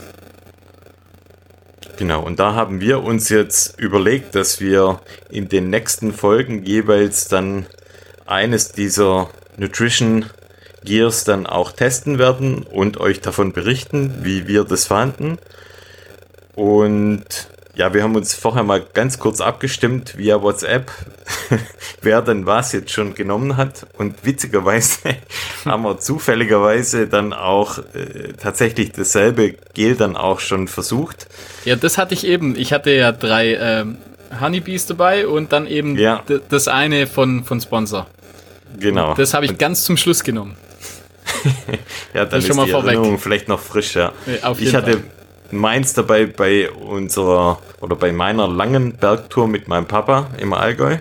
Genau, 1.97 2.21
und 2.23 2.39
da 2.39 2.53
haben 2.53 2.79
wir 2.79 3.03
uns 3.03 3.29
jetzt 3.29 3.79
überlegt, 3.79 4.33
dass 4.33 4.59
wir 4.61 5.01
in 5.29 5.49
den 5.49 5.69
nächsten 5.69 6.13
Folgen 6.13 6.63
jeweils 6.63 7.27
dann 7.27 7.65
eines 8.25 8.71
dieser 8.71 9.29
Nutrition 9.59 10.25
Gears 10.83 11.25
dann 11.25 11.45
auch 11.45 11.71
testen 11.73 12.17
werden 12.19 12.63
und 12.63 12.97
euch 12.97 13.19
davon 13.21 13.51
berichten, 13.51 14.19
wie 14.23 14.47
wir 14.47 14.63
das 14.63 14.85
fanden. 14.85 15.37
Und 16.55 17.23
ja, 17.75 17.93
wir 17.93 18.03
haben 18.03 18.15
uns 18.15 18.33
vorher 18.33 18.63
mal 18.63 18.81
ganz 18.93 19.19
kurz 19.19 19.39
abgestimmt 19.39 20.17
via 20.17 20.41
WhatsApp, 20.41 20.91
wer 22.01 22.21
denn 22.21 22.45
was 22.45 22.73
jetzt 22.73 22.91
schon 22.91 23.13
genommen 23.13 23.55
hat. 23.57 23.87
Und 23.97 24.25
witzigerweise 24.25 24.99
haben 25.65 25.83
wir 25.83 25.97
zufälligerweise 25.99 27.07
dann 27.07 27.31
auch 27.33 27.77
äh, 27.93 28.33
tatsächlich 28.41 28.91
dasselbe 28.91 29.55
Gel 29.73 29.95
dann 29.95 30.17
auch 30.17 30.39
schon 30.39 30.67
versucht. 30.67 31.27
Ja, 31.65 31.75
das 31.75 31.97
hatte 31.97 32.13
ich 32.13 32.25
eben. 32.25 32.57
Ich 32.57 32.73
hatte 32.73 32.91
ja 32.91 33.11
drei 33.11 33.55
ähm, 33.55 33.97
Honeybees 34.41 34.85
dabei 34.85 35.27
und 35.27 35.53
dann 35.53 35.65
eben 35.67 35.97
Ja. 35.97 36.23
das 36.49 36.67
eine 36.67 37.07
von, 37.07 37.43
von 37.45 37.61
Sponsor. 37.61 38.07
Genau. 38.77 39.13
Das 39.15 39.33
habe 39.33 39.45
ich 39.45 39.57
ganz 39.57 39.83
zum 39.83 39.97
Schluss 39.97 40.23
genommen. 40.23 40.55
Ja, 42.13 42.21
dann 42.25 42.31
Das 42.31 42.39
ist 42.39 42.47
schon 42.47 42.57
mal 42.57 42.65
die 42.65 42.71
vorweg. 42.71 42.95
Erinnerung 42.95 43.19
vielleicht 43.19 43.47
noch 43.47 43.59
frisch, 43.59 43.95
ja. 43.95 44.11
Ich 44.57 44.73
hatte 44.75 44.91
Fall. 44.93 45.03
meins 45.51 45.93
dabei 45.93 46.25
bei 46.25 46.69
unserer 46.71 47.59
oder 47.81 47.95
bei 47.95 48.11
meiner 48.11 48.47
langen 48.47 48.93
Bergtour 48.97 49.47
mit 49.47 49.67
meinem 49.67 49.85
Papa 49.85 50.31
im 50.39 50.53
Allgäu. 50.53 50.97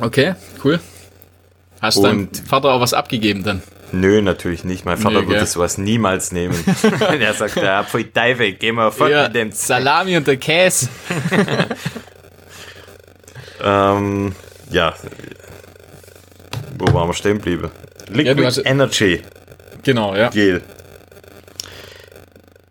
Okay, 0.00 0.34
cool. 0.64 0.78
Hast 1.82 2.02
deinem 2.02 2.20
Und- 2.28 2.36
Vater 2.48 2.72
auch 2.72 2.80
was 2.80 2.94
abgegeben 2.94 3.42
dann? 3.42 3.62
Nö, 3.90 4.22
natürlich 4.22 4.64
nicht. 4.64 4.84
Mein 4.84 4.96
Vater 4.98 5.26
würde 5.26 5.44
sowas 5.46 5.76
niemals 5.76 6.30
nehmen. 6.32 6.54
er 7.20 7.34
sagt, 7.34 7.56
ja, 7.56 7.82
voll 7.82 8.04
Teufel, 8.04 8.52
geh 8.52 8.70
mal 8.72 8.90
fort 8.92 9.10
Ja, 9.10 9.24
mit 9.24 9.34
dem. 9.34 9.52
Salami 9.52 10.16
und 10.16 10.26
der 10.26 10.36
Käse. 10.36 10.88
Ähm, 13.62 14.34
ja. 14.70 14.94
Wo 16.78 16.92
waren 16.94 17.08
wir 17.08 17.14
stehen 17.14 17.38
geblieben? 17.38 17.70
Liquid 18.08 18.44
hast- 18.44 18.58
Energy 18.64 19.22
Genau, 19.82 20.14
ja. 20.14 20.28
Gel. 20.30 20.62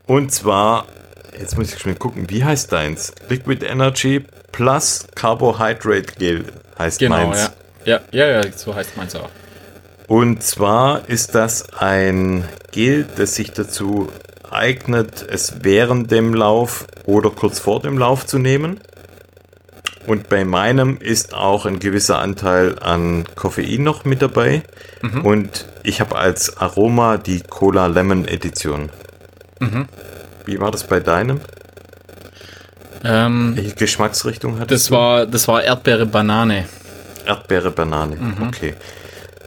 Und 0.05 0.31
zwar, 0.33 0.85
jetzt 1.37 1.57
muss 1.57 1.73
ich 1.73 1.79
schnell 1.79 1.95
gucken, 1.95 2.29
wie 2.29 2.43
heißt 2.43 2.71
deins? 2.71 3.13
Liquid 3.29 3.65
Energy 3.65 4.23
plus 4.51 5.05
Carbohydrate 5.15 6.13
Gel 6.17 6.45
heißt 6.79 6.99
Genau, 6.99 7.27
meins. 7.27 7.51
ja. 7.85 8.01
Ja, 8.11 8.25
ja, 8.27 8.41
ja, 8.41 8.51
so 8.55 8.75
heißt 8.75 8.97
meins 8.97 9.15
auch. 9.15 9.29
Und 10.07 10.43
zwar 10.43 11.07
ist 11.09 11.35
das 11.35 11.73
ein 11.73 12.45
Gel, 12.71 13.05
das 13.15 13.35
sich 13.35 13.51
dazu 13.51 14.09
eignet, 14.49 15.25
es 15.29 15.63
während 15.63 16.11
dem 16.11 16.33
Lauf 16.33 16.87
oder 17.05 17.29
kurz 17.29 17.59
vor 17.59 17.81
dem 17.81 17.97
Lauf 17.97 18.25
zu 18.25 18.39
nehmen. 18.39 18.79
Und 20.07 20.29
bei 20.29 20.45
meinem 20.45 20.97
ist 21.01 21.33
auch 21.33 21.65
ein 21.65 21.79
gewisser 21.79 22.19
Anteil 22.19 22.79
an 22.79 23.25
Koffein 23.35 23.83
noch 23.83 24.05
mit 24.05 24.21
dabei. 24.21 24.63
Mhm. 25.01 25.25
Und 25.25 25.65
ich 25.83 25.99
habe 25.99 26.15
als 26.15 26.57
Aroma 26.57 27.17
die 27.17 27.41
Cola 27.41 27.87
Lemon 27.87 28.25
Edition. 28.25 28.89
Mhm. 29.59 29.89
Wie 30.45 30.61
war 30.61 30.71
das 30.71 30.85
bei 30.85 31.01
deinem? 31.01 31.41
Ähm, 33.03 33.57
Welche 33.57 33.75
Geschmacksrichtung 33.75 34.59
hat 34.59 34.71
das? 34.71 34.89
War, 34.91 35.25
das 35.25 35.49
war 35.49 35.61
Erdbeere 35.61 36.05
Banane. 36.05 36.69
Erdbeere 37.25 37.71
Banane, 37.71 38.15
mhm. 38.15 38.47
okay. 38.47 38.75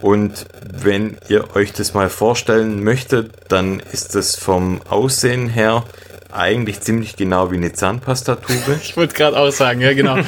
Und 0.02 0.44
wenn 0.62 1.16
ihr 1.28 1.56
euch 1.56 1.72
das 1.72 1.94
mal 1.94 2.10
vorstellen 2.10 2.84
möchtet, 2.84 3.32
dann 3.48 3.80
ist 3.80 4.14
das 4.14 4.36
vom 4.36 4.82
Aussehen 4.88 5.48
her 5.48 5.84
eigentlich 6.32 6.80
ziemlich 6.80 7.16
genau 7.16 7.50
wie 7.50 7.56
eine 7.56 7.72
Zahnpastatube. 7.72 8.78
ich 8.82 8.96
wollte 8.96 9.14
gerade 9.14 9.38
auch 9.38 9.50
sagen, 9.50 9.80
ja 9.80 9.94
genau. 9.94 10.18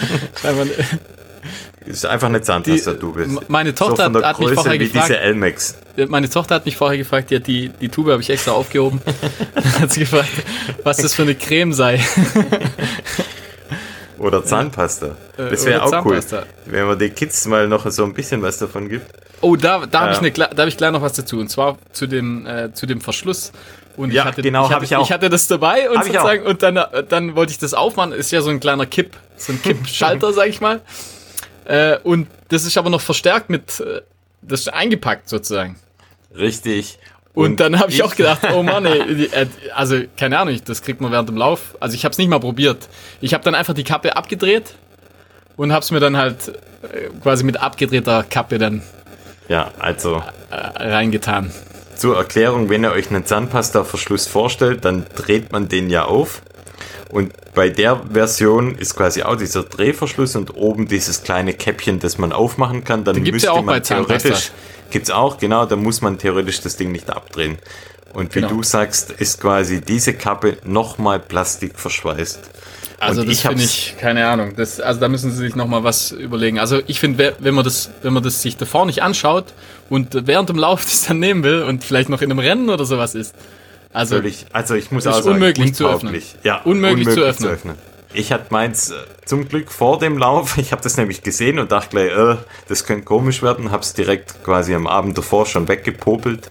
ist 1.87 2.07
einfach 2.07 2.29
eine 2.29 2.43
Zahnpastatube. 2.43 3.27
Meine 3.49 3.75
Tochter 3.75 4.11
so 4.13 4.25
hat, 4.25 4.39
mich 4.39 4.53
vorher 4.53 4.73
wie 4.75 4.79
gefragt. 4.79 5.09
Diese 5.09 5.19
Elmex. 5.19 5.77
Meine 6.09 6.29
Tochter 6.29 6.57
hat 6.57 6.65
mich 6.65 6.77
vorher 6.77 6.99
gefragt, 6.99 7.31
die, 7.31 7.41
die, 7.41 7.69
die 7.69 7.89
Tube 7.89 8.11
habe 8.11 8.23
ich 8.23 8.31
extra 8.31 8.53
aufgehoben. 8.53 9.01
hat 9.81 9.93
sie 9.93 10.01
gefragt, 10.01 10.31
was 10.83 10.99
das 10.99 11.15
für 11.15 11.23
eine 11.23 11.35
Creme 11.35 11.73
sei. 11.73 12.01
Oder 14.19 14.45
Zahnpasta. 14.45 15.17
Äh, 15.37 15.51
das 15.51 15.67
wäre 15.67 15.83
auch 15.83 15.91
Zahnpasta. 15.91 16.39
cool, 16.39 16.47
wenn 16.67 16.87
man 16.87 16.99
den 16.99 17.15
Kids 17.15 17.47
mal 17.47 17.67
noch 17.67 17.91
so 17.91 18.05
ein 18.05 18.15
bisschen 18.15 18.43
was 18.43 18.59
davon 18.59 18.89
gibt. 18.89 19.07
Oh, 19.41 19.57
da, 19.57 19.87
da 19.87 20.15
habe 20.15 20.29
ich, 20.29 20.41
hab 20.41 20.67
ich 20.69 20.77
gleich 20.77 20.93
noch 20.93 21.03
was 21.03 21.15
dazu. 21.15 21.41
Und 21.41 21.49
zwar 21.49 21.77
zu 21.91 22.07
dem, 22.07 22.47
äh, 22.47 22.73
zu 22.73 22.87
dem 22.87 23.01
Verschluss. 23.01 23.51
Und 23.97 24.13
ja, 24.13 24.23
ich 24.23 24.29
hatte, 24.29 24.43
genau, 24.43 24.67
ich, 24.67 24.73
hab, 24.73 24.83
ich, 24.83 24.97
auch. 24.97 25.05
ich 25.05 25.13
hatte 25.13 25.29
das 25.29 25.47
dabei 25.49 25.91
und, 25.91 26.05
sozusagen, 26.05 26.45
und 26.45 26.63
dann, 26.63 26.79
dann 27.09 27.37
wollte 27.37 27.53
ich 27.53 27.59
das 27.59 27.75
aufmachen. 27.75 28.13
Ist 28.13 28.31
ja 28.33 28.41
so 28.41 28.51
ein 28.51 28.61
kleiner 28.61 28.87
Kipp, 28.87 29.17
so 29.37 29.53
ein 29.53 29.63
Kippschalter, 29.63 30.33
sag 30.33 30.49
ich 30.49 30.61
mal. 30.61 30.81
Äh, 31.65 31.99
und 32.03 32.29
das 32.49 32.65
ist 32.65 32.77
aber 32.77 32.91
noch 32.91 33.01
verstärkt 33.01 33.51
mit, 33.51 33.81
äh, 33.81 34.03
das 34.41 34.61
ist 34.61 34.73
eingepackt 34.73 35.29
sozusagen. 35.29 35.77
Richtig. 36.37 36.99
Und, 37.35 37.53
und 37.53 37.61
dann 37.61 37.79
habe 37.79 37.91
ich, 37.91 37.99
ich, 37.99 38.03
auch 38.03 38.15
gedacht, 38.15 38.41
oh 38.53 38.63
Mann, 38.63 38.85
ey, 38.85 39.25
äh, 39.33 39.47
also 39.75 39.97
keine 40.17 40.39
Ahnung, 40.39 40.59
das 40.65 40.83
kriegt 40.83 41.01
man 41.01 41.13
während 41.13 41.29
dem 41.29 41.37
Lauf. 41.37 41.77
Also 41.81 41.95
ich 41.95 42.05
habe 42.05 42.13
es 42.13 42.19
nicht 42.19 42.29
mal 42.29 42.41
probiert. 42.41 42.89
Ich 43.21 43.35
habe 43.35 43.45
dann 43.45 43.55
einfach 43.55 43.75
die 43.75 43.85
Kappe 43.85 44.17
abgedreht 44.17 44.75
und 45.57 45.73
habe 45.73 45.83
es 45.83 45.91
mir 45.91 46.01
dann 46.01 46.17
halt 46.17 46.49
äh, 46.49 47.09
quasi 47.23 47.45
mit 47.45 47.59
abgedrehter 47.59 48.25
Kappe 48.29 48.59
dann 48.59 48.83
ja, 49.49 49.71
also 49.79 50.23
reingetan. 50.51 51.53
Zur 51.97 52.17
Erklärung, 52.17 52.69
wenn 52.69 52.85
ihr 52.85 52.93
euch 52.93 53.11
einen 53.11 53.27
Zahnpasta-Verschluss 53.27 54.27
vorstellt, 54.27 54.85
dann 54.85 55.07
dreht 55.15 55.53
man 55.53 55.69
den 55.69 55.91
ja 55.91 56.05
auf. 56.05 56.43
Und 57.11 57.33
bei 57.55 57.69
der 57.69 58.01
Version 58.11 58.77
ist 58.77 58.97
quasi 58.97 59.23
auch 59.23 59.37
dieser 59.37 59.65
Drehverschluss 59.65 60.35
und 60.35 60.57
oben 60.57 60.89
dieses 60.89 61.23
kleine 61.23 61.53
Käppchen, 61.53 61.99
das 61.99 62.17
man 62.17 62.33
aufmachen 62.33 62.85
kann. 62.85 63.05
Dann 63.05 63.23
müsste 63.23 63.49
ja 63.49 63.53
auch 63.53 63.63
man 63.63 63.83
theoretisch 63.83 64.51
Gibt's 64.93 65.11
auch, 65.11 65.39
genau, 65.39 65.65
da 65.65 65.75
muss 65.75 66.03
man 66.03 66.19
theoretisch 66.19 66.61
das 66.61 66.77
Ding 66.77 66.93
nicht 66.93 67.09
abdrehen. 67.09 67.59
Und 68.13 68.35
wie 68.35 68.41
genau. 68.41 68.57
du 68.57 68.63
sagst, 68.63 69.11
ist 69.11 69.41
quasi 69.41 69.81
diese 69.81 70.13
Kappe 70.13 70.59
nochmal 70.65 71.19
Plastik 71.19 71.79
verschweißt. 71.79 72.41
Also 73.03 73.23
und 73.23 73.31
das 73.31 73.41
finde 73.41 73.65
ich, 73.65 73.97
keine 73.99 74.27
Ahnung. 74.29 74.53
Das, 74.57 74.79
also 74.79 75.01
da 75.01 75.09
müssen 75.09 75.33
sie 75.33 75.37
sich 75.37 75.57
nochmal 75.57 75.83
was 75.83 76.13
überlegen. 76.13 76.61
Also 76.61 76.81
ich 76.87 77.01
finde, 77.01 77.35
wenn 77.41 77.55
man 77.55 77.65
das, 77.65 77.91
wenn 78.03 78.13
man 78.13 78.23
das 78.23 78.43
sich 78.43 78.57
davor 78.57 78.87
nicht 78.87 79.03
anschaut 79.03 79.47
und 79.91 80.27
während 80.27 80.49
dem 80.49 80.57
Lauf 80.57 80.85
das 80.85 81.07
dann 81.07 81.19
nehmen 81.19 81.43
will 81.43 81.63
und 81.63 81.83
vielleicht 81.83 82.09
noch 82.09 82.23
in 82.23 82.31
einem 82.31 82.39
Rennen 82.39 82.71
oder 82.71 82.85
sowas 82.85 83.15
ist. 83.15 83.35
Also, 83.93 84.17
Völlig, 84.17 84.47
also 84.53 84.75
ich 84.75 84.91
muss 84.91 85.07
auch 85.07 85.15
sagen, 85.15 85.35
unmöglich 85.35 85.75
zu 85.75 85.87
öffnen. 85.87 86.23
Ja, 86.45 86.63
unmöglich, 86.63 87.09
unmöglich 87.09 87.15
zu, 87.15 87.21
öffnen. 87.23 87.49
zu 87.49 87.55
öffnen. 87.55 87.75
Ich 88.15 88.33
hatte 88.33 88.47
meins 88.51 88.91
äh, 88.91 88.95
zum 89.25 89.49
Glück 89.49 89.71
vor 89.71 89.99
dem 89.99 90.17
Lauf. 90.17 90.57
Ich 90.59 90.73
habe 90.73 90.83
das 90.83 90.97
nämlich 90.97 91.23
gesehen 91.23 91.59
und 91.59 91.73
dachte 91.73 91.91
gleich, 91.91 92.17
äh, 92.17 92.37
das 92.69 92.87
könnte 92.87 93.05
komisch 93.05 93.43
werden. 93.43 93.71
Habe 93.71 93.83
es 93.83 93.95
direkt 93.95 94.45
quasi 94.45 94.75
am 94.75 94.87
Abend 94.87 95.19
davor 95.19 95.47
schon 95.47 95.67
weggepopelt. 95.69 96.51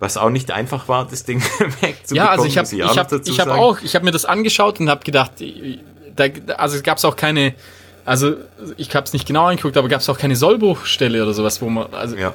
Was 0.00 0.16
auch 0.16 0.30
nicht 0.30 0.50
einfach 0.50 0.88
war, 0.88 1.06
das 1.06 1.24
Ding 1.24 1.40
wegzubekommen. 1.80 1.98
Ja, 2.12 2.28
also 2.28 2.44
ich 2.44 2.58
habe 2.58 2.68
ich 2.68 2.98
hab, 2.98 3.12
ich 3.12 3.40
hab 3.40 3.48
auch, 3.48 3.80
ich 3.80 3.94
habe 3.94 4.04
mir 4.04 4.10
das 4.10 4.24
angeschaut 4.24 4.80
und 4.80 4.90
habe 4.90 5.04
gedacht, 5.04 5.32
da, 6.16 6.24
also 6.56 6.82
gab 6.82 6.98
es 6.98 7.04
auch 7.04 7.16
keine, 7.16 7.54
also 8.04 8.34
ich 8.76 8.94
habe 8.94 9.04
es 9.04 9.12
nicht 9.12 9.26
genau 9.26 9.46
angeguckt, 9.46 9.76
aber 9.76 9.88
gab 9.88 10.00
es 10.00 10.08
auch 10.08 10.18
keine 10.18 10.36
Sollbruchstelle 10.36 11.22
oder 11.22 11.32
sowas, 11.32 11.62
wo 11.62 11.68
man, 11.68 11.92
also 11.94 12.16
ja. 12.16 12.34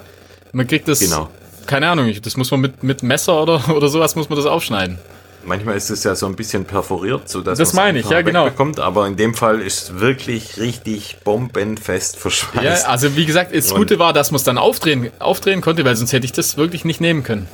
man 0.52 0.68
kriegt 0.68 0.88
das, 0.88 1.00
genau. 1.00 1.30
keine 1.66 1.90
Ahnung, 1.90 2.14
das 2.22 2.38
muss 2.38 2.50
man 2.52 2.62
mit, 2.62 2.82
mit 2.82 3.04
Messer 3.04 3.42
oder, 3.42 3.70
oder 3.76 3.90
sowas 3.90 4.16
muss 4.16 4.30
man 4.30 4.38
das 4.38 4.46
aufschneiden. 4.46 4.98
Manchmal 5.44 5.78
ist 5.78 5.90
es 5.90 6.04
ja 6.04 6.16
so 6.16 6.26
ein 6.26 6.36
bisschen 6.36 6.66
perforiert, 6.66 7.30
so 7.30 7.42
dass 7.42 7.58
das 7.58 7.74
meine 7.74 8.00
ich, 8.00 8.10
ja 8.10 8.22
genau. 8.22 8.46
Bekommt, 8.46 8.80
aber 8.80 9.08
in 9.08 9.16
dem 9.16 9.34
Fall 9.34 9.62
ist 9.62 9.84
es 9.84 10.00
wirklich 10.00 10.58
richtig 10.58 11.18
bombenfest 11.24 12.18
verschweißt. 12.18 12.84
Ja, 12.84 12.90
also 12.90 13.16
wie 13.16 13.26
gesagt, 13.26 13.56
das 13.56 13.74
Gute 13.74 14.00
war, 14.00 14.14
dass 14.14 14.32
man 14.32 14.38
es 14.38 14.44
dann 14.44 14.58
aufdrehen, 14.58 15.12
aufdrehen 15.20 15.62
konnte, 15.62 15.86
weil 15.86 15.96
sonst 15.96 16.12
hätte 16.14 16.26
ich 16.26 16.34
das 16.34 16.58
wirklich 16.58 16.84
nicht 16.84 17.00
nehmen 17.00 17.24
können. 17.24 17.48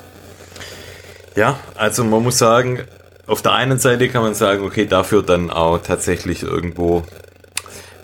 Ja, 1.35 1.59
also 1.75 2.03
man 2.03 2.23
muss 2.23 2.37
sagen, 2.37 2.81
auf 3.27 3.41
der 3.41 3.53
einen 3.53 3.79
Seite 3.79 4.09
kann 4.09 4.23
man 4.23 4.33
sagen, 4.33 4.63
okay, 4.63 4.85
dafür 4.85 5.21
dann 5.21 5.51
auch 5.51 5.79
tatsächlich 5.79 6.43
irgendwo 6.43 7.03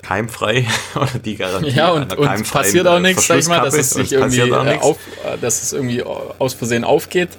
keimfrei 0.01 0.67
oder 0.95 1.19
die 1.23 1.37
Garantie. 1.37 1.71
Ja, 1.71 1.91
und, 1.91 2.17
und 2.17 2.51
passiert 2.51 2.87
auch 2.87 2.99
nichts, 2.99 3.27
sag 3.27 3.39
ich 3.39 3.47
mal, 3.47 3.61
dass 3.61 3.75
es 3.75 3.91
sich 3.91 4.11
irgendwie 4.11 4.41
äh, 4.41 4.79
auf, 4.79 4.97
dass 5.39 5.63
es 5.63 5.73
irgendwie 5.73 6.03
aus 6.03 6.53
Versehen 6.53 6.83
aufgeht. 6.83 7.29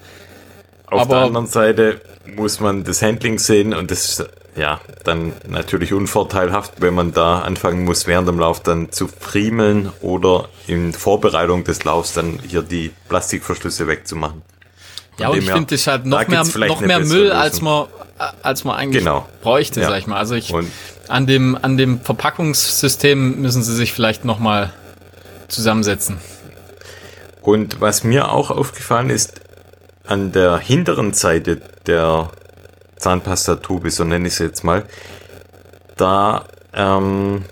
Auf 0.93 1.03
Aber 1.03 1.14
der 1.14 1.24
anderen 1.24 1.47
Seite 1.47 2.01
muss 2.36 2.61
man 2.61 2.84
das 2.84 3.01
Handling 3.01 3.38
sehen 3.38 3.72
und 3.72 3.90
das 3.90 4.05
ist 4.05 4.26
ja 4.57 4.78
dann 5.05 5.32
natürlich 5.49 5.95
unvorteilhaft, 5.95 6.74
wenn 6.80 6.93
man 6.93 7.12
da 7.12 7.40
anfangen 7.40 7.84
muss, 7.84 8.07
während 8.07 8.28
dem 8.28 8.38
Lauf 8.38 8.61
dann 8.61 8.93
zu 8.93 9.09
friemeln 9.09 9.90
oder 10.03 10.49
in 10.66 10.93
Vorbereitung 10.93 11.64
des 11.64 11.84
Laufs 11.84 12.12
dann 12.12 12.38
hier 12.47 12.61
die 12.62 12.90
Plastikverschlüsse 13.09 13.88
wegzumachen. 13.88 14.43
Ja, 15.18 15.28
und 15.28 15.38
ich 15.38 15.51
finde 15.51 15.74
das 15.74 15.86
halt 15.86 16.05
noch 16.05 16.26
mehr, 16.28 16.45
noch 16.45 16.80
mehr 16.80 17.01
Müll, 17.01 17.32
als 17.32 17.62
man, 17.62 17.86
als 18.43 18.64
man 18.64 18.76
eigentlich 18.76 19.03
genau. 19.03 19.26
bräuchte, 19.43 19.80
ja. 19.80 19.88
sag 19.88 19.99
ich 19.99 20.07
mal. 20.07 20.18
Also 20.18 20.34
ich, 20.34 20.53
an 21.09 21.26
dem, 21.26 21.57
an 21.61 21.76
dem 21.76 22.01
Verpackungssystem 22.01 23.40
müssen 23.40 23.62
sie 23.62 23.74
sich 23.74 23.93
vielleicht 23.93 24.24
nochmal 24.24 24.72
zusammensetzen. 25.49 26.18
Und 27.40 27.80
was 27.80 28.05
mir 28.05 28.30
auch 28.30 28.51
aufgefallen 28.51 29.11
ist, 29.11 29.40
an 30.05 30.33
der 30.33 30.59
hinteren 30.59 31.13
Seite 31.13 31.61
der 31.87 32.31
Zahnpastatube, 32.97 33.91
so 33.91 34.05
nenne 34.05 34.29
ich 34.29 34.35
es 34.35 34.39
jetzt 34.39 34.65
mal, 34.65 34.85
da 35.97 36.47
ähm, 36.75 37.45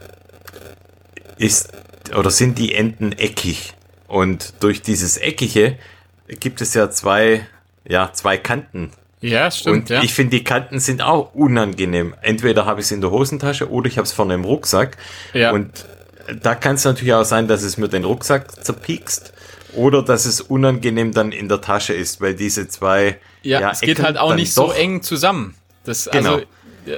ist 1.38 1.72
oder 2.16 2.30
sind 2.30 2.58
die 2.58 2.74
Enden 2.74 3.12
eckig. 3.12 3.74
Und 4.06 4.54
durch 4.60 4.82
dieses 4.82 5.16
Eckige 5.16 5.76
gibt 6.26 6.60
es 6.60 6.74
ja 6.74 6.90
zwei, 6.90 7.46
ja, 7.86 8.12
zwei 8.12 8.36
Kanten. 8.36 8.90
Ja, 9.20 9.50
stimmt. 9.50 9.76
Und 9.76 9.90
ja. 9.90 10.02
ich 10.02 10.14
finde, 10.14 10.36
die 10.38 10.44
Kanten 10.44 10.80
sind 10.80 11.02
auch 11.02 11.34
unangenehm. 11.34 12.14
Entweder 12.22 12.66
habe 12.66 12.80
ich 12.80 12.86
es 12.86 12.92
in 12.92 13.00
der 13.00 13.10
Hosentasche 13.10 13.70
oder 13.70 13.86
ich 13.86 13.98
habe 13.98 14.06
es 14.06 14.12
vorne 14.12 14.34
im 14.34 14.44
Rucksack. 14.44 14.96
Ja. 15.34 15.52
Und 15.52 15.84
da 16.42 16.54
kann 16.54 16.76
es 16.76 16.84
natürlich 16.84 17.14
auch 17.14 17.24
sein, 17.24 17.46
dass 17.46 17.62
es 17.62 17.76
mir 17.76 17.88
den 17.88 18.04
Rucksack 18.04 18.64
zerpiekst. 18.64 19.32
Oder 19.74 20.02
dass 20.02 20.26
es 20.26 20.40
unangenehm 20.40 21.12
dann 21.12 21.32
in 21.32 21.48
der 21.48 21.60
Tasche 21.60 21.92
ist, 21.92 22.20
weil 22.20 22.34
diese 22.34 22.68
zwei. 22.68 23.18
Ja, 23.42 23.60
ja 23.60 23.70
es 23.70 23.80
geht 23.80 24.02
halt 24.02 24.18
auch 24.18 24.34
nicht 24.34 24.52
so 24.52 24.72
eng 24.72 25.02
zusammen. 25.02 25.54
Das, 25.84 26.08
genau. 26.10 26.34
Also, 26.34 26.46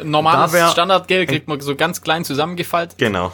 normales 0.04 0.52
da 0.52 0.70
Standardgel 0.70 1.26
kriegt 1.26 1.48
man 1.48 1.60
so 1.60 1.76
ganz 1.76 2.02
klein 2.02 2.24
zusammengefaltet. 2.24 2.98
Genau. 2.98 3.32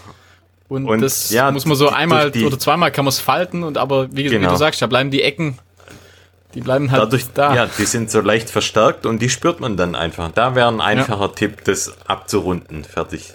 Und, 0.68 0.86
und 0.86 1.00
das 1.00 1.30
ja, 1.30 1.50
muss 1.50 1.64
man 1.64 1.76
so 1.76 1.88
einmal 1.88 2.30
oder 2.30 2.58
zweimal 2.58 2.92
kann 2.92 3.04
man 3.04 3.10
es 3.10 3.20
falten 3.20 3.62
und 3.62 3.78
aber 3.78 4.14
wie, 4.14 4.24
genau. 4.24 4.48
wie, 4.48 4.52
du 4.52 4.56
sagst, 4.56 4.82
da 4.82 4.86
bleiben 4.86 5.10
die 5.10 5.22
Ecken, 5.22 5.58
die 6.54 6.60
bleiben 6.60 6.90
halt 6.90 7.02
Dadurch, 7.02 7.26
da. 7.32 7.54
Ja, 7.54 7.68
die 7.78 7.84
sind 7.86 8.10
so 8.10 8.20
leicht 8.20 8.50
verstärkt 8.50 9.06
und 9.06 9.20
die 9.20 9.30
spürt 9.30 9.60
man 9.60 9.76
dann 9.76 9.94
einfach. 9.94 10.30
Da 10.32 10.54
wäre 10.54 10.68
ein 10.68 10.80
einfacher 10.80 11.20
ja. 11.20 11.28
Tipp, 11.28 11.64
das 11.64 11.96
abzurunden. 12.06 12.84
Fertig. 12.84 13.34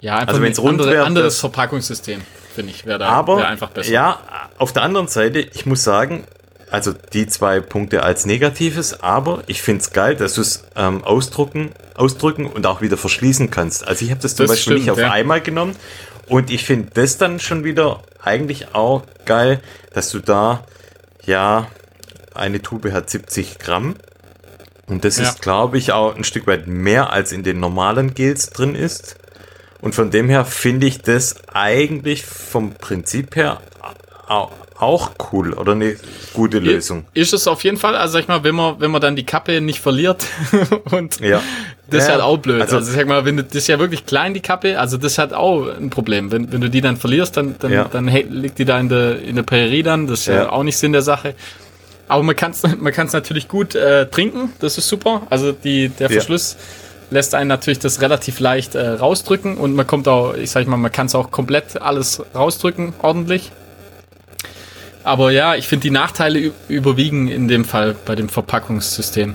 Ja, 0.00 0.14
einfach 0.14 0.28
also 0.28 0.42
wenn 0.42 0.52
es 0.52 0.58
rund 0.58 0.80
andere, 0.80 0.90
wird, 0.90 1.06
anderes 1.06 1.38
Verpackungssystem 1.38 2.22
finde 2.52 2.72
ich, 2.72 2.84
wäre 2.84 2.98
da 2.98 3.08
aber, 3.08 3.38
wär 3.38 3.48
einfach 3.48 3.70
besser. 3.70 3.90
Ja, 3.90 4.20
auf 4.62 4.72
der 4.72 4.82
anderen 4.84 5.08
Seite, 5.08 5.40
ich 5.40 5.66
muss 5.66 5.82
sagen, 5.82 6.22
also 6.70 6.94
die 7.12 7.26
zwei 7.26 7.60
Punkte 7.60 8.04
als 8.04 8.26
Negatives, 8.26 9.02
aber 9.02 9.42
ich 9.48 9.60
finde 9.60 9.82
es 9.82 9.90
geil, 9.90 10.14
dass 10.14 10.34
du 10.34 10.40
es 10.40 10.64
ähm, 10.76 11.02
ausdrucken, 11.02 11.70
ausdrücken 11.96 12.46
und 12.46 12.64
auch 12.64 12.80
wieder 12.80 12.96
verschließen 12.96 13.50
kannst. 13.50 13.86
Also 13.86 14.04
ich 14.04 14.12
habe 14.12 14.20
das 14.20 14.36
zum 14.36 14.46
das 14.46 14.52
Beispiel 14.52 14.74
stimmt, 14.74 14.80
nicht 14.80 14.90
auf 14.92 14.98
ja. 14.98 15.10
einmal 15.10 15.40
genommen 15.40 15.74
und 16.28 16.48
ich 16.48 16.64
finde 16.64 16.90
das 16.94 17.18
dann 17.18 17.40
schon 17.40 17.64
wieder 17.64 18.04
eigentlich 18.22 18.72
auch 18.72 19.02
geil, 19.24 19.60
dass 19.92 20.10
du 20.10 20.20
da, 20.20 20.64
ja, 21.26 21.66
eine 22.32 22.62
Tube 22.62 22.92
hat 22.92 23.10
70 23.10 23.58
Gramm 23.58 23.96
und 24.86 25.04
das 25.04 25.18
ja. 25.18 25.24
ist, 25.24 25.42
glaube 25.42 25.76
ich, 25.76 25.90
auch 25.90 26.14
ein 26.14 26.22
Stück 26.22 26.46
weit 26.46 26.68
mehr 26.68 27.12
als 27.12 27.32
in 27.32 27.42
den 27.42 27.58
normalen 27.58 28.14
Gels 28.14 28.50
drin 28.50 28.76
ist. 28.76 29.16
Und 29.80 29.96
von 29.96 30.12
dem 30.12 30.28
her 30.28 30.44
finde 30.44 30.86
ich 30.86 31.02
das 31.02 31.34
eigentlich 31.52 32.24
vom 32.24 32.74
Prinzip 32.74 33.34
her 33.34 33.60
auch, 34.78 35.12
cool 35.32 35.52
oder 35.52 35.72
eine 35.72 35.96
gute 36.34 36.58
Lösung. 36.58 37.04
Ist 37.14 37.32
es 37.32 37.46
auf 37.46 37.62
jeden 37.62 37.76
Fall. 37.76 37.94
Also 37.94 38.14
sag 38.14 38.20
ich 38.22 38.28
mal, 38.28 38.42
wenn 38.42 38.54
man, 38.56 38.80
wenn 38.80 38.90
man 38.90 39.00
dann 39.00 39.14
die 39.14 39.24
Kappe 39.24 39.60
nicht 39.60 39.78
verliert 39.80 40.26
und 40.90 41.20
Ja. 41.20 41.40
das 41.88 42.02
ist 42.02 42.06
Ja, 42.08 42.14
halt 42.14 42.22
auch 42.22 42.38
blöd. 42.38 42.60
also- 42.62 42.76
Also, 42.76 42.90
sag 42.92 43.06
mal, 43.06 43.24
wenn 43.24 43.36
du, 43.36 43.44
das 43.44 43.54
ist 43.54 43.68
ja 43.68 43.78
wirklich 43.78 44.06
klein, 44.06 44.34
die 44.34 44.40
Kappe, 44.40 44.78
also 44.80 44.96
das 44.96 45.18
hat 45.18 45.32
auch 45.34 45.68
ein 45.68 45.90
Problem. 45.90 46.32
Wenn, 46.32 46.52
wenn 46.52 46.60
du 46.60 46.68
die 46.68 46.80
dann 46.80 46.96
verlierst, 46.96 47.36
dann, 47.36 47.54
dann, 47.60 47.72
Ja. 47.72 47.84
dann 47.84 48.08
hä- 48.08 48.26
liegt 48.28 48.58
die 48.58 48.64
da 48.64 48.78
in 48.80 48.88
der, 48.88 49.20
in 49.22 49.36
der 49.36 49.44
Prärie 49.44 49.82
dann. 49.84 50.06
Das 50.08 50.20
ist 50.20 50.26
ja, 50.26 50.34
Ja. 50.34 50.50
auch 50.50 50.64
nicht 50.64 50.76
Sinn 50.78 50.92
der 50.92 51.02
Sache. 51.02 51.34
Aber 52.08 52.24
man 52.24 52.34
kann 52.34 52.50
es 52.50 52.62
man 52.80 52.92
kann's 52.92 53.12
natürlich 53.12 53.46
gut 53.46 53.74
äh, 53.76 54.06
trinken, 54.06 54.52
das 54.58 54.78
ist 54.78 54.88
super. 54.88 55.22
Also 55.30 55.52
die, 55.52 55.90
der. 55.90 56.10
Verschluss 56.10 56.56
lässt 57.10 57.34
einen 57.34 57.48
natürlich 57.48 57.78
das 57.78 58.00
relativ 58.00 58.40
leicht 58.40 58.74
äh, 58.74 58.88
rausdrücken 58.88 59.58
und 59.58 59.74
man 59.74 59.86
kommt 59.86 60.08
auch, 60.08 60.34
ich 60.34 60.50
sag 60.50 60.66
mal, 60.66 60.76
man 60.78 60.90
kann 60.90 61.06
es 61.06 61.14
auch 61.14 61.30
komplett 61.30 61.80
alles 61.80 62.22
rausdrücken, 62.34 62.94
ordentlich. 63.02 63.52
Aber 65.04 65.30
ja, 65.30 65.54
ich 65.54 65.66
finde 65.68 65.82
die 65.82 65.90
Nachteile 65.90 66.52
überwiegen 66.68 67.28
in 67.28 67.48
dem 67.48 67.64
Fall 67.64 67.96
bei 68.04 68.14
dem 68.14 68.28
Verpackungssystem. 68.28 69.34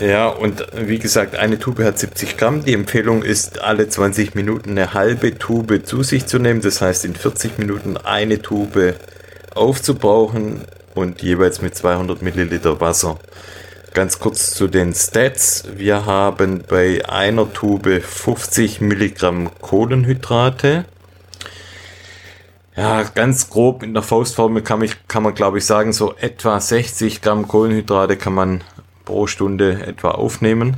Ja, 0.00 0.28
und 0.28 0.66
wie 0.74 0.98
gesagt, 0.98 1.36
eine 1.36 1.58
Tube 1.58 1.82
hat 1.82 1.98
70 1.98 2.36
Gramm. 2.36 2.64
Die 2.64 2.74
Empfehlung 2.74 3.22
ist, 3.22 3.62
alle 3.62 3.88
20 3.88 4.34
Minuten 4.34 4.72
eine 4.72 4.92
halbe 4.92 5.38
Tube 5.38 5.86
zu 5.86 6.02
sich 6.02 6.26
zu 6.26 6.38
nehmen. 6.38 6.60
Das 6.60 6.82
heißt, 6.82 7.06
in 7.06 7.14
40 7.14 7.58
Minuten 7.58 7.96
eine 7.96 8.42
Tube 8.42 8.94
aufzubrauchen 9.54 10.60
und 10.94 11.22
jeweils 11.22 11.62
mit 11.62 11.74
200 11.74 12.20
Milliliter 12.20 12.78
Wasser. 12.80 13.18
Ganz 13.94 14.18
kurz 14.18 14.52
zu 14.52 14.68
den 14.68 14.92
Stats. 14.92 15.64
Wir 15.74 16.04
haben 16.04 16.62
bei 16.68 17.00
einer 17.08 17.50
Tube 17.50 18.02
50 18.02 18.82
Milligramm 18.82 19.50
Kohlenhydrate. 19.62 20.84
Ja, 22.76 23.02
ganz 23.04 23.48
grob 23.48 23.82
in 23.82 23.94
der 23.94 24.02
Faustformel 24.02 24.62
kann, 24.62 24.82
ich, 24.82 25.08
kann 25.08 25.22
man, 25.22 25.34
glaube 25.34 25.58
ich, 25.58 25.64
sagen, 25.64 25.92
so 25.92 26.14
etwa 26.16 26.60
60 26.60 27.22
Gramm 27.22 27.48
Kohlenhydrate 27.48 28.16
kann 28.16 28.34
man 28.34 28.62
pro 29.06 29.26
Stunde 29.26 29.86
etwa 29.86 30.10
aufnehmen. 30.10 30.76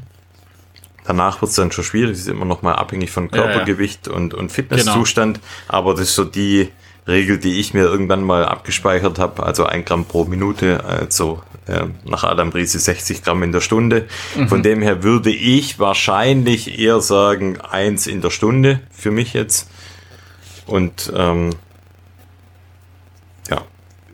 Danach 1.05 1.40
wird 1.40 1.51
es 1.51 1.57
dann 1.57 1.72
schon 1.72 1.84
schwierig, 1.84 2.12
es 2.12 2.20
ist 2.20 2.28
immer 2.28 2.44
noch 2.44 2.62
mal 2.62 2.74
abhängig 2.74 3.11
von 3.11 3.30
Ja, 3.32 3.36
ja. 3.36 3.42
Körpergewicht 3.42 4.07
Und, 4.09 4.34
und 4.34 4.53
Fitnesszustand. 4.53 5.40
Aber 5.66 5.94
das 5.94 6.03
ist 6.03 6.14
so 6.14 6.24
die 6.24 6.68
Regel, 7.09 7.38
die 7.38 7.59
ich 7.59 7.74
mir 7.74 7.84
irgendwann 7.84 8.22
mal 8.22 8.44
abgespeichert 8.44 9.18
habe. 9.18 9.42
Also 9.42 9.64
ein 9.64 9.84
Gramm 9.84 10.05
pro 10.05 10.24
Minute, 10.24 10.84
also 10.84 11.42
äh, 11.66 11.86
nach 12.05 12.24
Adam 12.24 12.51
Riese 12.51 12.78
60 12.78 13.24
Gramm 13.24 13.42
in 13.42 13.53
der 13.53 13.62
Stunde. 13.62 14.07
Von 14.46 14.62
dem 14.62 14.82
her 14.82 15.03
würde 15.03 15.30
ich 15.30 15.78
wahrscheinlich 15.78 16.78
eher 16.78 17.01
sagen, 17.01 17.59
eins 17.61 18.07
in 18.07 18.20
der 18.20 18.30
Stunde 18.30 18.80
für 18.90 19.11
mich 19.11 19.32
jetzt. 19.32 19.70
Und 20.66 21.11
ähm, 21.16 21.51
ja, 21.51 21.57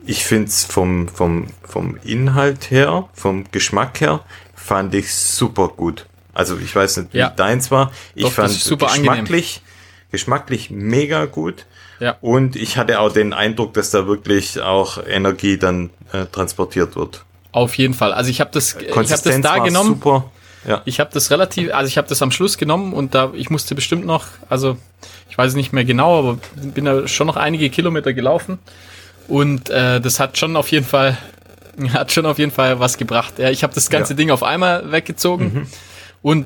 ich 0.05 0.25
finde 0.25 0.47
es 0.47 0.63
vom, 0.63 1.07
vom, 1.07 1.47
vom 1.63 1.97
Inhalt 2.03 2.71
her, 2.71 3.07
vom 3.13 3.45
Geschmack 3.51 4.01
her, 4.01 4.21
fand 4.55 4.93
ich 4.95 5.13
super 5.13 5.69
gut. 5.69 6.05
Also 6.33 6.57
ich 6.57 6.75
weiß 6.75 6.97
nicht, 6.97 7.13
wie 7.13 7.19
Ja. 7.19 7.29
deins 7.29 7.71
war. 7.71 7.91
Ich 8.13 8.23
Doch, 8.23 8.31
fand 8.31 8.51
ist 8.51 8.63
super 8.63 8.87
angenehm. 8.87 9.11
geschmacklich, 9.11 9.61
geschmacklich 10.11 10.69
mega 10.69 11.25
gut. 11.25 11.65
Ja. 11.99 12.17
Und 12.21 12.55
ich 12.57 12.77
hatte 12.77 12.99
auch 12.99 13.11
den 13.13 13.31
Eindruck, 13.33 13.73
dass 13.73 13.89
da 13.91 14.05
wirklich 14.05 14.59
auch 14.61 14.97
Energie 15.07 15.57
dann 15.57 15.91
äh, 16.11 16.25
transportiert 16.25 16.95
wird. 16.95 17.23
Auf 17.53 17.77
jeden 17.77 17.93
Fall. 17.93 18.11
Also 18.11 18.29
ich 18.29 18.41
habe 18.41 18.49
das, 18.53 18.75
ich 18.81 18.89
hab 18.95 19.05
das 19.23 19.41
da 19.41 19.59
genommen. 19.59 19.91
super. 19.95 20.29
Ja. 20.67 20.81
Ich 20.85 20.99
habe 20.99 21.11
das 21.13 21.31
relativ, 21.31 21.73
also 21.73 21.87
ich 21.87 21.97
habe 21.97 22.07
das 22.09 22.21
am 22.21 22.31
Schluss 22.31 22.57
genommen 22.57 22.91
und 22.93 23.13
da, 23.15 23.31
ich 23.33 23.49
musste 23.49 23.75
bestimmt 23.75 24.05
noch, 24.05 24.25
also 24.49 24.77
ich 25.29 25.37
weiß 25.37 25.53
nicht 25.53 25.71
mehr 25.73 25.85
genau, 25.85 26.19
aber 26.19 26.37
bin 26.55 26.85
da 26.85 27.07
schon 27.07 27.27
noch 27.27 27.37
einige 27.37 27.69
Kilometer 27.69 28.13
gelaufen 28.13 28.59
und 29.27 29.69
äh, 29.69 29.99
das 30.01 30.19
hat 30.19 30.37
schon 30.37 30.55
auf 30.55 30.69
jeden 30.71 30.85
Fall, 30.85 31.17
hat 31.93 32.11
schon 32.11 32.25
auf 32.25 32.37
jeden 32.39 32.51
Fall 32.51 32.79
was 32.79 32.97
gebracht. 32.97 33.33
Ja, 33.39 33.49
ich 33.49 33.63
habe 33.63 33.73
das 33.73 33.89
ganze 33.89 34.13
Ja. 34.13 34.17
Ding 34.17 34.31
auf 34.31 34.43
einmal 34.43 34.91
weggezogen 34.91 35.67
und 36.21 36.45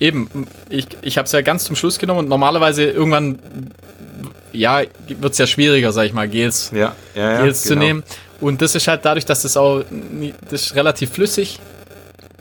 eben, 0.00 0.28
ich, 0.68 0.86
ich 1.02 1.18
habe 1.18 1.26
es 1.26 1.32
ja 1.32 1.40
ganz 1.42 1.64
zum 1.64 1.76
Schluss 1.76 1.98
genommen 1.98 2.20
und 2.20 2.28
normalerweise 2.28 2.84
irgendwann, 2.84 3.38
ja, 4.52 4.82
wird 5.08 5.32
es 5.32 5.38
ja 5.38 5.46
schwieriger, 5.46 5.92
sag 5.92 6.04
ich 6.06 6.12
mal, 6.12 6.28
Gels 6.28 6.70
Ja, 6.74 6.94
ja, 7.14 7.32
ja, 7.34 7.42
Gels 7.44 7.62
zu 7.62 7.70
genau. 7.70 7.80
nehmen. 7.84 8.02
Und 8.40 8.60
das 8.60 8.74
ist 8.74 8.88
halt 8.88 9.04
dadurch, 9.04 9.24
dass 9.24 9.42
das 9.42 9.56
auch 9.56 9.84
das 10.50 10.62
ist 10.62 10.74
relativ 10.74 11.10
flüssig. 11.12 11.60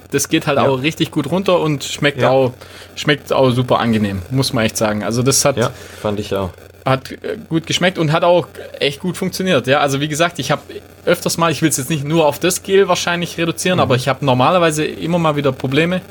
Das 0.09 0.27
geht 0.27 0.47
halt 0.47 0.57
Ja. 0.57 0.67
auch 0.67 0.81
richtig 0.81 1.11
gut 1.11 1.29
runter 1.31 1.59
und 1.59 1.83
schmeckt 1.83 2.23
auch 2.23 2.53
schmeckt 2.95 3.31
auch 3.31 3.51
super 3.51 3.79
angenehm, 3.79 4.21
muss 4.31 4.51
man 4.51 4.65
echt 4.65 4.75
sagen. 4.77 5.03
Also 5.03 5.21
das 5.23 5.45
hat 5.45 5.55
Ja, 5.57 5.71
fand 6.01 6.19
ich 6.19 6.33
auch. 6.35 6.49
Hat 6.85 7.11
äh, 7.11 7.37
gut 7.49 7.67
geschmeckt 7.67 7.97
und 7.97 8.11
hat 8.11 8.23
auch 8.23 8.47
echt 8.79 8.99
gut 8.99 9.17
funktioniert. 9.17 9.67
Ja, 9.67 9.79
also 9.79 9.99
wie 9.99 10.07
gesagt, 10.07 10.39
ich 10.39 10.51
habe 10.51 10.61
öfters 11.05 11.37
mal, 11.37 11.51
ich 11.51 11.61
will 11.61 11.69
es 11.69 11.77
jetzt 11.77 11.89
nicht 11.89 12.03
nur 12.03 12.25
auf 12.25 12.39
das 12.39 12.63
Gel 12.63 12.87
wahrscheinlich 12.87 13.37
reduzieren, 13.37 13.77
Mhm. 13.77 13.81
aber 13.81 13.95
ich 13.95 14.07
habe 14.07 14.25
normalerweise 14.25 14.83
immer 14.85 15.19
mal 15.19 15.35
wieder 15.35 15.51
Probleme 15.51 16.01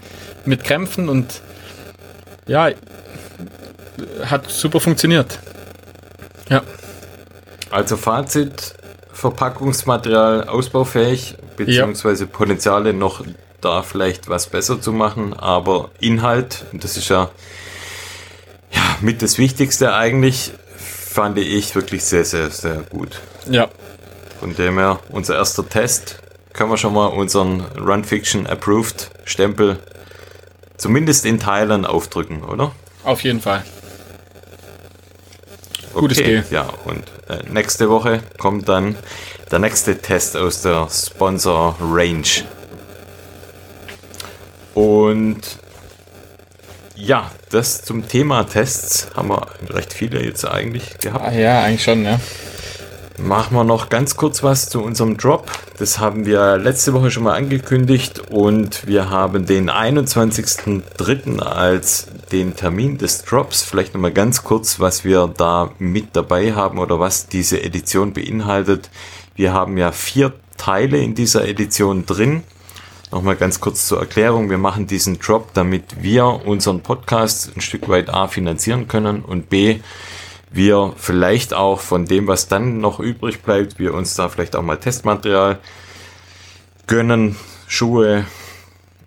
mit 0.44 0.64
Krämpfen 0.64 1.08
und 1.08 1.40
ja, 2.46 2.70
hat 4.24 4.50
super 4.50 4.80
funktioniert. 4.80 5.38
Ja, 6.48 6.62
Also 7.70 7.96
Fazit, 7.96 8.74
Verpackungsmaterial 9.12 10.48
ausbaufähig, 10.48 11.36
beziehungsweise 11.56 12.26
Potenziale 12.26 12.92
noch 12.94 13.22
da 13.60 13.82
vielleicht 13.82 14.28
was 14.28 14.46
besser 14.46 14.80
zu 14.80 14.92
machen, 14.92 15.34
aber 15.34 15.90
Inhalt, 16.00 16.64
das 16.72 16.96
ist 16.96 17.08
ja, 17.10 17.28
ja 18.72 18.96
mit 19.00 19.22
das 19.22 19.38
Wichtigste 19.38 19.94
eigentlich, 19.94 20.52
fand 20.76 21.38
ich 21.38 21.74
wirklich 21.74 22.04
sehr, 22.04 22.24
sehr, 22.24 22.50
sehr 22.50 22.82
gut. 22.88 23.20
ja, 23.50 23.68
Von 24.38 24.54
dem 24.54 24.78
her, 24.78 25.00
unser 25.10 25.36
erster 25.36 25.68
Test, 25.68 26.22
können 26.52 26.70
wir 26.70 26.76
schon 26.76 26.94
mal 26.94 27.06
unseren 27.06 27.60
Run 27.78 28.04
Fiction 28.04 28.46
Approved 28.46 29.10
Stempel 29.24 29.78
zumindest 30.76 31.24
in 31.26 31.38
Teilen 31.38 31.84
aufdrücken, 31.84 32.42
oder? 32.42 32.72
auf 33.04 33.22
jeden 33.22 33.40
Fall. 33.40 33.64
Gutes 35.94 36.18
Okay, 36.18 36.42
Gel. 36.42 36.44
Ja, 36.50 36.68
und 36.84 37.04
äh, 37.28 37.42
nächste 37.50 37.88
Woche 37.88 38.22
kommt 38.38 38.68
dann 38.68 38.96
der 39.50 39.58
nächste 39.58 39.98
Test 39.98 40.36
aus 40.36 40.62
der 40.62 40.88
Sponsor 40.90 41.76
Range. 41.80 42.22
Und 44.74 45.40
ja, 46.94 47.30
das 47.50 47.82
zum 47.82 48.08
Thema 48.08 48.44
Tests 48.44 49.08
haben 49.14 49.28
wir 49.28 49.46
recht 49.68 49.92
viele 49.92 50.24
jetzt 50.24 50.44
eigentlich 50.44 50.98
gehabt. 50.98 51.24
Ah, 51.26 51.32
ja, 51.32 51.62
eigentlich 51.62 51.84
schon, 51.84 52.04
ja. 52.04 52.18
Machen 53.18 53.54
wir 53.54 53.64
noch 53.64 53.90
ganz 53.90 54.16
kurz 54.16 54.42
was 54.42 54.70
zu 54.70 54.82
unserem 54.82 55.18
Drop. 55.18 55.50
Das 55.78 55.98
haben 55.98 56.24
wir 56.24 56.56
letzte 56.56 56.94
Woche 56.94 57.10
schon 57.10 57.24
mal 57.24 57.36
angekündigt 57.36 58.22
und 58.30 58.86
wir 58.86 59.10
haben 59.10 59.44
den 59.44 59.68
21.03. 59.68 61.38
als 61.38 62.06
den 62.32 62.56
Termin 62.56 62.96
des 62.96 63.24
Drops. 63.24 63.62
Vielleicht 63.62 63.92
noch 63.92 64.00
mal 64.00 64.12
ganz 64.12 64.42
kurz, 64.42 64.80
was 64.80 65.04
wir 65.04 65.30
da 65.36 65.70
mit 65.78 66.16
dabei 66.16 66.54
haben 66.54 66.78
oder 66.78 66.98
was 66.98 67.26
diese 67.26 67.62
Edition 67.62 68.14
beinhaltet. 68.14 68.88
Wir 69.34 69.52
haben 69.52 69.76
ja 69.76 69.92
vier 69.92 70.32
Teile 70.56 70.98
in 70.98 71.14
dieser 71.14 71.46
Edition 71.46 72.06
drin. 72.06 72.42
Nochmal 73.12 73.34
ganz 73.36 73.60
kurz 73.60 73.86
zur 73.86 73.98
Erklärung. 73.98 74.50
Wir 74.50 74.58
machen 74.58 74.86
diesen 74.86 75.18
Drop, 75.18 75.52
damit 75.54 76.00
wir 76.02 76.24
unseren 76.46 76.80
Podcast 76.80 77.50
ein 77.56 77.60
Stück 77.60 77.88
weit 77.88 78.08
A 78.08 78.28
finanzieren 78.28 78.86
können 78.86 79.22
und 79.22 79.48
B 79.48 79.80
wir 80.52 80.94
vielleicht 80.96 81.54
auch 81.54 81.80
von 81.80 82.06
dem, 82.06 82.26
was 82.26 82.48
dann 82.48 82.78
noch 82.78 82.98
übrig 83.00 83.42
bleibt, 83.42 83.78
wir 83.78 83.94
uns 83.94 84.14
da 84.14 84.28
vielleicht 84.28 84.56
auch 84.56 84.62
mal 84.62 84.76
Testmaterial 84.76 85.58
gönnen, 86.86 87.36
Schuhe, 87.68 88.24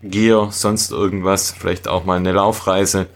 Gear, 0.02 0.50
sonst 0.52 0.92
irgendwas, 0.92 1.52
vielleicht 1.58 1.88
auch 1.88 2.06
mal 2.06 2.18
eine 2.18 2.32
Laufreise. 2.34 3.08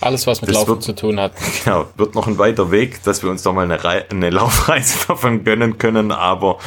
Alles, 0.00 0.26
was 0.26 0.40
mit 0.42 0.50
Das 0.50 0.56
Laufen 0.56 0.68
wird- 0.68 0.82
zu 0.82 0.94
tun 0.94 1.18
hat. 1.20 1.32
Ja, 1.64 1.86
wird 1.96 2.14
noch 2.14 2.26
ein 2.26 2.36
weiter 2.38 2.70
Weg, 2.70 3.02
dass 3.04 3.22
wir 3.22 3.30
uns 3.30 3.42
doch 3.42 3.54
mal 3.54 3.62
eine, 3.64 3.82
Rei 3.82 4.04
eine 4.10 4.28
Laufreise 4.30 4.98
davon 5.08 5.44
gönnen 5.44 5.78
können, 5.78 6.12
aber 6.12 6.58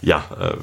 ja, 0.00 0.24
äh, 0.40 0.56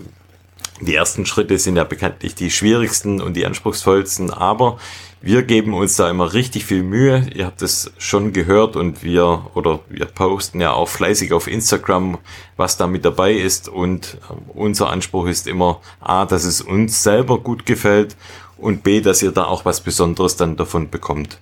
die 0.81 0.95
ersten 0.95 1.25
Schritte 1.25 1.57
sind 1.57 1.75
ja 1.75 1.83
bekanntlich 1.83 2.35
die 2.35 2.51
schwierigsten 2.51 3.21
und 3.21 3.35
die 3.35 3.45
anspruchsvollsten, 3.45 4.31
aber 4.31 4.77
wir 5.21 5.43
geben 5.43 5.73
uns 5.73 5.97
da 5.97 6.09
immer 6.09 6.33
richtig 6.33 6.65
viel 6.65 6.83
Mühe. 6.83 7.27
Ihr 7.33 7.45
habt 7.45 7.61
es 7.61 7.91
schon 7.97 8.31
gehört 8.31 8.77
und 8.77 9.03
wir 9.03 9.47
oder 9.53 9.79
wir 9.89 10.05
posten 10.05 10.61
ja 10.61 10.71
auch 10.71 10.87
fleißig 10.87 11.33
auf 11.33 11.47
Instagram, 11.47 12.17
was 12.55 12.77
da 12.77 12.87
mit 12.87 13.03
dabei 13.03 13.33
ist 13.33 13.67
und 13.67 14.17
äh, 14.29 14.33
unser 14.53 14.89
Anspruch 14.89 15.27
ist 15.27 15.47
immer 15.47 15.81
A, 15.99 16.25
dass 16.25 16.45
es 16.45 16.61
uns 16.61 17.03
selber 17.03 17.39
gut 17.39 17.65
gefällt 17.65 18.15
und 18.57 18.83
B, 18.83 19.01
dass 19.01 19.21
ihr 19.21 19.31
da 19.31 19.45
auch 19.45 19.65
was 19.65 19.81
Besonderes 19.81 20.37
dann 20.37 20.55
davon 20.55 20.89
bekommt. 20.89 21.39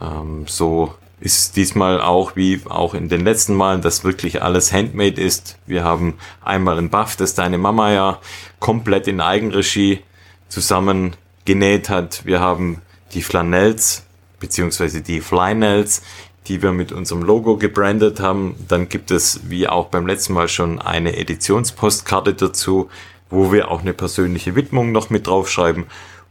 Ähm, 0.00 0.44
so 0.46 0.94
ist 1.20 1.38
es 1.38 1.52
diesmal 1.52 2.00
auch 2.00 2.36
wie 2.36 2.60
auch 2.68 2.94
in 2.94 3.08
den 3.08 3.24
letzten 3.24 3.54
Malen, 3.54 3.82
dass 3.82 4.04
wirklich 4.04 4.42
alles 4.42 4.72
handmade 4.72 5.20
ist. 5.20 5.58
Wir 5.66 5.84
haben 5.84 6.14
einmal 6.44 6.78
einen 6.78 6.90
Buff, 6.90 7.16
das 7.16 7.34
deine 7.34 7.58
Mama 7.58 7.92
ja 7.92 8.18
komplett 8.60 9.08
in 9.08 9.20
Eigenregie 9.20 10.00
zusammen 10.48 11.16
genäht 11.44 11.88
hat. 11.88 12.24
Wir 12.24 12.40
haben 12.40 12.82
die 13.14 13.22
Flanells 13.22 14.04
beziehungsweise 14.38 15.00
die 15.00 15.20
Flynels, 15.20 16.02
die 16.46 16.62
wir 16.62 16.72
mit 16.72 16.92
unserem 16.92 17.22
Logo 17.22 17.56
gebrandet 17.56 18.20
haben. 18.20 18.54
Dann 18.68 18.88
gibt 18.88 19.10
es, 19.10 19.40
wie 19.48 19.68
auch 19.68 19.86
beim 19.86 20.06
letzten 20.06 20.32
Mal 20.32 20.48
schon, 20.48 20.80
eine 20.80 21.16
Editionspostkarte 21.16 22.34
dazu, 22.34 22.88
wo 23.30 23.52
wir 23.52 23.70
auch 23.70 23.80
eine 23.80 23.92
persönliche 23.92 24.54
Widmung 24.54 24.92
noch 24.92 25.10
mit 25.10 25.26
draufschreiben. 25.26 25.86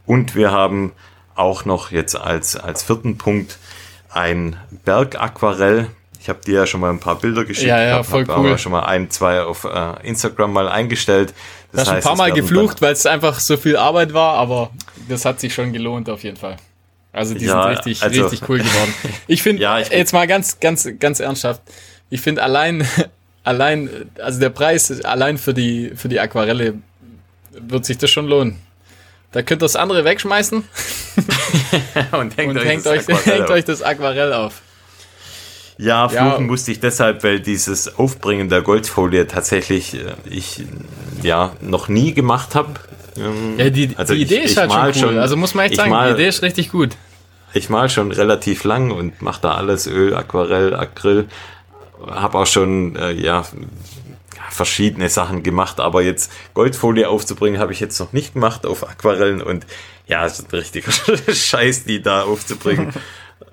Und 0.06 0.34
wir 0.34 0.50
haben 0.50 0.92
auch 1.34 1.64
noch 1.64 1.92
jetzt 1.92 2.16
als, 2.16 2.56
als 2.56 2.82
vierten 2.82 3.18
Punkt 3.18 3.58
ein 4.12 4.56
Bergaquarell. 4.84 5.88
Ich 6.20 6.28
habe 6.28 6.40
dir 6.44 6.54
ja 6.60 6.66
schon 6.66 6.80
mal 6.80 6.90
ein 6.90 7.00
paar 7.00 7.16
Bilder 7.18 7.44
geschickt. 7.44 7.68
Ja, 7.68 7.80
ja, 7.80 7.94
hab, 7.96 8.06
voll 8.06 8.26
hab 8.26 8.38
cool. 8.38 8.48
aber 8.48 8.58
schon 8.58 8.72
mal 8.72 8.84
ein, 8.84 9.10
zwei 9.10 9.42
auf 9.42 9.64
äh, 9.64 10.06
Instagram 10.06 10.52
mal 10.52 10.68
eingestellt. 10.68 11.32
Das 11.72 11.82
hast 11.82 11.88
ein 11.88 12.02
paar 12.02 12.16
Mal 12.16 12.32
geflucht, 12.32 12.82
weil 12.82 12.92
es 12.92 13.06
einfach 13.06 13.38
so 13.40 13.56
viel 13.56 13.76
Arbeit 13.76 14.12
war, 14.14 14.34
aber 14.34 14.70
das 15.08 15.24
hat 15.24 15.38
sich 15.40 15.54
schon 15.54 15.72
gelohnt 15.72 16.08
auf 16.10 16.22
jeden 16.24 16.36
Fall. 16.36 16.56
Also 17.12 17.34
die 17.34 17.44
Ja, 17.46 17.62
sind 17.62 17.70
richtig, 17.72 18.02
also- 18.02 18.22
richtig 18.26 18.48
cool 18.48 18.58
geworden. 18.58 18.94
Ich 19.26 19.42
finde, 19.42 19.62
Ja, 19.62 19.78
jetzt 19.78 20.12
mal 20.12 20.26
ganz, 20.26 20.58
ganz, 20.60 20.88
ganz 20.98 21.20
ernsthaft, 21.20 21.62
ich 22.10 22.20
finde 22.20 22.42
allein, 22.42 22.86
allein, 23.44 24.10
also 24.22 24.40
der 24.40 24.50
Preis 24.50 25.02
allein 25.04 25.38
für 25.38 25.54
die, 25.54 25.92
für 25.94 26.08
die 26.08 26.18
Aquarelle 26.20 26.74
wird 27.52 27.84
sich 27.84 27.98
das 27.98 28.10
schon 28.10 28.26
lohnen. 28.26 28.58
Da 29.32 29.42
könnt 29.42 29.60
ihr 29.62 29.66
das 29.66 29.76
andere 29.76 30.04
wegschmeißen 30.04 30.64
und 32.12 32.36
hängt, 32.36 32.50
und 32.50 32.58
euch, 32.58 32.64
hängt, 32.64 32.86
das 32.86 32.92
euch, 32.92 33.00
Aquarell 33.14 33.32
hängt 33.34 33.44
auf. 33.44 33.50
euch 33.50 33.64
das 33.64 33.82
Aquarell 33.82 34.32
auf. 34.32 34.62
Ja, 35.76 36.08
fluchen 36.08 36.26
Ja. 36.26 36.40
musste 36.40 36.72
ich 36.72 36.80
deshalb, 36.80 37.22
weil 37.22 37.38
dieses 37.40 37.98
Aufbringen 37.98 38.48
der 38.48 38.62
Goldfolie 38.62 39.26
tatsächlich 39.26 39.94
äh, 39.94 40.14
ich 40.28 40.64
ja 41.22 41.52
noch 41.60 41.88
nie 41.88 42.14
gemacht 42.14 42.54
habe. 42.54 42.70
Ja, 43.58 43.68
die, 43.70 43.94
Also 43.96 44.14
die 44.14 44.22
ich- 44.22 44.26
Idee 44.30 44.38
ich 44.40 44.44
ist 44.52 44.56
halt 44.56 44.72
schon 44.72 44.84
cool. 44.86 44.94
schon- 44.94 45.18
also 45.18 45.36
muss 45.36 45.54
man 45.54 45.66
echt 45.66 45.76
sagen, 45.76 45.90
mal- 45.90 46.08
die 46.08 46.14
Idee 46.20 46.28
ist 46.28 46.42
richtig 46.42 46.70
gut. 46.70 46.96
Ich 47.54 47.68
mal 47.70 47.88
schon 47.88 48.12
relativ 48.12 48.64
lang 48.64 48.90
und 48.90 49.22
mache 49.22 49.40
da 49.42 49.52
alles 49.54 49.86
Öl, 49.86 50.14
Aquarell, 50.14 50.74
Acryl. 50.74 51.26
Habe 52.06 52.38
auch 52.38 52.46
schon 52.46 52.94
äh, 52.96 53.12
ja 53.12 53.44
verschiedene 54.58 55.08
Sachen 55.08 55.42
gemacht, 55.42 55.80
aber 55.80 56.02
jetzt 56.02 56.30
Goldfolie 56.52 57.08
aufzubringen 57.08 57.60
habe 57.60 57.72
ich 57.72 57.80
jetzt 57.80 57.98
noch 58.00 58.12
nicht 58.12 58.34
gemacht 58.34 58.66
auf 58.66 58.86
Aquarellen 58.88 59.40
und 59.40 59.66
ja, 60.06 60.26
es 60.26 60.38
ist 60.40 60.52
ein 60.52 60.58
richtiger 60.58 60.92
Scheiß, 61.32 61.84
die 61.84 62.02
da 62.02 62.22
aufzubringen. 62.24 62.92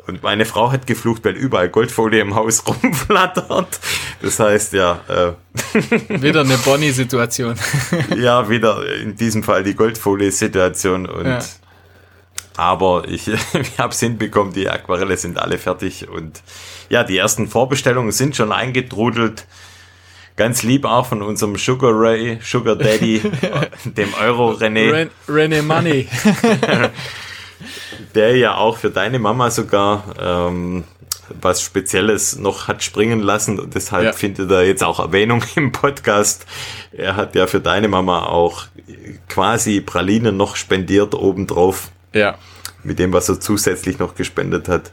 Und 0.08 0.22
meine 0.22 0.46
Frau 0.46 0.72
hat 0.72 0.86
geflucht, 0.86 1.26
weil 1.26 1.34
überall 1.36 1.68
Goldfolie 1.70 2.22
im 2.22 2.36
Haus 2.36 2.64
rumflattert. 2.68 3.80
Das 4.22 4.40
heißt 4.40 4.74
ja, 4.74 5.00
äh, 5.08 6.22
Wieder 6.22 6.42
eine 6.42 6.58
Bonnie-Situation. 6.60 7.56
ja, 8.16 8.48
wieder 8.48 8.86
in 8.98 9.16
diesem 9.16 9.42
Fall 9.42 9.64
die 9.64 9.74
Goldfolie-Situation 9.74 11.08
und 11.08 11.26
Ja. 11.26 11.40
aber 12.56 13.06
ich, 13.08 13.28
ich 13.28 13.80
habe 13.80 13.94
es 13.94 14.00
hinbekommen, 14.00 14.54
die 14.54 14.70
Aquarelle 14.70 15.18
sind 15.18 15.40
alle 15.40 15.58
fertig 15.58 16.08
und 16.08 16.42
ja, 16.90 17.04
die 17.04 17.18
ersten 17.18 17.48
Vorbestellungen 17.48 18.12
sind 18.12 18.36
schon 18.36 18.52
eingetrudelt. 18.52 19.46
Ganz 20.38 20.64
lieb 20.64 20.84
auch 20.86 21.06
von 21.06 21.22
unserem 21.22 21.56
Sugar 21.56 21.92
Ray, 21.94 22.40
Sugar 22.42 22.76
Daddy, 22.76 23.22
dem 23.86 24.14
Euro 24.22 24.52
René, 24.52 24.92
Ren 24.92 25.10
René 25.30 25.62
Money. 25.62 26.08
der 28.16 28.36
ja 28.36 28.56
auch 28.56 28.78
für 28.78 28.90
deine 28.90 29.20
Mama 29.20 29.50
sogar 29.50 30.04
ähm, 30.20 30.84
was 31.42 31.62
Spezielles 31.62 32.38
noch 32.38 32.68
hat 32.68 32.84
springen 32.84 33.22
lassen 33.22 33.60
und 33.60 33.76
deshalb 33.76 34.06
Ja. 34.06 34.12
findet 34.12 34.52
er 34.52 34.64
jetzt 34.64 34.84
auch 34.84 35.00
Erwähnung 35.00 35.44
im 35.56 35.72
Podcast. 35.72 36.46
Er 36.92 37.16
hat 37.16 37.36
ja 37.36 37.48
für 37.48 37.60
deine 37.60 37.88
Mama 37.88 38.26
auch 38.26 38.66
quasi 39.30 39.82
Pralinen 39.82 40.38
noch 40.38 40.56
spendiert 40.56 41.16
obendrauf 41.16 41.90
ja. 42.14 42.36
mit 42.84 43.00
dem, 43.00 43.14
was 43.14 43.30
er 43.30 43.40
zusätzlich 43.40 44.00
noch 44.00 44.16
gespendet 44.16 44.68
hat. 44.68 44.92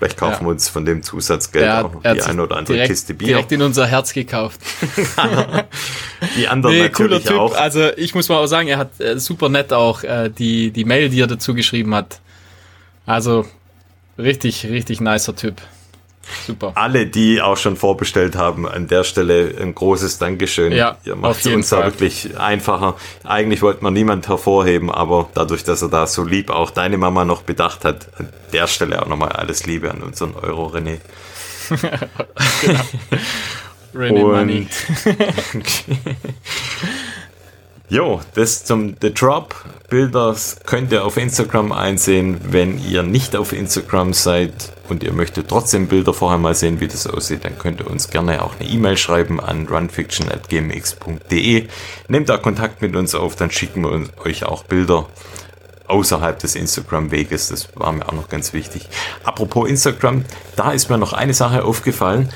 Vielleicht 0.00 0.16
kaufen 0.16 0.32
Ja. 0.40 0.46
wir 0.46 0.48
uns 0.52 0.70
von 0.70 0.86
dem 0.86 1.02
Zusatzgeld 1.02 1.66
Er 1.66 1.84
auch 1.84 1.92
noch 1.92 2.00
die 2.02 2.22
eine 2.22 2.42
oder 2.42 2.56
andere 2.56 2.72
direkt, 2.72 2.90
Kiste 2.90 3.12
Bier. 3.12 3.28
direkt 3.28 3.52
in 3.52 3.60
unser 3.60 3.86
Herz 3.86 4.14
gekauft. 4.14 4.58
die 6.38 6.48
anderen 6.48 6.74
Nee, 6.76 6.88
cooler 6.88 7.08
natürlich 7.10 7.24
Typ. 7.26 7.38
auch. 7.38 7.54
Also 7.54 7.90
ich 7.98 8.14
muss 8.14 8.28
mal 8.30 8.38
auch 8.38 8.46
sagen, 8.46 8.68
er 8.68 8.78
hat 8.78 8.98
äh, 8.98 9.18
super 9.18 9.50
nett 9.50 9.74
auch 9.74 10.02
äh, 10.02 10.30
die, 10.30 10.70
die 10.70 10.86
Mail, 10.86 11.10
die 11.10 11.20
er 11.20 11.26
dazu 11.26 11.52
geschrieben 11.52 11.94
hat. 11.94 12.20
Also 13.04 13.44
richtig, 14.16 14.64
richtig 14.70 15.02
nicer 15.02 15.36
Typ. 15.36 15.56
Super. 16.46 16.72
Alle, 16.74 17.06
die 17.06 17.42
auch 17.42 17.56
schon 17.56 17.76
vorbestellt 17.76 18.36
haben, 18.36 18.68
an 18.68 18.86
der 18.88 19.04
Stelle 19.04 19.54
ein 19.60 19.74
großes 19.74 20.18
Dankeschön. 20.18 20.72
Ja, 20.72 20.98
Ihr 21.04 21.16
macht 21.16 21.40
es 21.40 21.46
uns 21.46 21.70
da 21.70 21.84
wirklich 21.84 22.38
einfacher. 22.38 22.96
Eigentlich 23.24 23.62
wollte 23.62 23.82
man 23.82 23.94
niemand 23.94 24.28
hervorheben, 24.28 24.90
aber 24.90 25.30
dadurch, 25.34 25.64
dass 25.64 25.82
er 25.82 25.88
da 25.88 26.06
so 26.06 26.24
lieb 26.24 26.50
auch 26.50 26.70
deine 26.70 26.98
Mama 26.98 27.24
noch 27.24 27.42
bedacht 27.42 27.84
hat, 27.84 28.08
an 28.18 28.28
der 28.52 28.66
Stelle 28.66 29.02
auch 29.02 29.06
nochmal 29.06 29.30
alles 29.30 29.66
Liebe 29.66 29.90
an 29.90 30.02
unseren 30.02 30.34
Euro 30.34 30.66
René. 30.68 30.98
René 33.94 34.22
Money. 34.22 34.66
Jo, 37.90 38.20
das 38.34 38.64
zum 38.64 38.94
The 39.02 39.12
Drop. 39.12 39.52
Bilder 39.88 40.36
könnt 40.64 40.92
ihr 40.92 41.04
auf 41.04 41.16
Instagram 41.16 41.72
einsehen. 41.72 42.40
Wenn 42.44 42.78
ihr 42.78 43.02
nicht 43.02 43.34
auf 43.34 43.52
Instagram 43.52 44.12
seid 44.12 44.52
und 44.88 45.02
ihr 45.02 45.12
möchtet 45.12 45.48
trotzdem 45.48 45.88
Bilder 45.88 46.14
vorher 46.14 46.38
mal 46.38 46.54
sehen, 46.54 46.78
wie 46.78 46.86
das 46.86 47.08
aussieht, 47.08 47.44
dann 47.44 47.58
könnt 47.58 47.80
ihr 47.80 47.90
uns 47.90 48.08
gerne 48.08 48.44
auch 48.44 48.54
eine 48.60 48.68
E-Mail 48.68 48.96
schreiben 48.96 49.40
an 49.40 49.66
runfiction.gmx.de. 49.66 51.66
Nehmt 52.06 52.28
da 52.28 52.36
Kontakt 52.36 52.80
mit 52.80 52.94
uns 52.94 53.16
auf, 53.16 53.34
dann 53.34 53.50
schicken 53.50 53.82
wir 53.82 54.08
euch 54.24 54.44
auch 54.44 54.62
Bilder 54.62 55.08
außerhalb 55.88 56.38
des 56.38 56.54
Instagram-Weges. 56.54 57.48
Das 57.48 57.70
war 57.74 57.90
mir 57.90 58.08
auch 58.08 58.12
noch 58.12 58.28
ganz 58.28 58.52
wichtig. 58.52 58.88
Apropos 59.24 59.68
Instagram, 59.68 60.24
da 60.54 60.70
ist 60.70 60.90
mir 60.90 60.98
noch 60.98 61.12
eine 61.12 61.34
Sache 61.34 61.64
aufgefallen. 61.64 62.28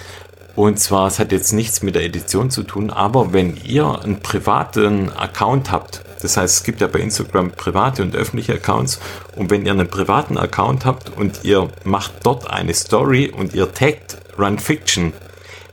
Und 0.57 0.79
zwar, 0.79 1.09
es 1.09 1.19
hat 1.19 1.33
jetzt 1.33 1.53
nichts 1.53 1.83
mit 1.83 1.97
der 1.97 2.05
Edition 2.05 2.49
zu 2.49 2.63
tun, 2.63 2.91
aber 2.91 3.33
wenn 3.33 3.57
ihr 3.65 4.01
einen 4.03 4.21
privaten 4.21 5.11
Account 5.11 5.73
habt, 5.73 6.05
das 6.23 6.37
heißt, 6.37 6.57
es 6.57 6.63
gibt 6.63 6.81
ja 6.81 6.87
bei 6.87 7.01
Instagram 7.01 7.51
private 7.51 8.03
und 8.03 8.15
öffentliche 8.15 8.55
Accounts, 8.55 9.01
und 9.35 9.51
wenn 9.51 9.67
ihr 9.67 9.73
einen 9.73 9.89
privaten 9.89 10.39
Account 10.39 10.85
habt 10.85 11.11
und 11.17 11.41
ihr 11.43 11.69
macht 11.83 12.13
dort 12.23 12.49
eine 12.49 12.73
Story 12.73 13.33
und 13.37 13.53
ihr 13.55 13.73
taggt 13.75 14.19
Run 14.39 14.59
Fiction, 14.59 15.13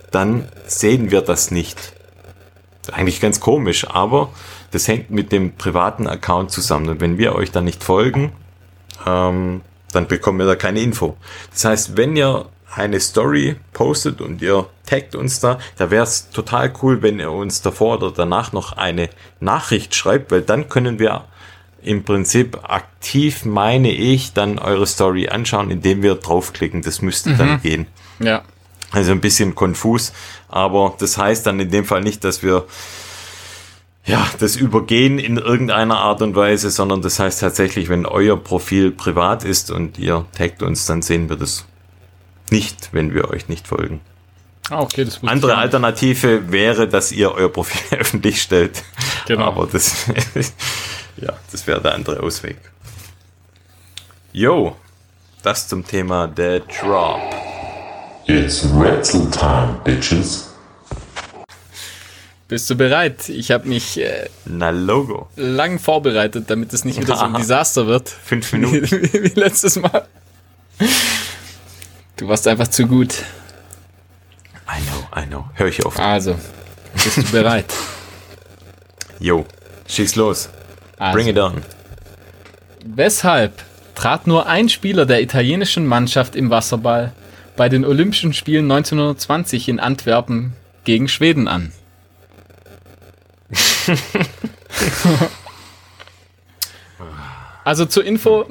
dann 0.10 0.48
sehen 0.66 1.12
wir 1.12 1.22
das 1.22 1.52
nicht. 1.52 1.94
Eigentlich 2.92 3.22
ganz 3.22 3.40
komisch, 3.40 3.88
aber 3.88 4.30
das 4.72 4.88
hängt 4.88 5.12
mit 5.12 5.32
dem 5.32 5.54
privaten 5.54 6.08
Account 6.08 6.52
zusammen. 6.52 6.90
Und 6.90 7.02
wenn 7.02 7.18
wir 7.20 7.36
euch 7.36 7.52
dann 7.52 7.66
nicht 7.66 7.84
folgen, 7.84 8.32
ähm, 9.06 9.62
dann 9.94 10.08
bekommen 10.08 10.40
wir 10.40 10.48
da 10.48 10.56
keine 10.56 10.82
Info. 10.82 11.16
Das 11.54 11.66
heißt, 11.66 11.98
wenn 11.98 12.16
ihr 12.16 12.46
eine 12.74 13.00
Story 13.00 13.58
postet 13.74 14.22
und 14.22 14.42
ihr 14.42 14.68
taggt 14.86 15.16
uns 15.16 15.40
da, 15.40 15.60
da 15.78 15.92
wäre 15.92 16.04
es 16.04 16.30
total 16.30 16.74
cool, 16.82 17.02
wenn 17.02 17.20
ihr 17.20 17.32
uns 17.32 17.62
davor 17.62 17.98
oder 17.98 18.12
danach 18.12 18.54
noch 18.54 18.74
eine 18.74 19.10
Nachricht 19.40 19.96
schreibt, 19.96 20.32
weil 20.32 20.42
dann 20.42 20.70
können 20.70 21.00
wir 21.00 21.26
im 21.84 22.04
Prinzip 22.04 22.60
aktiv, 22.64 23.44
meine 23.46 23.92
ich, 23.92 24.34
dann 24.34 24.60
eure 24.60 24.86
Story 24.86 25.30
anschauen, 25.30 25.72
indem 25.72 26.04
wir 26.04 26.16
draufklicken. 26.16 26.84
Das 26.84 27.02
müsste 27.02 27.36
dann 27.36 27.62
gehen. 27.62 27.88
Ja. 28.20 28.44
Also 28.92 29.14
ein 29.14 29.22
bisschen 29.22 29.56
konfus, 29.56 30.14
aber 30.48 30.96
das 31.00 31.18
heißt 31.18 31.48
dann 31.48 31.60
in 31.60 31.72
dem 31.72 31.86
Fall 31.86 32.02
nicht, 32.02 32.24
dass 32.24 32.44
wir 32.44 32.66
ja, 34.06 34.28
das 34.40 34.56
übergehen 34.56 35.20
in 35.20 35.38
irgendeiner 35.38 35.98
Art 35.98 36.22
und 36.22 36.36
Weise, 36.36 36.72
sondern 36.72 37.02
das 37.02 37.20
heißt 37.20 37.40
tatsächlich, 37.40 37.88
wenn 37.88 38.06
euer 38.06 38.36
Profil 38.36 38.92
privat 38.92 39.44
ist 39.44 39.72
und 39.72 39.98
ihr 39.98 40.26
taggt 40.36 40.64
uns, 40.64 40.86
dann 40.88 41.02
sehen 41.02 41.30
wir 41.30 41.36
das 41.36 41.66
nicht, 42.52 42.90
wenn 42.92 43.14
wir 43.14 43.30
euch 43.30 43.48
nicht 43.50 43.68
folgen. 43.68 44.02
Ah, 44.70 44.82
okay, 44.82 45.04
das 45.04 45.22
Andere. 45.24 45.58
Alternative 45.58 46.52
wäre, 46.52 46.88
dass 46.88 47.12
ihr 47.12 47.32
euer 47.34 47.50
Profil 47.50 47.82
öffentlich 48.00 48.42
stellt. 48.42 48.84
Genau. 49.28 49.46
Aber 49.46 49.68
das, 49.68 50.06
ja, 51.18 51.34
das 51.52 51.68
wäre 51.68 51.82
der 51.82 51.94
andere 51.96 52.22
Ausweg. 52.22 52.58
Jo, 54.34 54.76
das 55.44 55.68
zum 55.68 55.86
Thema 55.86 56.28
der 56.28 56.62
Drop. 56.62 57.20
It's 58.28 58.66
Rätsel 58.74 59.30
time, 59.32 59.82
bitches. 59.84 60.48
Bist 62.48 62.70
du 62.70 62.76
bereit? 62.76 63.30
Ich 63.30 63.52
habe 63.52 63.68
mich 63.68 63.98
äh, 63.98 64.30
Na, 64.46 64.70
Logo. 64.70 65.30
lang 65.36 65.80
vorbereitet, 65.80 66.50
damit 66.50 66.72
es 66.74 66.86
nicht 66.86 67.00
wieder 67.00 67.16
so 67.16 67.24
ein. 67.24 67.34
Desaster 67.38 67.88
wird. 67.88 68.10
Fünf 68.10 68.54
Minuten. 68.54 68.90
Wie, 68.92 69.24
wie 69.24 69.40
letztes 69.40 69.78
Mal. 69.78 70.06
Du 72.22 72.28
warst 72.28 72.48
einfach 72.48 72.68
zu 72.68 72.86
gut. 72.86 73.24
I 74.70 74.80
know, 74.84 75.00
I 75.20 75.26
know. 75.26 75.50
Hör 75.56 75.66
ich 75.66 75.84
auf. 75.84 76.00
Also, 76.00 76.36
bist 76.94 77.18
du 77.18 77.24
bereit? 77.32 77.66
Jo, 79.20 79.48
schieß 79.88 80.16
los. 80.18 80.50
Also, 81.00 81.16
Bring 81.18 81.28
it 81.30 81.40
on. 81.40 81.64
Weshalb 82.86 83.64
trat 83.96 84.28
nur 84.28 84.46
ein 84.46 84.70
Spieler 84.70 85.08
der 85.08 85.24
italienischen 85.24 85.88
Mannschaft 85.88 86.36
im 86.36 86.52
Wasserball 86.52 87.12
bei 87.56 87.70
den 87.70 87.84
Olympischen 87.84 88.34
Spielen 88.34 88.72
1920 88.72 89.68
in 89.68 89.80
Antwerpen 89.80 90.54
gegen 90.84 91.08
Schweden 91.08 91.48
an? 91.48 91.72
also 97.64 97.86
zur 97.86 98.06
Info, 98.06 98.46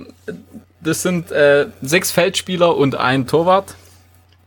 das 0.81 1.03
sind 1.03 1.31
äh, 1.31 1.66
sechs 1.83 2.11
Feldspieler 2.11 2.76
und 2.76 2.95
ein 2.95 3.26
Torwart. 3.26 3.74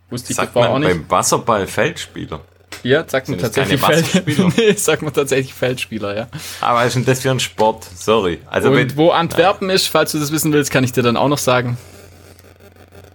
Wusste 0.09 0.31
ich 0.31 0.38
Sagt 0.38 0.49
davor 0.55 0.69
auch 0.69 0.73
man 0.73 0.81
nicht. 0.81 0.91
beim 0.91 1.09
Wasserball 1.09 1.67
Feldspieler. 1.67 2.41
Ja, 2.84 3.07
sagt 3.07 3.29
man 3.29 3.39
tatsächlich 3.39 3.79
keine 3.79 3.93
Feld 3.95 4.07
Wasserspieler? 4.07 4.51
nee, 4.57 4.73
sagt 4.73 5.01
man 5.03 5.13
tatsächlich 5.13 5.53
Feldspieler, 5.53 6.15
ja. 6.17 6.27
Aber 6.59 6.84
ist 6.86 6.95
denn 6.95 7.05
das 7.05 7.21
für 7.21 7.31
ein 7.31 7.39
Sport? 7.39 7.86
Sorry. 7.95 8.39
Also 8.47 8.69
Und 8.69 8.75
wenn, 8.75 8.97
wo 8.97 9.11
Antwerpen 9.11 9.69
ist, 9.69 9.88
falls 9.88 10.11
du 10.11 10.19
das 10.19 10.31
wissen 10.31 10.51
willst, 10.53 10.71
kann 10.71 10.84
ich 10.84 10.91
dir 10.91 11.01
dann 11.03 11.15
auch 11.17 11.29
noch 11.29 11.38
sagen. 11.38 11.77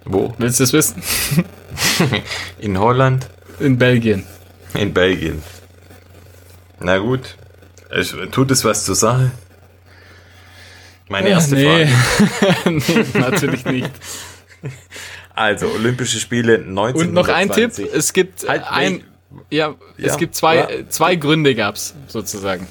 wo? 0.05 0.33
Willst 0.39 0.59
du 0.59 0.63
das 0.63 0.73
wissen? 0.73 1.03
In 2.59 2.79
Holland? 2.79 3.27
In 3.59 3.77
Belgien. 3.77 4.25
In 4.73 4.93
Belgien. 4.93 5.43
Na 6.79 6.97
gut. 6.97 7.35
Es, 7.91 8.15
tut 8.31 8.49
es 8.51 8.63
was 8.65 8.85
zur 8.85 8.95
Sache? 8.95 9.31
Meine 11.09 11.29
erste 11.29 11.55
nee. 11.55 11.87
Frage. 11.87 12.71
nee, 12.87 13.05
natürlich 13.19 13.65
nicht. 13.65 13.91
Also, 15.35 15.67
Olympische 15.67 16.19
Spiele 16.19 16.55
1920. 16.55 17.07
Und 17.07 17.13
noch 17.13 17.27
ein 17.29 17.49
Tipp, 17.51 17.71
es 17.93 18.13
gibt 18.13 18.47
Halt, 18.47 18.63
ein, 18.69 19.03
ja, 19.49 19.75
Ja, 19.97 20.07
es 20.07 20.17
gibt 20.17 20.35
zwei, 20.35 20.55
ja. 20.57 20.69
äh, 20.69 20.89
zwei 20.89 21.15
Gründe 21.15 21.55
gab's 21.55 21.95
sozusagen. 22.07 22.67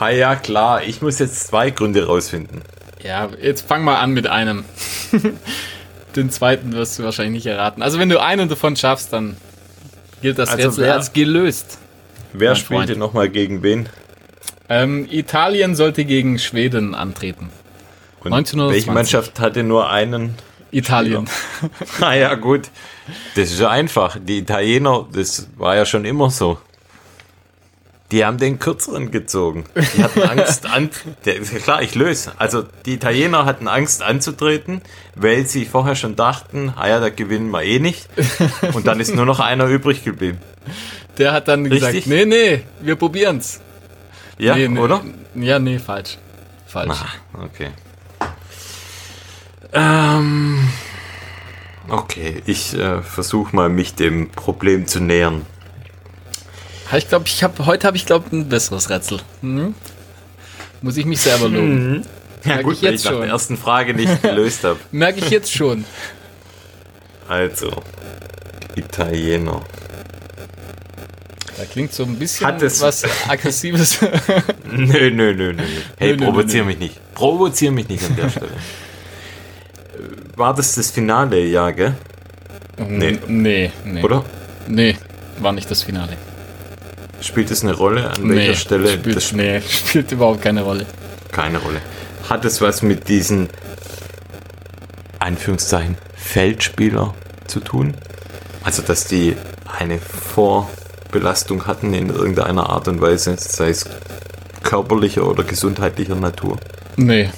Ha, 0.00 0.10
ja, 0.10 0.36
klar. 0.36 0.82
Ich 0.82 1.00
muss 1.02 1.18
jetzt 1.18 1.46
zwei 1.48 1.70
Gründe 1.70 2.06
rausfinden. 2.06 2.62
Ja, 3.02 3.28
jetzt 3.40 3.66
fang 3.66 3.84
mal 3.84 3.96
an 3.96 4.12
mit 4.12 4.26
einem. 4.26 4.64
Den 6.16 6.30
zweiten 6.30 6.72
wirst 6.72 6.98
du 6.98 7.04
wahrscheinlich 7.04 7.44
nicht 7.44 7.46
erraten. 7.46 7.82
Also 7.82 7.98
wenn 7.98 8.08
du 8.08 8.20
einen 8.20 8.48
davon 8.48 8.74
schaffst, 8.76 9.12
dann 9.12 9.36
gilt 10.22 10.38
das 10.38 10.50
Also 10.50 10.68
Rätsel 10.68 10.84
wer- 10.84 10.94
als 10.94 11.12
gelöst. 11.12 11.78
Wer 12.32 12.54
spielte 12.56 12.96
nochmal 12.96 13.28
gegen 13.28 13.62
wen? 13.62 13.88
Ähm, 14.68 15.06
Italien 15.10 15.74
sollte 15.76 16.04
gegen 16.04 16.38
Schweden 16.38 16.94
antreten. 16.94 17.50
Und 18.20 18.32
1920. 18.32 18.74
welche 18.74 18.92
Mannschaft 18.92 19.40
hatte 19.40 19.62
nur 19.62 19.90
einen? 19.90 20.34
Italien. 20.70 21.28
Ah 22.00 22.14
ja, 22.14 22.34
gut. 22.34 22.68
Das 23.34 23.50
ist 23.50 23.58
ja 23.58 23.70
einfach. 23.70 24.18
Die 24.20 24.38
Italiener, 24.38 25.06
das 25.12 25.48
war 25.56 25.76
ja 25.76 25.84
schon 25.86 26.04
immer 26.04 26.30
so. 26.30 26.58
Die 28.10 28.24
haben 28.24 28.38
den 28.38 28.58
kürzeren 28.58 29.10
gezogen. 29.10 29.64
Die 29.74 30.02
hatten 30.02 30.22
Angst 30.38 30.66
an. 30.66 30.90
Der, 31.24 31.40
klar, 31.40 31.82
ich 31.82 31.94
löse. 31.94 32.32
Also 32.38 32.64
die 32.86 32.94
Italiener 32.94 33.44
hatten 33.44 33.68
Angst 33.68 34.02
anzutreten, 34.02 34.80
weil 35.14 35.46
sie 35.46 35.66
vorher 35.66 35.94
schon 35.94 36.16
dachten, 36.16 36.72
ah 36.76 36.88
ja, 36.88 37.00
da 37.00 37.10
gewinnen 37.10 37.50
wir 37.50 37.62
eh 37.62 37.78
nicht. 37.78 38.08
Und 38.72 38.86
dann 38.86 39.00
ist 39.00 39.14
nur 39.14 39.26
noch 39.26 39.40
einer 39.40 39.66
übrig 39.66 40.04
geblieben. 40.04 40.38
Der 41.18 41.32
hat 41.32 41.48
dann 41.48 41.68
gesagt, 41.68 41.94
Richtig? 41.94 42.06
nee, 42.06 42.24
nee, 42.24 42.62
wir 42.80 42.96
probieren's. 42.96 43.60
Ja, 44.38 44.54
nee, 44.54 44.68
nee. 44.68 44.78
oder? 44.78 45.02
Ja, 45.34 45.58
nee, 45.58 45.78
falsch. 45.78 46.16
Falsch. 46.66 46.96
Ah, 47.00 47.44
okay. 47.44 47.70
Ähm, 49.72 50.68
okay, 51.88 52.42
ich 52.46 52.74
äh, 52.74 53.02
versuche 53.02 53.54
mal, 53.54 53.68
mich 53.68 53.94
dem 53.94 54.30
Problem 54.30 54.86
zu 54.86 55.00
nähern. 55.00 55.44
Ich 56.96 57.08
glaube, 57.08 57.26
ich 57.26 57.42
habe 57.44 57.66
heute 57.66 57.86
habe 57.86 57.96
ich 57.98 58.06
glaube 58.06 58.34
ein 58.34 58.48
besseres 58.48 58.88
Rätsel. 58.88 59.20
Hm? 59.42 59.74
Muss 60.80 60.96
ich 60.96 61.04
mich 61.04 61.20
selber 61.20 61.48
loben. 61.48 62.02
Ja 62.44 62.54
Merk 62.54 62.64
gut, 62.64 62.74
ich 62.76 62.82
weil 62.82 62.92
jetzt 62.92 63.00
ich 63.00 63.04
nach 63.06 63.12
schon. 63.12 63.20
der 63.22 63.30
ersten 63.30 63.56
Frage 63.58 63.94
nicht 63.94 64.22
gelöst 64.22 64.64
habe. 64.64 64.78
Merke 64.90 65.18
ich 65.18 65.28
jetzt 65.30 65.52
schon. 65.52 65.84
Also, 67.28 67.70
Italiener. 68.74 69.60
Da 71.58 71.64
klingt 71.64 71.92
so 71.92 72.04
ein 72.04 72.16
bisschen 72.18 72.46
Hat 72.46 72.62
es- 72.62 72.80
was 72.80 73.02
Aggressives. 73.28 73.98
Nö, 74.70 75.10
nö, 75.10 75.34
nö, 75.34 75.52
nö. 75.52 75.62
Hey, 75.98 76.12
Nö, 76.12 76.16
nö, 76.18 76.24
provozier 76.26 76.62
nö, 76.62 76.68
mich 76.68 76.78
nicht. 76.78 77.14
Provozier 77.14 77.72
mich 77.72 77.88
nicht 77.88 78.04
an 78.04 78.16
der 78.16 78.30
Stelle. 78.30 78.48
War 80.38 80.54
das 80.54 80.74
das 80.76 80.90
Finale, 80.90 81.44
ja, 81.44 81.70
gell? 81.72 81.94
nee. 82.78 83.18
Nee, 83.26 83.72
nee. 83.84 84.02
Oder? 84.02 84.24
Nee, 84.68 84.96
war 85.40 85.52
nicht 85.52 85.70
das 85.70 85.82
Finale. 85.82 86.16
Spielt 87.20 87.50
es 87.50 87.62
eine 87.64 87.74
Rolle? 87.74 88.08
An 88.10 88.22
Nee, 88.22 88.36
welcher 88.36 88.54
Stelle? 88.54 88.88
spielt, 88.88 89.16
das 89.16 89.24
spielt 89.24 89.42
nee, 89.42 89.60
spielt 89.68 90.12
überhaupt 90.12 90.40
keine 90.42 90.62
Rolle. 90.62 90.86
keine 91.32 91.58
Rolle. 91.58 91.80
Hat 92.30 92.44
es 92.44 92.60
was 92.60 92.82
mit 92.82 93.08
diesen 93.08 93.48
Anführungszeichen 95.18 95.96
Feldspieler 96.14 97.14
zu 97.46 97.60
tun? 97.60 97.94
Also, 98.62 98.82
dass 98.82 99.06
die 99.06 99.34
eine 99.78 99.98
Vorbelastung 99.98 101.66
hatten 101.66 101.94
in 101.94 102.10
irgendeiner 102.10 102.68
Art 102.70 102.86
und 102.88 103.00
Weise, 103.00 103.36
sei 103.38 103.70
es 103.70 103.86
körperlicher 104.62 105.26
oder 105.26 105.42
gesundheitlicher 105.42 106.14
Natur? 106.16 106.58
Nee, 106.96 107.30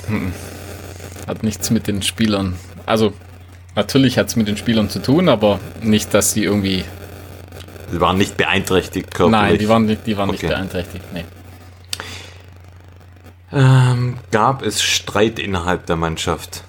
hat 1.27 1.43
nichts 1.43 1.71
mit 1.71 1.87
den 1.87 2.03
Spielern. 2.03 2.57
Also, 2.91 3.13
natürlich 3.77 4.19
hat 4.19 4.29
es 4.29 4.37
mit 4.37 4.49
den 4.49 4.57
Spielern 4.57 4.91
zu 4.91 5.01
tun, 5.01 5.29
aber 5.29 5.59
nicht, 5.83 6.13
dass 6.15 6.33
sie 6.33 6.45
irgendwie. 6.45 6.85
Sie 7.91 8.01
waren 8.01 8.19
nicht 8.19 8.37
beeinträchtigt 8.37 9.13
körperlich. 9.15 9.51
Nein, 9.51 9.59
die 9.59 9.69
waren 9.69 9.87
nicht, 9.87 10.07
die 10.07 10.17
waren 10.17 10.31
nicht 10.31 10.45
Okay. 10.45 10.53
beeinträchtigt. 10.53 11.05
Nee. 11.13 11.25
Ähm, 13.53 14.19
gab 14.31 14.63
es 14.63 14.81
Streit 14.83 15.39
innerhalb 15.41 15.87
der 15.87 15.97
Mannschaft? 15.97 16.63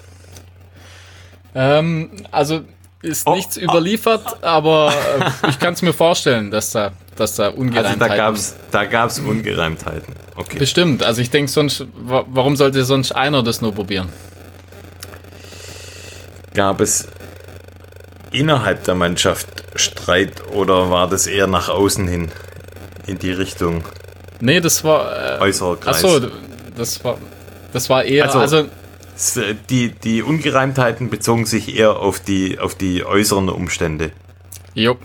Ähm, 1.54 2.10
also 2.32 2.62
ist 3.02 3.26
Oh, 3.26 3.34
nichts 3.34 3.56
überliefert, 3.56 4.42
aber 4.42 4.92
äh, 5.44 5.48
ich 5.50 5.58
kann 5.58 5.74
es 5.74 5.82
mir 5.82 5.92
vorstellen, 5.92 6.50
dass 6.50 6.72
da, 6.72 6.92
dass 7.16 7.36
da 7.36 7.46
Also 7.46 7.58
Ungereimtheiten. 7.58 8.00
da 8.00 8.16
gab's, 8.16 8.56
da 8.72 8.84
gab's 8.84 9.18
Ungereimtheiten. 9.20 10.14
Okay. 10.34 10.58
Bestimmt. 10.58 11.02
Also 11.04 11.20
ich 11.20 11.30
denke 11.30 11.50
sonst, 11.50 11.86
wa- 11.94 12.24
warum 12.28 12.56
sollte 12.56 12.84
sonst 12.84 13.12
einer 13.12 13.42
das 13.44 13.60
nur 13.60 13.72
probieren? 13.74 14.08
Gab 16.54 16.80
es 16.80 17.08
innerhalb 18.30 18.84
der 18.84 18.94
Mannschaft 18.94 19.48
Streit 19.74 20.46
oder 20.52 20.90
war 20.90 21.08
das 21.08 21.26
eher 21.26 21.46
nach 21.46 21.68
außen 21.68 22.06
hin 22.08 22.30
in 23.06 23.18
die 23.18 23.32
Richtung 23.32 23.84
Nee, 24.40 24.60
das 24.60 24.82
war. 24.84 25.38
Äh, 25.38 25.40
äußerer 25.40 25.76
Kreis? 25.76 26.04
achso, 26.04 26.20
das 26.76 27.04
war. 27.04 27.16
Das 27.72 27.88
war 27.88 28.04
eher. 28.04 28.24
Also- 28.24 28.38
Also, 28.38 28.68
Die, 29.68 29.90
die 29.90 30.22
Ungereimtheiten 30.22 31.08
bezogen 31.10 31.46
sich 31.46 31.76
eher 31.76 31.96
auf 31.96 32.18
die, 32.18 32.58
auf 32.58 32.74
die 32.74 33.04
äußeren 33.04 33.48
Umstände. 33.50 34.10
jo. 34.74 34.96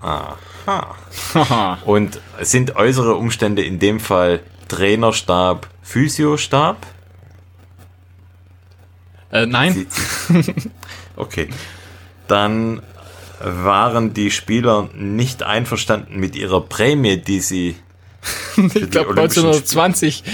Aha. 0.00 1.78
Und 1.84 2.20
sind 2.40 2.76
äußere 2.76 3.16
Umstände 3.16 3.62
in 3.62 3.78
dem 3.78 4.00
Fall 4.00 4.40
Trainerstab, 4.68 5.68
Physiostab? 5.82 6.78
Äh, 9.32 9.46
nein, 9.46 9.86
Okay. 11.16 11.48
Dann 12.28 12.82
waren 13.40 14.14
die 14.14 14.30
Spieler 14.30 14.88
nicht 14.94 15.42
einverstanden 15.42 16.18
mit 16.18 16.36
ihrer 16.36 16.60
Prämie, 16.60 17.16
die 17.18 17.40
sie. 17.40 17.76
ich 18.56 18.90
glaube 18.90 19.10
Olympischen 19.10 19.46
1920, 19.46 20.24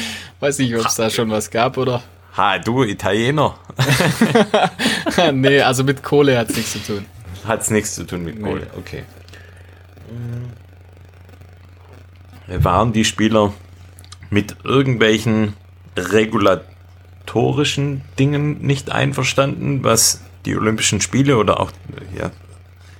weiß 0.40 0.58
nicht, 0.58 0.74
ob 0.76 0.84
es 0.86 0.96
da 0.96 1.10
schon 1.10 1.30
was 1.30 1.50
gab 1.50 1.76
oder. 1.76 2.02
Ha, 2.36 2.58
du 2.58 2.82
Italiener. 2.82 3.58
nee, 5.32 5.60
also 5.62 5.84
mit 5.84 6.02
Kohle 6.02 6.36
hat 6.36 6.50
es 6.50 6.56
nichts 6.56 6.72
zu 6.72 6.78
tun. 6.80 7.06
Hat's 7.46 7.70
nichts 7.70 7.94
zu 7.94 8.04
tun 8.04 8.24
mit 8.24 8.38
Nee. 8.38 8.48
Kohle. 8.48 8.66
Okay. 8.76 9.04
Äh, 12.48 12.62
Waren 12.62 12.92
die 12.92 13.04
Spieler 13.04 13.52
mit 14.30 14.56
irgendwelchen 14.64 15.54
regulatorischen 17.26 18.02
Dingen 18.18 18.60
nicht 18.62 18.90
einverstanden, 18.92 19.82
was 19.84 20.20
die 20.44 20.56
Olympischen 20.56 21.00
Spiele 21.00 21.36
oder 21.36 21.60
auch 21.60 21.72
ja, 22.16 22.30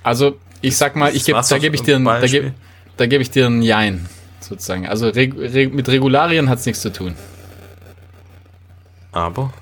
Also, 0.03 0.37
ich 0.61 0.77
sag 0.77 0.95
mal, 0.95 1.15
ich 1.15 1.25
geb, 1.25 1.37
da 1.49 1.57
gebe 1.57 1.75
ich 1.75 1.81
dir 1.83 1.95
ein, 1.95 2.05
da 2.05 2.25
geb, 2.27 2.53
da 2.97 3.05
geb 3.05 3.21
ich 3.21 3.31
dir 3.31 3.45
ein 3.47 3.61
Jein, 3.61 4.07
sozusagen. 4.39 4.87
Also 4.87 5.07
reg, 5.09 5.33
reg, 5.37 5.73
mit 5.73 5.87
Regularien 5.89 6.49
hat 6.49 6.59
es 6.59 6.65
nichts 6.65 6.81
zu 6.81 6.91
tun. 6.91 7.15
aber 9.11 9.53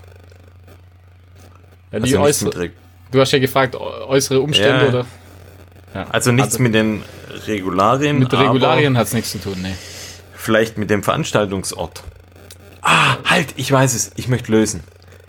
Ja, 1.91 1.99
die 1.99 2.15
also, 2.17 2.19
äußere, 2.21 2.71
du 3.11 3.19
hast 3.19 3.31
ja 3.31 3.39
gefragt, 3.39 3.75
äu- 3.75 4.07
äußere 4.07 4.39
Umstände 4.41 4.83
Ja. 4.83 4.89
oder? 4.89 5.05
Ja. 5.93 6.07
also 6.09 6.31
nichts 6.31 6.53
Also 6.55 6.63
mit 6.63 6.73
den 6.73 7.03
Regularien, 7.47 8.19
mit 8.19 8.33
Regularien 8.33 8.97
hat 8.97 9.07
es 9.07 9.13
nichts 9.13 9.31
zu 9.31 9.39
tun, 9.39 9.55
nee. 9.61 9.75
vielleicht 10.35 10.77
mit 10.77 10.89
dem 10.89 11.03
Veranstaltungsort. 11.03 12.03
Ah, 12.87 13.17
halt, 13.25 13.47
ich 13.55 13.71
weiß 13.71 13.95
es, 13.95 14.11
ich 14.15 14.27
möchte 14.27 14.51
lösen. 14.51 14.83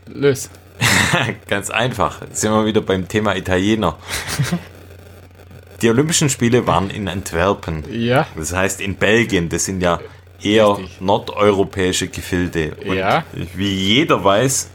Lös. 0.07 0.50
Ganz 1.48 1.70
einfach. 1.70 2.20
Jetzt 2.20 2.42
sind 2.42 2.52
wir 2.52 2.66
wieder 2.66 2.82
beim 2.82 3.09
Thema 3.09 3.34
Italiener. 3.34 3.96
Die 5.82 5.88
Olympischen 5.90 6.28
Spiele 6.30 6.66
waren 6.66 6.90
in 6.90 7.09
Antwerpen. 7.09 7.84
Ja. 7.90 8.26
Das 8.36 8.52
heißt 8.54 8.80
in 8.80 8.96
Belgien. 8.96 9.48
Das 9.48 9.64
sind 9.64 9.80
ja 9.80 10.00
eher 10.42 10.76
Richtig. 10.76 11.00
nordeuropäische 11.00 12.09
Gefilde. 12.09 12.76
Und 12.86 12.96
Ja. 12.96 13.24
wie 13.54 13.72
jeder 13.74 14.22
weiß, 14.22 14.68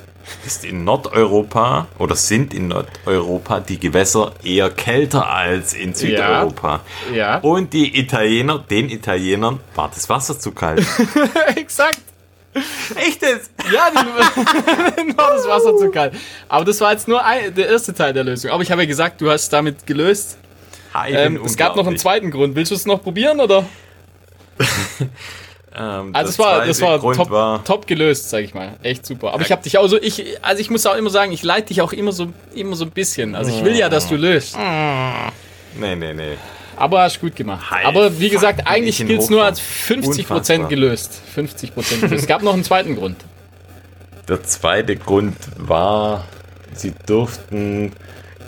ist 0.46 0.64
in 0.66 0.84
Nordeuropa 0.84 1.88
oder 2.00 2.16
sind 2.16 2.54
in 2.54 2.68
Nordeuropa 2.70 3.60
die 3.60 3.80
Gewässer 3.80 4.34
eher 4.44 4.70
kälter 4.72 5.28
als 5.30 5.74
in 5.74 5.94
Südeuropa. 5.94 6.82
Ja. 7.14 7.38
Und 7.40 7.74
die 7.74 8.00
Italiener, 8.00 8.60
den 8.60 8.90
Italienern 8.90 9.60
war 9.76 9.90
das 9.94 10.08
Wasser 10.10 10.40
zu 10.40 10.52
kalt. 10.52 10.86
Exakt. 11.56 12.00
Echt 12.96 13.22
jetzt? 13.22 13.52
Ja, 13.72 13.90
die, 13.92 13.96
war 15.18 15.36
das 15.36 15.48
Wasser 15.48 15.78
zu 15.78 15.90
kalt. 15.90 16.14
Aber 16.50 16.66
das 16.66 16.82
war 16.82 16.92
jetzt 16.92 17.08
nur 17.08 17.24
ein, 17.24 17.54
der 17.56 17.70
erste 17.70 17.94
Teil 17.94 18.14
der 18.14 18.24
Lösung. 18.24 18.52
Aber 18.52 18.62
ich 18.64 18.72
habe 18.72 18.82
ja 18.82 18.88
gesagt, 18.88 19.22
du 19.22 19.30
hast 19.32 19.52
damit 19.54 19.86
gelöst. 19.86 20.38
Ähm, 21.08 21.40
es 21.46 21.56
gab 21.56 21.76
noch 21.78 21.88
einen 21.88 21.98
zweiten 21.98 22.32
Grund. 22.32 22.56
Willst 22.56 22.72
du 22.72 22.76
es 22.76 22.86
noch 22.86 23.02
probieren 23.02 23.40
oder? 23.40 23.66
Ähm, 25.74 26.14
Also 26.14 26.30
es 26.32 26.40
war, 26.40 26.66
das 26.66 26.82
war 26.82 27.00
Grund 27.00 27.16
top, 27.16 27.30
war, 27.30 27.64
top 27.64 27.88
gelöst, 27.88 28.30
sag 28.30 28.44
ich 28.44 28.54
mal. 28.54 28.74
Echt 28.84 29.06
super. 29.06 29.34
Aber 29.34 29.42
ich 29.42 29.54
habe 29.54 29.64
dich 29.64 29.78
auch 29.78 29.88
so, 29.88 29.98
ich, 30.02 30.38
also 30.42 30.60
ich 30.60 30.70
muss 30.70 30.86
auch 30.86 30.96
immer 30.96 31.10
sagen, 31.10 31.32
ich 31.32 31.44
leite 31.44 31.68
dich 31.68 31.82
auch 31.82 31.94
immer 31.94 32.12
so, 32.12 32.28
immer 32.54 32.76
so 32.76 32.84
ein 32.84 32.92
bisschen. 32.92 33.36
Also 33.36 33.52
ich 33.52 33.64
will 33.64 33.78
ja, 33.78 33.88
dass 33.88 34.10
du 34.10 34.18
löst. 34.18 34.58
nee, 34.58 35.96
nee, 35.96 36.14
nee. 36.14 36.38
Aber 36.82 37.04
hast 37.04 37.22
gut 37.22 37.36
gemacht. 37.36 37.70
Hi, 37.70 37.86
Aber 37.86 38.20
wie 38.20 38.30
gesagt, 38.30 38.66
eigentlich 38.66 38.98
gilt 39.06 39.22
es 39.22 39.30
nur 39.30 39.44
als 39.44 39.62
50% 39.62 40.08
Unfassbar. 40.08 40.68
gelöst. 40.68 41.22
50% 41.38 42.00
gelöst. 42.00 42.24
Es 42.24 42.26
gab 42.26 42.42
noch 42.42 42.54
einen 42.56 42.64
zweiten 42.64 42.96
Grund. 42.96 43.18
Der 44.28 44.42
zweite 44.44 44.96
Grund 44.96 45.36
war, 45.58 46.26
sie 46.74 46.94
durften 47.06 47.92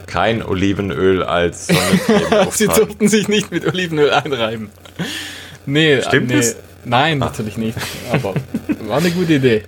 kein 0.07 0.41
Olivenöl 0.41 1.21
als 1.21 1.67
Sonnencreme 1.67 2.47
Sie 2.51 2.65
durften 2.67 3.07
sich 3.07 3.27
nicht 3.27 3.51
mit 3.51 3.67
Olivenöl 3.67 4.11
einreiben. 4.11 4.71
Nee, 5.67 6.01
Stimmt 6.01 6.29
nee. 6.29 6.37
das? 6.37 6.55
Nein, 6.85 7.19
natürlich 7.19 7.57
nicht. 7.57 7.77
Aber 8.11 8.33
war 8.87 8.97
eine 8.97 9.11
gute 9.11 9.33
Idee. 9.33 9.63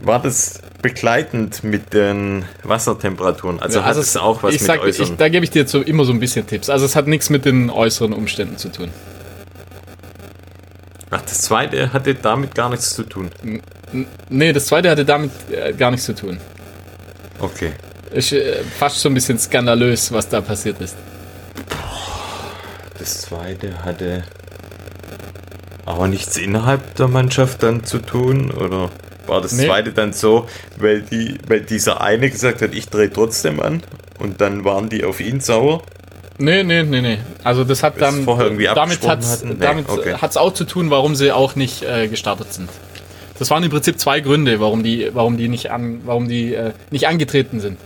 War 0.00 0.22
das 0.22 0.60
begleitend 0.82 1.64
mit 1.64 1.92
den 1.92 2.44
Wassertemperaturen? 2.62 3.60
Also, 3.60 3.84
hat 3.84 3.96
es 3.96 4.16
auch 4.16 4.42
was 4.42 4.54
ich 4.54 4.60
mit 4.60 4.66
sag, 4.66 4.76
ich, 4.78 4.82
äußeren... 4.84 5.16
Da 5.16 5.28
gebe 5.28 5.44
ich 5.44 5.50
dir 5.50 5.60
jetzt 5.60 5.72
so, 5.72 5.80
immer 5.80 6.04
so 6.04 6.12
ein 6.12 6.20
bisschen 6.20 6.46
Tipps. 6.46 6.70
Also 6.70 6.84
es 6.86 6.94
hat 6.96 7.06
nichts 7.06 7.30
mit 7.30 7.44
den 7.44 7.70
äußeren 7.70 8.12
Umständen 8.12 8.56
zu 8.56 8.68
tun. 8.70 8.90
Ach, 11.10 11.22
das 11.22 11.42
zweite 11.42 11.92
hatte 11.92 12.14
damit 12.14 12.54
gar 12.54 12.68
nichts 12.68 12.94
zu 12.94 13.02
tun. 13.02 13.30
N- 13.42 13.62
Nee, 14.28 14.52
das 14.52 14.66
zweite 14.66 14.90
hatte 14.90 15.06
damit 15.06 15.30
äh, 15.50 15.72
gar 15.72 15.90
nichts 15.90 16.04
zu 16.04 16.14
tun. 16.14 16.38
Okay. 17.40 17.72
Ist 18.10 18.32
äh, 18.32 18.62
fast 18.78 19.00
so 19.00 19.08
ein 19.08 19.14
bisschen 19.14 19.38
skandalös, 19.38 20.12
was 20.12 20.28
da 20.28 20.42
passiert 20.42 20.78
ist. 20.82 20.94
Das 22.98 23.22
zweite 23.22 23.84
hatte 23.84 24.24
aber 25.86 26.06
nichts 26.08 26.36
innerhalb 26.36 26.96
der 26.96 27.08
Mannschaft 27.08 27.62
dann 27.62 27.84
zu 27.84 27.98
tun? 28.00 28.50
Oder 28.50 28.90
war 29.28 29.40
das 29.40 29.52
Nee. 29.52 29.66
zweite 29.66 29.92
dann 29.92 30.12
so, 30.12 30.46
weil, 30.76 31.02
die, 31.02 31.38
weil 31.46 31.60
dieser 31.60 32.00
eine 32.00 32.30
gesagt 32.30 32.62
hat, 32.62 32.74
ich 32.74 32.88
drehe 32.88 33.12
trotzdem 33.12 33.60
an? 33.60 33.82
Und 34.18 34.40
dann 34.40 34.64
waren 34.64 34.88
die 34.88 35.04
auf 35.04 35.20
ihn 35.20 35.40
sauer? 35.40 35.82
Nee, 36.38 36.62
nee, 36.62 36.82
nee, 36.84 37.00
nee. 37.00 37.18
Also 37.42 37.64
das 37.64 37.82
hat 37.82 38.00
dann 38.00 38.24
damit 38.24 39.06
hat's, 39.06 39.42
hatten? 39.42 39.58
Nee, 39.58 39.84
okay. 39.86 40.14
auch 40.20 40.52
zu 40.54 40.64
tun, 40.64 40.90
warum 40.90 41.14
sie 41.16 41.32
auch 41.32 41.56
nicht 41.56 41.82
äh, 41.82 42.06
gestartet 42.08 42.52
sind. 42.52 42.68
Das 43.38 43.50
waren 43.50 43.62
im 43.62 43.70
Prinzip 43.70 43.98
zwei 44.00 44.20
Gründe, 44.20 44.60
warum 44.60 44.82
die, 44.82 45.10
warum 45.12 45.36
die 45.36 45.48
nicht 45.48 45.70
an, 45.70 46.00
warum 46.04 46.28
die 46.28 46.54
äh, 46.54 46.72
nicht 46.90 47.06
angetreten 47.08 47.60
sind. 47.60 47.78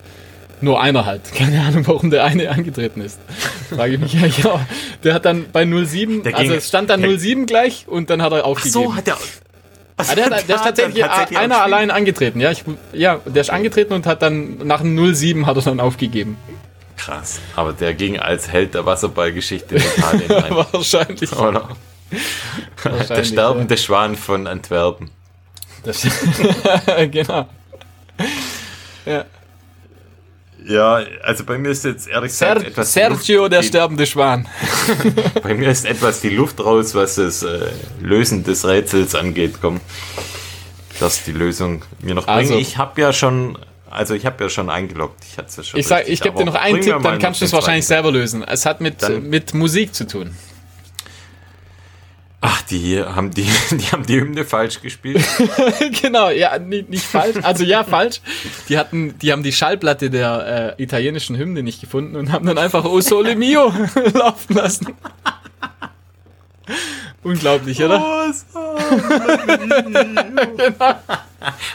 Nur 0.61 0.80
einer 0.80 1.05
halt. 1.07 1.22
Keine 1.34 1.61
Ahnung, 1.62 1.86
warum 1.86 2.11
der 2.11 2.24
eine 2.24 2.51
angetreten 2.51 3.01
ist. 3.01 3.18
Frage 3.74 3.95
ich 3.95 4.01
mich 4.01 4.14
ja, 4.14 4.26
ja. 4.26 4.66
Der 5.03 5.14
hat 5.14 5.24
dann 5.24 5.47
bei 5.53 5.64
07, 5.66 6.22
Der 6.22 6.36
also 6.36 6.53
es 6.55 6.68
stand 6.68 6.88
dann 6.90 7.03
der- 7.03 7.18
07 7.18 7.47
gleich 7.47 7.86
und 7.88 8.11
dann 8.11 8.22
hat 8.22 8.32
er 8.32 8.40
Ach 8.40 8.45
aufgegeben. 8.45 8.72
so, 8.72 8.95
hat 8.95 9.09
er... 9.09 9.18
Ah, 10.11 10.14
der, 10.14 10.24
hat, 10.26 10.48
der 10.48 10.57
ist 10.57 10.64
tatsächlich, 10.64 11.03
tatsächlich 11.05 11.38
einer 11.38 11.62
allein 11.62 11.90
angetreten. 11.90 12.40
Ja, 12.40 12.50
ich, 12.50 12.64
ja, 12.92 13.20
der 13.24 13.40
ist 13.40 13.50
angetreten 13.50 13.92
und 13.92 14.07
hat 14.07 14.22
dann 14.22 14.59
nach 14.59 14.80
dem 14.80 15.14
07 15.14 15.46
hat 15.46 15.57
er 15.57 15.62
dann 15.62 15.80
aufgegeben. 15.80 16.36
Krass. 16.96 17.40
Aber 17.57 17.72
der 17.72 17.94
ging 17.94 18.18
als 18.18 18.50
Held 18.50 18.74
der 18.74 18.86
Wasserballgeschichte 18.86 19.76
in 19.76 19.82
Italien 19.82 20.30
rein. 20.30 20.66
Wahrscheinlich. 20.72 21.32
Oder? 21.32 21.68
Der 22.84 22.92
Wahrscheinlich, 22.98 23.28
sterbende 23.28 23.76
Schwan 23.76 24.16
von 24.16 24.46
Antwerpen. 24.46 25.11
Genau. 27.11 27.48
Ja. 29.05 29.24
Ja, 30.66 31.00
also 31.22 31.44
bei 31.44 31.58
mir 31.58 31.70
ist 31.70 31.84
jetzt 31.84 32.08
ehrlich 32.08 32.30
gesagt 32.32 32.60
Ser 32.60 32.66
etwas 32.68 32.92
Sergio, 32.92 33.40
Luft, 33.42 33.52
der 33.52 33.62
sterbende 33.62 34.06
Schwan. 34.06 34.48
Bei 35.42 35.54
mir 35.54 35.68
ist 35.70 35.84
etwas 35.84 36.20
die 36.20 36.28
Luft 36.28 36.60
raus, 36.60 36.94
was 36.94 37.16
das 37.16 37.42
äh, 37.42 37.70
Lösen 38.00 38.44
des 38.44 38.64
Rätsels 38.66 39.14
angeht. 39.14 39.54
Komm, 39.60 39.80
dass 41.00 41.24
die 41.24 41.32
Lösung 41.32 41.84
mir 42.00 42.14
noch 42.14 42.28
Also- 42.28 42.50
bringen. 42.50 42.60
Ich 42.60 42.76
habe 42.78 43.00
ja 43.00 43.12
schon, 43.12 43.58
also 43.90 44.14
ich 44.14 44.24
habe 44.26 44.44
ja 44.44 44.50
schon 44.50 44.70
eingeloggt. 44.70 45.24
Ich 45.30 45.36
hatte 45.38 45.48
ja 45.56 45.62
schon. 45.64 45.80
Ich, 45.80 45.86
sag, 45.88 45.98
richtig, 46.00 46.14
ich 46.14 46.20
gebe 46.22 46.38
dir 46.38 46.44
noch 46.44 46.54
einen 46.54 46.80
Tipp, 46.80 46.96
dann 47.02 47.18
kannst 47.18 47.40
du 47.40 47.44
es 47.44 47.52
wahrscheinlich 47.52 47.86
selber 47.86 48.12
lösen. 48.12 48.42
Es 48.44 48.64
hat 48.66 48.80
mit, 48.80 49.02
Dann- 49.02 49.28
mit 49.28 49.54
Musik 49.54 49.94
zu 49.94 50.06
tun. 50.06 50.36
Die 52.72 52.98
haben 52.98 53.30
die, 53.30 53.46
die 53.70 53.92
haben 53.92 54.06
die 54.06 54.18
Hymne 54.18 54.46
falsch 54.46 54.80
gespielt. 54.80 55.22
genau, 56.02 56.30
ja, 56.30 56.58
nicht, 56.58 56.88
nicht 56.88 57.04
falsch. 57.04 57.36
Also 57.42 57.64
ja, 57.64 57.84
falsch. 57.84 58.22
Die 58.70 58.78
hatten, 58.78 59.18
die 59.18 59.30
haben 59.30 59.42
die 59.42 59.52
Schallplatte 59.52 60.08
der 60.08 60.76
äh, 60.78 60.82
italienischen 60.82 61.36
Hymne 61.36 61.62
nicht 61.62 61.82
gefunden 61.82 62.16
und 62.16 62.32
haben 62.32 62.46
dann 62.46 62.56
einfach 62.56 62.86
O 62.86 62.98
Sole 63.02 63.36
Mio 63.36 63.74
laufen 64.14 64.54
lassen. 64.54 64.86
Unglaublich, 67.22 67.82
oder? 67.84 68.32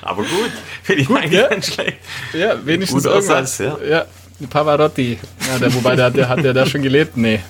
aber 0.02 0.24
gut, 0.24 0.52
finde 0.82 1.02
ich 1.04 1.10
eigentlich 1.12 1.32
ja. 1.32 1.48
ganz 1.48 1.74
schlecht. 1.74 1.98
Ja, 2.34 2.66
wenigstens 2.66 3.04
Guter 3.04 3.16
irgendwas. 3.16 3.60
Ersatz, 3.60 3.88
ja. 3.88 4.06
Pavarotti. 4.50 5.20
Ja, 5.48 5.60
der, 5.60 5.74
wobei, 5.76 5.96
der, 5.96 6.10
der, 6.10 6.28
hat 6.28 6.44
der 6.44 6.54
da 6.54 6.66
schon 6.66 6.82
gelebt? 6.82 7.18
Nee, 7.18 7.42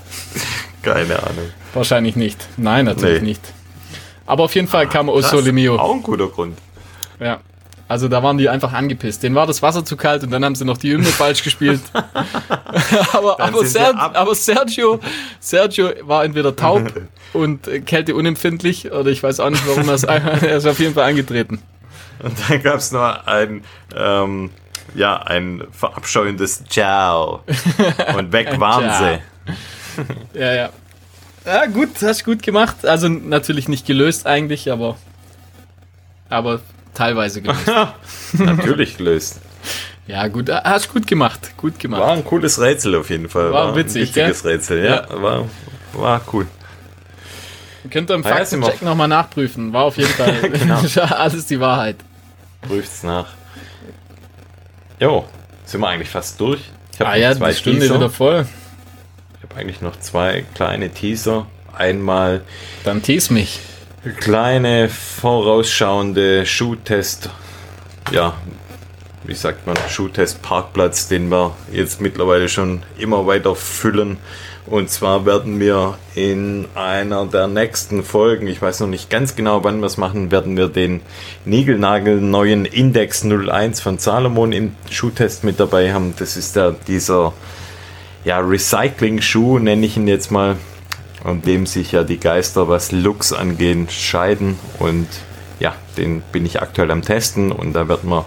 Keine 0.81 1.15
Ahnung. 1.23 1.49
wahrscheinlich 1.73 2.15
nicht. 2.15 2.47
Nein, 2.57 2.85
natürlich 2.85 3.21
Nee. 3.21 3.29
nicht. 3.29 3.41
Aber 4.25 4.43
auf 4.43 4.55
jeden 4.55 4.67
Fall 4.67 4.87
kam 4.87 5.09
O 5.09 5.19
Das 5.19 5.29
Sole 5.31 5.51
Mio. 5.51 5.77
Auch 5.77 5.93
ein 5.93 6.03
guter 6.03 6.27
Grund. 6.27 6.57
Ja. 7.19 7.39
Also 7.89 8.09
da 8.09 8.21
waren 8.21 8.37
die 8.37 8.49
einfach 8.49 8.73
angepisst. 8.73 9.23
Denen 9.23 9.33
war 9.35 9.47
das 9.47 9.61
Wasser 9.61 9.85
zu 9.85 9.95
kalt 9.95 10.21
und 10.23 10.31
dann 10.31 10.43
haben 10.43 10.55
sie 10.55 10.65
noch 10.65 10.77
die 10.77 10.91
Hymne 10.91 11.07
falsch 11.07 11.41
gespielt. 11.43 11.79
aber, 13.13 13.39
aber, 13.39 13.65
Ser 13.65 13.97
ab. 13.97 14.11
aber 14.15 14.35
Sergio, 14.35 14.99
Sergio 15.39 15.91
war 16.01 16.25
entweder 16.25 16.53
taub 16.55 16.91
und 17.33 17.67
äh, 17.67 17.79
kälteunempfindlich 17.79 18.91
oder 18.91 19.09
ich 19.09 19.23
weiß 19.23 19.39
auch 19.39 19.49
nicht, 19.49 19.65
warum 19.67 19.87
er 19.87 19.95
es 19.95 20.03
er 20.03 20.57
ist 20.57 20.65
auf 20.65 20.79
jeden 20.79 20.93
Fall 20.95 21.09
angetreten. 21.09 21.61
Und 22.21 22.33
dann 22.49 22.61
gab 22.61 22.75
es 22.75 22.91
noch 22.91 23.25
ein, 23.25 23.63
ähm, 23.95 24.49
ja, 24.95 25.21
ein 25.21 25.63
verabscheuendes 25.71 26.65
Ciao. 26.65 27.41
Und 28.17 28.31
weg 28.33 28.59
waren 28.59 28.89
sie. 29.45 29.53
Ja, 30.33 30.53
ja. 30.53 30.69
Ja, 31.45 31.65
gut, 31.67 31.89
hast 32.01 32.25
gut 32.25 32.43
gemacht. 32.43 32.85
Also 32.85 33.07
natürlich 33.07 33.67
nicht 33.69 33.85
gelöst 33.85 34.25
eigentlich, 34.27 34.69
aber 34.71 34.97
aber 36.29 36.59
teilweise 36.93 37.41
gelöst. 37.41 37.71
Natürlich 38.33 38.97
gelöst. 38.97 39.39
ja, 40.07 40.27
gut, 40.27 40.49
hast 40.51 40.91
gut 40.91 41.07
gemacht. 41.07 41.51
Gut 41.55 41.79
gemacht. 41.79 42.01
War 42.01 42.11
ein 42.11 42.25
cooles 42.25 42.59
Rätsel 42.59 42.95
auf 42.95 43.09
jeden 43.09 43.29
Fall. 43.29 43.53
War 43.53 43.75
witzig, 43.77 44.09
ein 44.09 44.15
witziges 44.15 44.43
Rätsel, 44.43 44.83
ja. 44.83 45.07
War, 45.09 45.45
war 45.93 46.21
cool. 46.33 46.47
Könnt 47.89 48.11
ihr 48.11 48.15
im 48.15 48.23
Ja, 48.23 48.29
Faktencheck 48.35 48.81
nochmal 48.81 49.07
nachprüfen. 49.07 49.71
War 49.71 49.83
auf 49.85 49.95
jeden 49.97 50.09
Fall 50.09 50.33
Genau. 50.51 50.81
alles 51.15 51.45
die 51.45 51.61
Wahrheit. 51.61 51.95
Prüft's 52.67 53.03
nach. 53.03 53.27
Jo, 54.99 55.25
sind 55.63 55.79
wir 55.79 55.87
eigentlich 55.87 56.09
fast 56.09 56.37
durch. 56.41 56.59
Ich 56.93 56.99
habe 56.99 57.11
Ah 57.11 57.15
ja, 57.15 57.33
zwei 57.35 57.51
die 57.51 57.55
Stunde 57.57 57.79
Teaser. 57.79 57.95
wieder 57.95 58.09
voll. 58.09 58.45
Eigentlich 59.57 59.81
noch 59.81 59.99
zwei 59.99 60.45
kleine 60.53 60.91
Teaser. 60.91 61.47
Einmal 61.75 62.41
Dann 62.83 63.01
tease 63.01 63.33
mich. 63.33 63.59
kleine 64.19 64.87
vorausschauende 64.87 66.45
Schuhtest, 66.45 67.31
ja, 68.11 68.35
wie 69.23 69.33
sagt 69.33 69.65
man, 69.65 69.75
Schuhtest-Parkplatz, 69.89 71.07
den 71.07 71.31
wir 71.31 71.55
jetzt 71.71 72.01
mittlerweile 72.01 72.49
schon 72.49 72.83
immer 72.99 73.25
weiter 73.25 73.55
füllen. 73.55 74.17
Und 74.67 74.91
zwar 74.91 75.25
werden 75.25 75.59
wir 75.59 75.97
in 76.13 76.67
einer 76.75 77.25
der 77.25 77.47
nächsten 77.47 78.03
Folgen, 78.03 78.45
ich 78.45 78.61
weiß 78.61 78.81
noch 78.81 78.87
nicht 78.87 79.09
ganz 79.09 79.35
genau, 79.35 79.63
wann 79.63 79.79
wir 79.79 79.87
es 79.87 79.97
machen, 79.97 80.29
werden 80.29 80.55
wir 80.55 80.67
den 80.67 81.01
Nigelnagel-neuen 81.45 82.65
Index 82.65 83.25
01 83.25 83.81
von 83.81 83.97
Salomon 83.97 84.51
im 84.51 84.75
Schuhtest 84.91 85.43
mit 85.43 85.59
dabei 85.59 85.93
haben. 85.93 86.13
Das 86.19 86.37
ist 86.37 86.55
ja 86.55 86.75
dieser 86.87 87.33
ja, 88.27 88.39
Recycling-Schuh, 88.39 89.59
nenne 89.59 89.85
ich 89.85 89.95
ihn 89.95 90.07
jetzt 90.07 90.31
mal, 90.31 90.57
an 91.23 91.41
dem 91.41 91.65
sich 91.65 91.93
ja 91.93 92.03
die 92.03 92.19
Geister, 92.19 92.67
was 92.67 92.91
Looks 92.91 93.31
angehen, 93.31 93.87
scheiden. 93.89 94.59
Und 94.79 95.07
ja, 95.61 95.73
den 95.95 96.21
bin 96.33 96.45
ich 96.45 96.61
aktuell 96.61 96.91
am 96.91 97.01
Testen 97.01 97.53
und 97.53 97.71
da 97.71 97.87
wird 97.87 98.03
man 98.03 98.25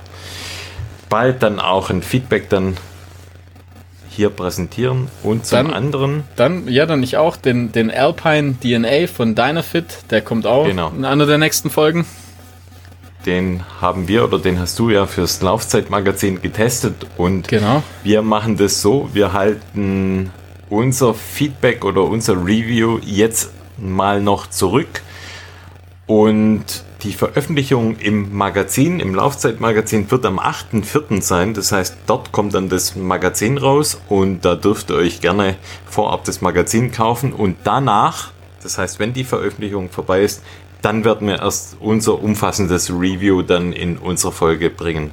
bald 1.10 1.42
dann 1.42 1.60
auch 1.60 1.90
ein 1.90 2.02
Feedback 2.02 2.48
dann 2.48 2.78
hier 4.08 4.30
präsentieren. 4.30 5.08
Und 5.22 5.44
zum 5.46 5.56
Dann- 5.66 5.72
anderen, 5.74 6.24
Dann, 6.36 6.66
ja, 6.66 6.86
dann 6.86 7.02
ich 7.02 7.16
auch, 7.18 7.36
den, 7.36 7.70
den 7.72 7.90
Alpine 7.90 8.54
DNA 8.62 9.06
von 9.06 9.34
Dynafit, 9.34 9.98
der 10.10 10.22
kommt 10.22 10.46
auch 10.46 10.66
Genau. 10.66 10.90
in 10.96 11.04
einer 11.04 11.26
der 11.26 11.38
nächsten 11.38 11.68
Folgen. 11.70 12.06
Den 13.26 13.62
haben 13.80 14.08
wir 14.08 14.24
oder 14.24 14.38
den 14.38 14.58
hast 14.58 14.78
du 14.78 14.90
ja 14.90 15.06
fürs 15.06 15.42
Laufzeitmagazin 15.42 16.40
getestet 16.40 17.06
und 17.16 17.48
Genau. 17.48 17.82
Wir 18.02 18.22
machen 18.22 18.56
das 18.56 18.80
so, 18.80 19.10
wir 19.12 19.32
halten 19.32 20.30
unser 20.68 21.14
Feedback 21.14 21.84
oder 21.84 22.04
unser 22.04 22.34
Review 22.34 22.98
jetzt 23.04 23.50
mal 23.76 24.22
noch 24.22 24.48
zurück 24.48 25.02
und 26.06 26.64
die 27.02 27.12
Veröffentlichung 27.12 27.96
im 27.96 28.36
Magazin, 28.36 29.00
im 29.00 29.14
Laufzeitmagazin, 29.14 30.10
wird 30.10 30.26
am 30.26 30.38
8.4. 30.38 31.22
sein. 31.22 31.54
Das 31.54 31.72
heißt, 31.72 31.96
dort 32.06 32.32
kommt 32.32 32.54
dann 32.54 32.68
das 32.68 32.96
Magazin 32.96 33.58
raus 33.58 34.00
und 34.08 34.44
da 34.44 34.54
dürft 34.54 34.90
ihr 34.90 34.96
euch 34.96 35.20
gerne 35.20 35.56
vorab 35.86 36.24
das 36.24 36.40
Magazin 36.40 36.92
kaufen. 36.92 37.32
Und 37.32 37.56
danach, 37.64 38.32
das 38.62 38.76
heißt, 38.76 38.98
wenn 38.98 39.12
die 39.12 39.24
Veröffentlichung 39.24 39.88
vorbei 39.90 40.22
ist, 40.22 40.42
dann 40.82 41.04
werden 41.04 41.28
wir 41.28 41.40
erst 41.40 41.76
unser 41.80 42.22
umfassendes 42.22 42.90
Review 42.90 43.42
dann 43.42 43.72
in 43.72 43.98
unsere 43.98 44.32
Folge 44.32 44.70
bringen. 44.70 45.10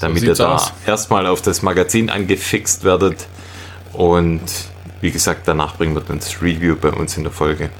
Damit 0.00 0.22
ihr 0.22 0.28
sieht's 0.28 0.38
da 0.38 0.56
aus. 0.56 0.72
erstmal 0.86 1.26
auf 1.26 1.40
das 1.40 1.62
Magazin 1.62 2.10
angefixt 2.10 2.84
werdet. 2.84 3.26
Und 3.92 4.42
wie 5.00 5.10
gesagt, 5.10 5.48
danach 5.48 5.76
bringen 5.76 5.94
wir 5.94 6.02
dann 6.02 6.18
das 6.18 6.42
Review 6.42 6.76
bei 6.76 6.90
uns 6.90 7.16
in 7.16 7.22
der 7.22 7.32
Folge. 7.32 7.70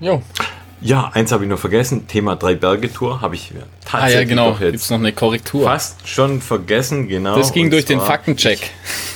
Jo. 0.00 0.22
Ja, 0.80 1.10
eins 1.14 1.30
habe 1.30 1.44
ich 1.44 1.50
noch 1.50 1.60
vergessen. 1.60 2.08
Thema 2.08 2.34
Drei-Berge-Tour 2.34 3.20
habe 3.20 3.36
ich 3.36 3.52
Ah 3.54 3.64
tatsächlich 3.84 4.14
ja, 4.14 4.24
genau. 4.24 4.56
jetzt 4.58 4.90
noch 4.90 4.98
eine 4.98 5.12
Korrektur. 5.12 5.64
fast 5.64 6.08
schon 6.08 6.40
vergessen. 6.40 7.06
Genau. 7.06 7.36
Das 7.36 7.52
ging 7.52 7.70
durch 7.70 7.84
den 7.84 8.00
Faktencheck. 8.00 8.58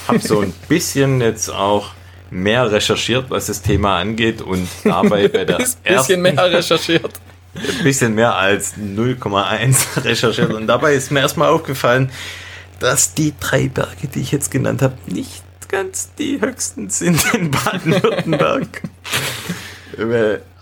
Ich 0.03 0.09
habe 0.09 0.21
so 0.21 0.41
ein 0.43 0.53
bisschen 0.69 1.21
jetzt 1.21 1.51
auch 1.51 1.91
mehr 2.37 2.71
recherchiert, 2.71 3.31
was 3.31 3.47
das 3.47 3.63
Thema 3.63 3.99
angeht 3.99 4.43
und 4.43 4.69
dabei 4.85 5.29
bei 5.29 5.45
der 5.45 5.61
Ist 5.61 5.79
ein 5.85 5.95
bisschen 5.95 6.25
ersten, 6.25 6.37
mehr 6.37 6.51
recherchiert. 6.53 7.11
ein 7.55 7.85
bisschen 7.85 8.15
mehr 8.15 8.35
als 8.37 8.75
0,1 8.77 10.05
recherchiert 10.05 10.53
und 10.53 10.67
dabei 10.67 10.95
ist 10.95 11.11
mir 11.11 11.21
erstmal 11.21 11.49
aufgefallen, 11.49 12.11
dass 12.79 13.15
die 13.15 13.33
drei 13.41 13.69
Berge, 13.69 14.09
die 14.15 14.21
ich 14.21 14.33
jetzt 14.33 14.51
genannt 14.51 14.83
habe, 14.83 14.95
nicht 15.07 15.43
ganz 15.69 16.11
die 16.19 16.41
höchsten 16.41 16.91
sind 16.91 17.25
in 17.35 17.51
Baden-Württemberg. 17.51 18.83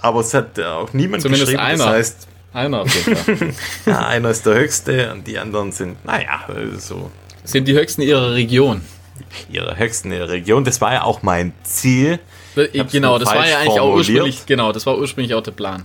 Aber 0.01 0.21
es 0.21 0.33
hat 0.35 0.59
auch 0.61 0.93
niemand 0.93 1.23
Zumindest 1.23 1.51
geschrieben. 1.53 1.63
einer. 1.67 1.85
Das 1.85 1.93
heißt, 1.95 2.29
Einer 2.53 2.81
auf 2.83 2.95
jeden 2.95 3.17
Fall. 3.17 3.55
ja, 3.87 4.07
einer 4.07 4.31
ist 4.31 4.47
der 4.47 4.55
höchste 4.55 5.13
und 5.13 5.27
die 5.27 5.39
anderen 5.39 5.73
sind, 5.73 6.03
naja, 6.05 6.47
so 6.79 7.11
Sind 7.43 7.67
die 7.67 7.75
höchsten 7.75 8.01
ihrer 8.03 8.33
Region. 8.33 8.83
Ihre 9.51 9.77
höchsten 9.77 10.13
in 10.13 10.19
der 10.19 10.29
Region. 10.29 10.65
Das 10.65 10.81
war 10.81 10.93
ja 10.93 11.03
auch 11.03 11.23
mein 11.23 11.53
Ziel. 11.63 12.19
hab's 12.57 12.93
Genau, 12.93 13.19
das 13.19 13.29
war 13.29 13.49
ja 13.49 13.59
eigentlich 13.59 13.71
auch 13.71 13.77
formuliert. 13.77 14.09
ursprünglich, 14.09 14.47
genau, 14.47 14.73
das 14.73 14.87
war 14.87 14.99
ursprünglich 14.99 15.35
auch 15.35 15.43
der 15.43 15.53
Plan. 15.53 15.85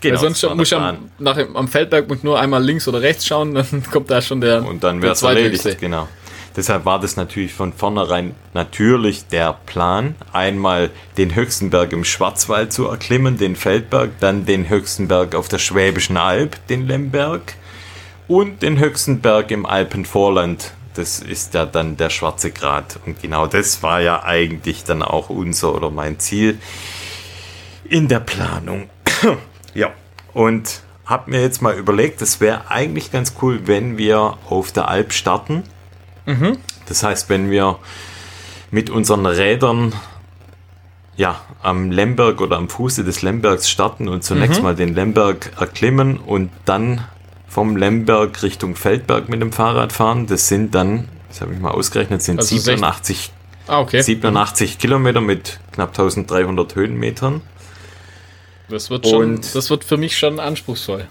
Genau, 0.00 0.14
Weil 0.14 0.20
sonst 0.20 0.56
muss 0.56 0.68
ich 0.68 0.76
am, 0.76 1.10
nach, 1.18 1.38
am 1.54 1.68
Feldberg 1.68 2.08
muss 2.08 2.22
nur 2.22 2.38
einmal 2.38 2.62
links 2.62 2.86
oder 2.86 3.00
rechts 3.00 3.26
schauen, 3.26 3.54
dann 3.54 3.82
kommt 3.90 4.10
da 4.10 4.20
schon 4.20 4.40
der, 4.40 4.64
Und 4.64 4.84
dann 4.84 5.00
wäre 5.02 5.12
es 5.12 5.22
erledigt, 5.22 5.78
genau. 5.80 6.08
Deshalb 6.56 6.86
war 6.86 6.98
das 6.98 7.16
natürlich 7.16 7.52
von 7.52 7.74
vornherein 7.74 8.34
natürlich 8.54 9.26
der 9.26 9.58
Plan, 9.66 10.14
einmal 10.32 10.90
den 11.18 11.34
höchsten 11.34 11.68
Berg 11.68 11.92
im 11.92 12.02
Schwarzwald 12.02 12.72
zu 12.72 12.86
erklimmen, 12.86 13.36
den 13.36 13.56
Feldberg, 13.56 14.10
dann 14.20 14.46
den 14.46 14.70
höchsten 14.70 15.06
Berg 15.06 15.34
auf 15.34 15.48
der 15.48 15.58
Schwäbischen 15.58 16.16
Alb, 16.16 16.66
den 16.68 16.86
Lemberg, 16.86 17.54
und 18.26 18.62
den 18.62 18.78
höchsten 18.78 19.20
Berg 19.20 19.50
im 19.50 19.66
Alpenvorland. 19.66 20.72
Das 20.96 21.20
ist 21.20 21.54
ja 21.54 21.66
dann 21.66 21.96
der 21.96 22.10
Schwarze 22.10 22.50
Grat. 22.50 22.98
Und 23.06 23.20
genau 23.20 23.46
das 23.46 23.82
war 23.82 24.00
ja 24.00 24.22
eigentlich 24.22 24.84
dann 24.84 25.02
auch 25.02 25.30
unser 25.30 25.74
oder 25.74 25.90
mein 25.90 26.18
Ziel 26.18 26.58
in 27.84 28.08
der 28.08 28.20
Planung. 28.20 28.88
ja, 29.74 29.92
und 30.32 30.80
habe 31.04 31.30
mir 31.30 31.40
jetzt 31.40 31.62
mal 31.62 31.74
überlegt, 31.74 32.20
es 32.20 32.40
wäre 32.40 32.70
eigentlich 32.70 33.12
ganz 33.12 33.34
cool, 33.40 33.66
wenn 33.66 33.96
wir 33.96 34.38
auf 34.48 34.72
der 34.72 34.88
Alp 34.88 35.12
starten. 35.12 35.62
Das 36.86 37.02
heißt, 37.02 37.28
wenn 37.28 37.50
wir 37.50 37.78
mit 38.70 38.90
unseren 38.90 39.26
Rädern 39.26 39.92
ja, 41.16 41.40
am 41.62 41.90
Lemberg 41.90 42.40
oder 42.40 42.56
am 42.56 42.68
Fuße 42.68 43.02
des 43.02 43.22
Lembergs 43.22 43.70
starten 43.70 44.08
und 44.08 44.22
zunächst 44.22 44.62
mal 44.62 44.74
den 44.74 44.94
Lemberg 44.94 45.52
erklimmen 45.58 46.18
und 46.18 46.50
dann 46.64 47.04
vom 47.56 47.74
Lemberg 47.74 48.42
Richtung 48.42 48.76
Feldberg 48.76 49.30
mit 49.30 49.40
dem 49.40 49.50
Fahrrad 49.50 49.90
fahren. 49.90 50.26
Das 50.26 50.46
sind 50.46 50.74
dann, 50.74 51.08
das 51.30 51.40
habe 51.40 51.54
ich 51.54 51.58
mal 51.58 51.70
ausgerechnet, 51.70 52.20
sind 52.20 52.36
Also 52.38 52.54
87, 52.54 53.32
Ah, 53.66 53.80
okay. 53.80 54.02
87 54.02 54.78
Kilometer 54.78 55.22
mit 55.22 55.58
knapp 55.72 55.88
1300 55.88 56.74
Höhenmetern. 56.74 57.40
Das 58.68 58.90
wird 58.90 59.08
schon, 59.08 59.36
Und- 59.36 59.54
das 59.54 59.70
wird 59.70 59.84
für 59.84 59.96
mich 59.96 60.18
schon 60.18 60.38
anspruchsvoll. 60.38 61.06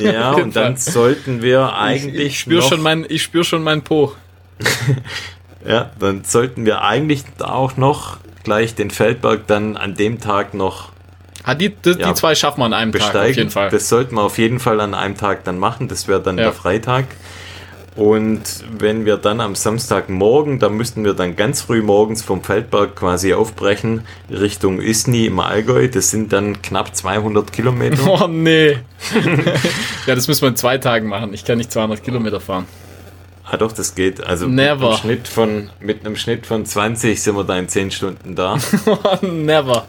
Ja, 0.00 0.30
und 0.42 0.56
dann 0.56 0.78
sollten 0.78 1.42
wir 1.42 1.74
eigentlich 1.74 2.28
ich, 2.28 2.40
spüre 2.40 2.62
schon 2.62 2.80
mein, 2.80 3.04
ich 3.06 3.22
spür 3.22 3.44
schon 3.44 3.62
meinen 3.62 3.82
Po. 3.82 4.14
Ja, 5.66 5.90
dann 5.98 6.24
sollten 6.24 6.64
wir 6.64 6.80
eigentlich 6.82 7.24
auch 7.40 7.76
noch 7.76 8.18
gleich 8.42 8.74
den 8.74 8.90
Feldberg 8.90 9.46
dann 9.48 9.76
an 9.76 9.96
dem 9.96 10.18
Tag 10.18 10.54
noch 10.54 10.92
Ah, 11.44 11.54
die, 11.54 11.70
die, 11.70 11.90
Ja. 11.90 12.08
die 12.08 12.14
zwei 12.14 12.34
schaffen 12.34 12.60
wir 12.60 12.66
an 12.66 12.74
einem 12.74 12.92
Tag 12.92 13.14
auf 13.14 13.36
jeden 13.36 13.50
Fall. 13.50 13.70
Das 13.70 13.88
sollten 13.88 14.14
wir 14.16 14.22
auf 14.22 14.38
jeden 14.38 14.60
Fall 14.60 14.80
an 14.80 14.94
einem 14.94 15.16
Tag 15.16 15.44
dann 15.44 15.58
machen. 15.58 15.88
Das 15.88 16.08
wäre 16.08 16.20
dann 16.20 16.36
Ja. 16.38 16.44
der 16.44 16.52
Freitag. 16.52 17.06
Und 17.96 18.42
wenn 18.78 19.06
wir 19.06 19.16
dann 19.16 19.40
am 19.40 19.56
Samstagmorgen, 19.56 20.60
da 20.60 20.68
müssten 20.68 21.04
wir 21.04 21.14
dann 21.14 21.34
ganz 21.34 21.62
früh 21.62 21.82
morgens 21.82 22.22
vom 22.22 22.44
Feldberg 22.44 22.94
quasi 22.94 23.34
aufbrechen 23.34 24.02
Richtung 24.30 24.80
Isny 24.80 25.26
im 25.26 25.40
Allgäu. 25.40 25.88
Das 25.88 26.10
sind 26.10 26.32
dann 26.32 26.62
knapp 26.62 26.94
200 26.94 27.52
Kilometer. 27.52 27.98
Oh 28.06 28.28
nee. 28.28 28.78
ja, 30.06 30.14
das 30.14 30.28
müssen 30.28 30.42
wir 30.42 30.48
in 30.50 30.56
zwei 30.56 30.78
Tagen 30.78 31.08
machen. 31.08 31.34
Ich 31.34 31.44
kann 31.44 31.58
nicht 31.58 31.72
200 31.72 32.04
Kilometer 32.04 32.40
fahren. 32.40 32.66
Ah 33.50 33.56
doch, 33.56 33.72
das 33.72 33.94
geht. 33.94 34.22
Also 34.24 34.46
Never. 34.46 34.74
Mit, 34.74 34.82
einem 34.82 34.96
Schnitt 34.98 35.28
von, 35.28 35.70
mit 35.80 36.04
einem 36.04 36.16
Schnitt 36.16 36.46
von 36.46 36.66
20 36.66 37.22
sind 37.22 37.34
wir 37.34 37.44
da 37.44 37.58
in 37.58 37.68
10 37.68 37.90
Stunden 37.90 38.34
da. 38.34 38.58
Never. 39.22 39.86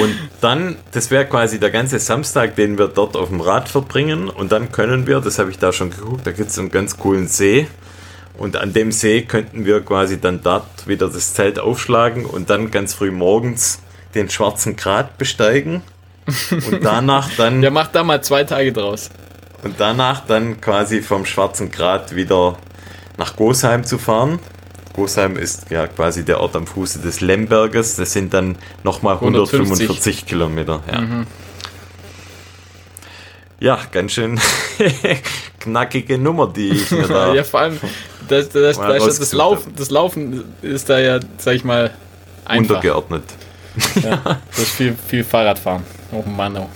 Und 0.00 0.16
dann, 0.40 0.76
das 0.92 1.10
wäre 1.10 1.26
quasi 1.26 1.58
der 1.58 1.70
ganze 1.70 1.98
Samstag, 1.98 2.54
den 2.54 2.78
wir 2.78 2.86
dort 2.86 3.16
auf 3.16 3.28
dem 3.28 3.40
Rad 3.40 3.68
verbringen. 3.68 4.28
Und 4.28 4.52
dann 4.52 4.70
können 4.70 5.08
wir, 5.08 5.20
das 5.20 5.40
habe 5.40 5.50
ich 5.50 5.58
da 5.58 5.72
schon 5.72 5.90
geguckt, 5.90 6.24
da 6.26 6.30
gibt 6.30 6.50
es 6.50 6.58
einen 6.60 6.70
ganz 6.70 6.96
coolen 6.96 7.26
See. 7.26 7.66
Und 8.38 8.56
an 8.56 8.72
dem 8.72 8.92
See 8.92 9.22
könnten 9.22 9.64
wir 9.64 9.80
quasi 9.80 10.20
dann 10.20 10.40
dort 10.42 10.86
wieder 10.86 11.08
das 11.08 11.34
Zelt 11.34 11.58
aufschlagen 11.58 12.24
und 12.24 12.50
dann 12.50 12.70
ganz 12.70 12.94
früh 12.94 13.10
morgens 13.10 13.82
den 14.14 14.30
schwarzen 14.30 14.76
Grat 14.76 15.18
besteigen. 15.18 15.82
Und 16.50 16.84
danach 16.84 17.28
dann, 17.36 17.60
Der 17.62 17.72
macht 17.72 17.96
da 17.96 18.04
mal 18.04 18.22
zwei 18.22 18.44
Tage 18.44 18.72
draus. 18.72 19.10
Und 19.62 19.74
danach 19.78 20.26
dann 20.26 20.60
quasi 20.60 21.02
vom 21.02 21.24
schwarzen 21.26 21.70
Grat 21.70 22.14
wieder 22.14 22.56
nach 23.16 23.36
Gosheim 23.36 23.84
zu 23.84 23.98
fahren. 23.98 24.38
Gosheim 24.94 25.36
ist 25.36 25.70
ja 25.70 25.86
quasi 25.86 26.24
der 26.24 26.40
Ort 26.40 26.56
am 26.56 26.66
Fuße 26.66 27.00
des 27.00 27.20
Lemberges. 27.20 27.96
Das 27.96 28.12
sind 28.12 28.34
dann 28.34 28.56
nochmal 28.82 29.14
150. 29.14 29.60
145 29.60 30.26
Kilometer. 30.26 30.82
Ja. 30.90 31.26
ja, 33.60 33.78
ganz 33.92 34.12
schön 34.12 34.40
knackige 35.60 36.18
Nummer, 36.18 36.48
die 36.48 36.70
ich 36.70 36.90
mir 36.90 37.06
da. 37.06 37.34
Ja, 37.34 37.44
vor 37.44 37.60
allem, 37.60 37.78
das, 38.28 38.48
das, 38.48 38.78
das, 38.78 39.18
das, 39.18 39.32
Laufen, 39.32 39.72
das 39.76 39.90
Laufen 39.90 40.44
ist 40.62 40.88
da 40.88 40.98
ja, 40.98 41.20
sag 41.38 41.54
ich 41.54 41.64
mal, 41.64 41.90
einfach. 42.44 42.76
untergeordnet. 42.76 43.24
Ja, 44.02 44.40
das 44.50 44.58
ist 44.58 44.72
viel, 44.72 44.96
viel 45.06 45.24
Fahrradfahren. 45.24 45.84
Oh 46.10 46.22
Mann, 46.28 46.56
oh. 46.56 46.68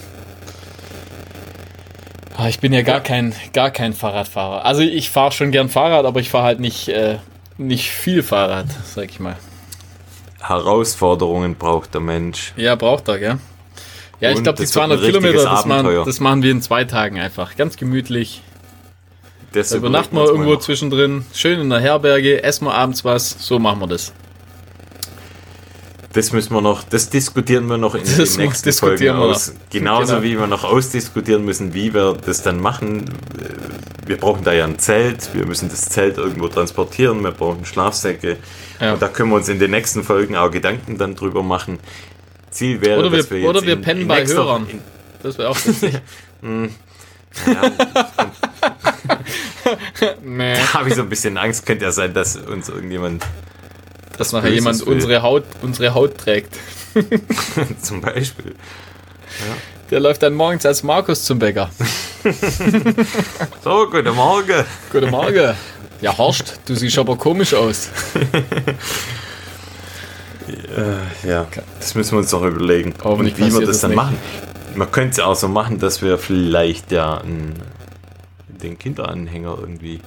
Ah, 2.36 2.48
Ich 2.48 2.58
bin 2.60 2.72
ja 2.72 2.82
gar 2.82 3.00
kein, 3.00 3.34
gar 3.52 3.70
kein 3.70 3.92
Fahrradfahrer. 3.92 4.64
Also 4.64 4.82
ich 4.82 5.10
fahre 5.10 5.32
schon 5.32 5.50
gern 5.52 5.68
Fahrrad, 5.68 6.04
aber 6.04 6.20
ich 6.20 6.30
fahre 6.30 6.44
halt 6.44 6.60
nicht, 6.60 6.88
äh, 6.88 7.18
nicht 7.58 7.90
viel 7.90 8.22
Fahrrad, 8.22 8.66
sag 8.84 9.10
ich 9.10 9.20
mal. 9.20 9.36
Herausforderungen 10.40 11.54
braucht 11.54 11.94
der 11.94 12.00
Mensch. 12.00 12.52
Ja, 12.56 12.74
braucht 12.74 13.08
er, 13.08 13.18
gell? 13.18 13.38
Ja, 14.20 14.30
ich 14.30 14.36
Und 14.38 14.42
glaube, 14.44 14.56
die 14.56 14.62
das 14.64 14.74
wird 14.74 14.84
ein 14.84 14.90
200 14.98 15.06
Kilometer, 15.06 15.44
das 15.44 15.64
machen, 15.66 16.02
das 16.04 16.20
machen 16.20 16.42
wir 16.42 16.50
in 16.50 16.62
zwei 16.62 16.84
Tagen 16.84 17.18
einfach. 17.18 17.56
Ganz 17.56 17.76
gemütlich. 17.76 18.42
Das 19.52 19.68
Da 19.68 19.76
übernachten 19.76 20.16
wir 20.16 20.24
irgendwo 20.24 20.50
mal 20.54 20.60
zwischendrin. 20.60 21.24
Schön 21.32 21.60
in 21.60 21.70
der 21.70 21.80
Herberge, 21.80 22.42
essen 22.42 22.66
wir 22.66 22.74
abends 22.74 23.04
was. 23.04 23.36
So 23.46 23.58
machen 23.58 23.80
wir 23.80 23.86
das. 23.86 24.12
Das 26.14 26.32
müssen 26.32 26.54
wir 26.54 26.60
noch, 26.60 26.84
das 26.84 27.10
diskutieren 27.10 27.66
wir 27.66 27.76
noch 27.76 27.94
in 27.96 28.02
Das 28.02 28.10
den 28.14 28.20
muss- 28.20 28.36
nächsten 28.38 28.72
Folgen 28.72 29.00
wir 29.02 29.18
aus. 29.18 29.52
Genauso 29.70 30.12
Genau. 30.14 30.22
wie 30.24 30.38
wir 30.38 30.46
noch 30.46 30.62
ausdiskutieren 30.64 31.44
müssen, 31.44 31.74
wie 31.74 31.92
wir 31.92 32.16
das 32.24 32.42
dann 32.42 32.60
machen. 32.60 33.04
Wir 34.06 34.16
brauchen 34.18 34.44
da 34.44 34.52
ja 34.52 34.64
ein 34.64 34.78
Zelt, 34.78 35.34
wir 35.34 35.44
müssen 35.46 35.68
das 35.70 35.88
Zelt 35.88 36.18
irgendwo 36.18 36.46
transportieren, 36.48 37.22
wir 37.24 37.32
brauchen 37.32 37.64
Schlafsäcke. 37.64 38.36
Ja. 38.80 38.92
Und 38.94 39.02
da 39.02 39.08
können 39.08 39.30
wir 39.30 39.36
uns 39.36 39.48
in 39.48 39.58
den 39.58 39.70
nächsten 39.72 40.04
Folgen 40.04 40.36
auch 40.36 40.50
Gedanken 40.50 40.98
dann 40.98 41.16
drüber 41.16 41.42
machen. 41.42 41.78
Ziel 42.50 42.80
wäre, 42.80 43.00
Oder 43.00 43.10
wir- 43.10 43.18
dass 43.18 43.30
wir 43.30 43.38
jetzt 43.40 43.48
oder 43.48 43.62
wir 43.62 43.72
in, 43.74 43.82
pennen 43.82 44.00
in 44.02 44.08
bei 44.08 44.20
nächster- 44.20 44.36
Hörern. 44.36 44.66
In, 44.70 44.78
Das 45.22 45.36
wäre 45.38 45.48
auch 45.48 45.64
lustig. 45.64 45.94
ja, 46.42 46.42
nee. 50.22 50.54
da 50.54 50.74
habe 50.74 50.88
ich 50.88 50.94
so 50.94 51.02
ein 51.02 51.08
bisschen 51.08 51.36
Angst, 51.38 51.66
könnte 51.66 51.84
ja 51.86 51.90
sein, 51.92 52.14
dass 52.14 52.36
uns 52.36 52.68
irgendjemand 52.68 53.24
Dass 54.18 54.32
nachher 54.32 54.50
Böses 54.50 54.64
jemand 54.64 54.82
unsere 54.82 55.22
Haut, 55.22 55.44
unsere 55.62 55.94
Haut 55.94 56.18
trägt. 56.18 56.56
zum 57.82 58.00
Beispiel. 58.00 58.54
Der 59.90 60.00
läuft 60.00 60.22
dann 60.22 60.34
morgens 60.34 60.64
als 60.64 60.82
Markus 60.82 61.24
zum 61.24 61.38
Bäcker. 61.38 61.70
So, 63.62 63.86
guten 63.90 64.14
Morgen. 64.14 64.64
Guten 64.90 65.10
Morgen. 65.10 65.54
Ja, 66.00 66.16
Horst, 66.16 66.58
du 66.64 66.74
siehst 66.74 66.98
aber 66.98 67.16
komisch 67.16 67.52
aus. 67.52 67.90
Ja, 71.26 71.46
das 71.78 71.94
müssen 71.94 72.12
wir 72.12 72.18
uns 72.18 72.32
noch 72.32 72.42
überlegen. 72.42 72.94
Hoffentlich 73.02 73.38
wie 73.38 73.50
wir 73.52 73.60
das 73.60 73.68
das 73.68 73.80
dann 73.80 73.90
nicht. 73.92 73.96
machen. 73.96 74.18
Man 74.74 74.90
könnte 74.90 75.12
es 75.12 75.20
auch 75.20 75.36
so 75.36 75.48
machen, 75.48 75.78
dass 75.78 76.02
wir 76.02 76.18
vielleicht 76.18 76.92
ja 76.92 77.18
einen, 77.18 77.54
den 78.48 78.78
Kinderanhänger 78.78 79.56
irgendwie 79.58 80.00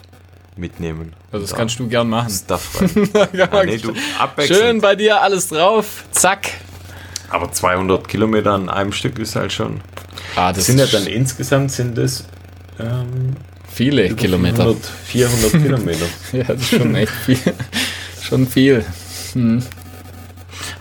mitnehmen. 0.58 1.14
Also 1.32 1.46
das 1.46 1.56
kannst 1.56 1.80
du 1.80 1.88
gern 1.88 2.10
machen. 2.10 2.30
Stuff 2.30 2.82
rein. 2.82 3.10
ah, 3.52 3.64
nee, 3.64 3.78
du. 3.78 3.94
Schön 4.46 4.82
bei 4.82 4.96
dir 4.96 5.22
alles 5.22 5.48
drauf. 5.50 6.06
Zack. 6.12 6.50
Aber 7.30 7.52
200 7.52 8.08
Kilometer 8.08 8.54
an 8.54 8.70
einem 8.70 8.92
Stück 8.94 9.20
ist 9.20 9.36
halt 9.36 9.52
schon. 9.52 9.82
Ah, 10.36 10.54
Das 10.54 10.66
sind 10.66 10.80
ja 10.80 10.86
dann 10.86 11.06
insgesamt 11.08 11.72
sind 11.72 11.98
es 11.98 12.26
ähm, 12.80 13.36
viele 13.70 14.14
Kilometer. 14.16 14.74
400, 14.74 14.86
400 15.06 15.52
Kilometer. 15.64 16.06
Ja, 16.32 16.44
das 16.46 16.62
ist 16.62 16.70
schon 16.70 16.96
echt 16.96 17.12
viel. 17.12 17.40
schon 18.22 18.48
viel. 18.48 18.86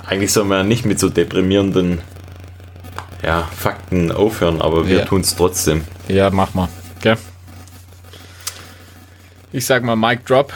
Eigentlich 0.07 0.33
soll 0.33 0.45
man 0.45 0.59
ja 0.59 0.65
nicht 0.65 0.85
mit 0.85 0.99
so 1.01 1.09
deprimierenden 1.09 1.99
ja, 3.25 3.49
Fakten 3.57 4.13
aufhören, 4.13 4.63
aber 4.63 4.87
wir 4.89 4.99
Ja. 5.01 5.05
tun 5.05 5.23
es 5.23 5.35
trotzdem. 5.35 5.83
Ja, 6.09 6.31
mach 6.31 6.55
mal. 6.55 6.69
Gell? 7.01 7.17
Ich 9.53 9.65
sag 9.67 9.83
mal 9.85 9.97
Mic 9.97 10.25
Drop. 10.25 10.53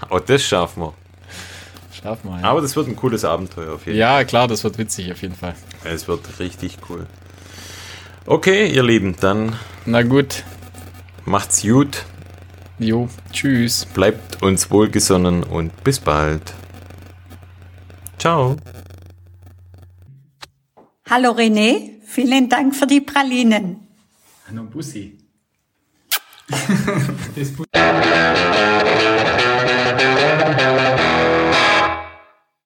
Aber 0.00 0.20
das 0.26 0.42
schaffen 0.42 0.82
wir. 0.82 0.94
Schaff 1.92 2.22
mal. 2.24 2.40
Ja. 2.40 2.50
Aber 2.50 2.60
das 2.60 2.76
wird 2.76 2.86
ein 2.88 2.96
cooles 2.96 3.24
Abenteuer 3.24 3.74
auf 3.74 3.86
jeden 3.86 3.98
ja, 3.98 4.22
klar, 4.24 4.46
das 4.48 4.62
wird 4.64 4.78
witzig 4.78 5.10
auf 5.12 5.20
jeden 5.22 5.34
Fall. 5.34 5.54
Fall. 5.82 5.92
Es 5.92 6.06
wird 6.08 6.38
richtig 6.38 6.78
cool. 6.88 7.06
Okay, 8.26 8.68
ihr 8.68 8.82
Lieben, 8.84 9.16
dann 9.20 9.56
Na 9.84 10.02
gut. 10.02 10.44
macht's 11.24 11.62
gut, 11.62 12.04
Jo, 12.78 13.08
tschüss. 13.32 13.84
bleibt 13.86 14.42
uns 14.42 14.70
wohlgesonnen 14.70 15.42
und 15.42 15.82
bis 15.82 15.98
bald. 15.98 16.54
Ciao. 18.18 18.56
Hallo 21.10 21.30
René, 21.32 22.00
vielen 22.06 22.48
Dank 22.48 22.76
für 22.76 22.86
die 22.86 23.00
Pralinen. 23.00 23.88
Hallo 24.48 24.64
Bussi. 24.64 25.17
Esse... 27.36 27.52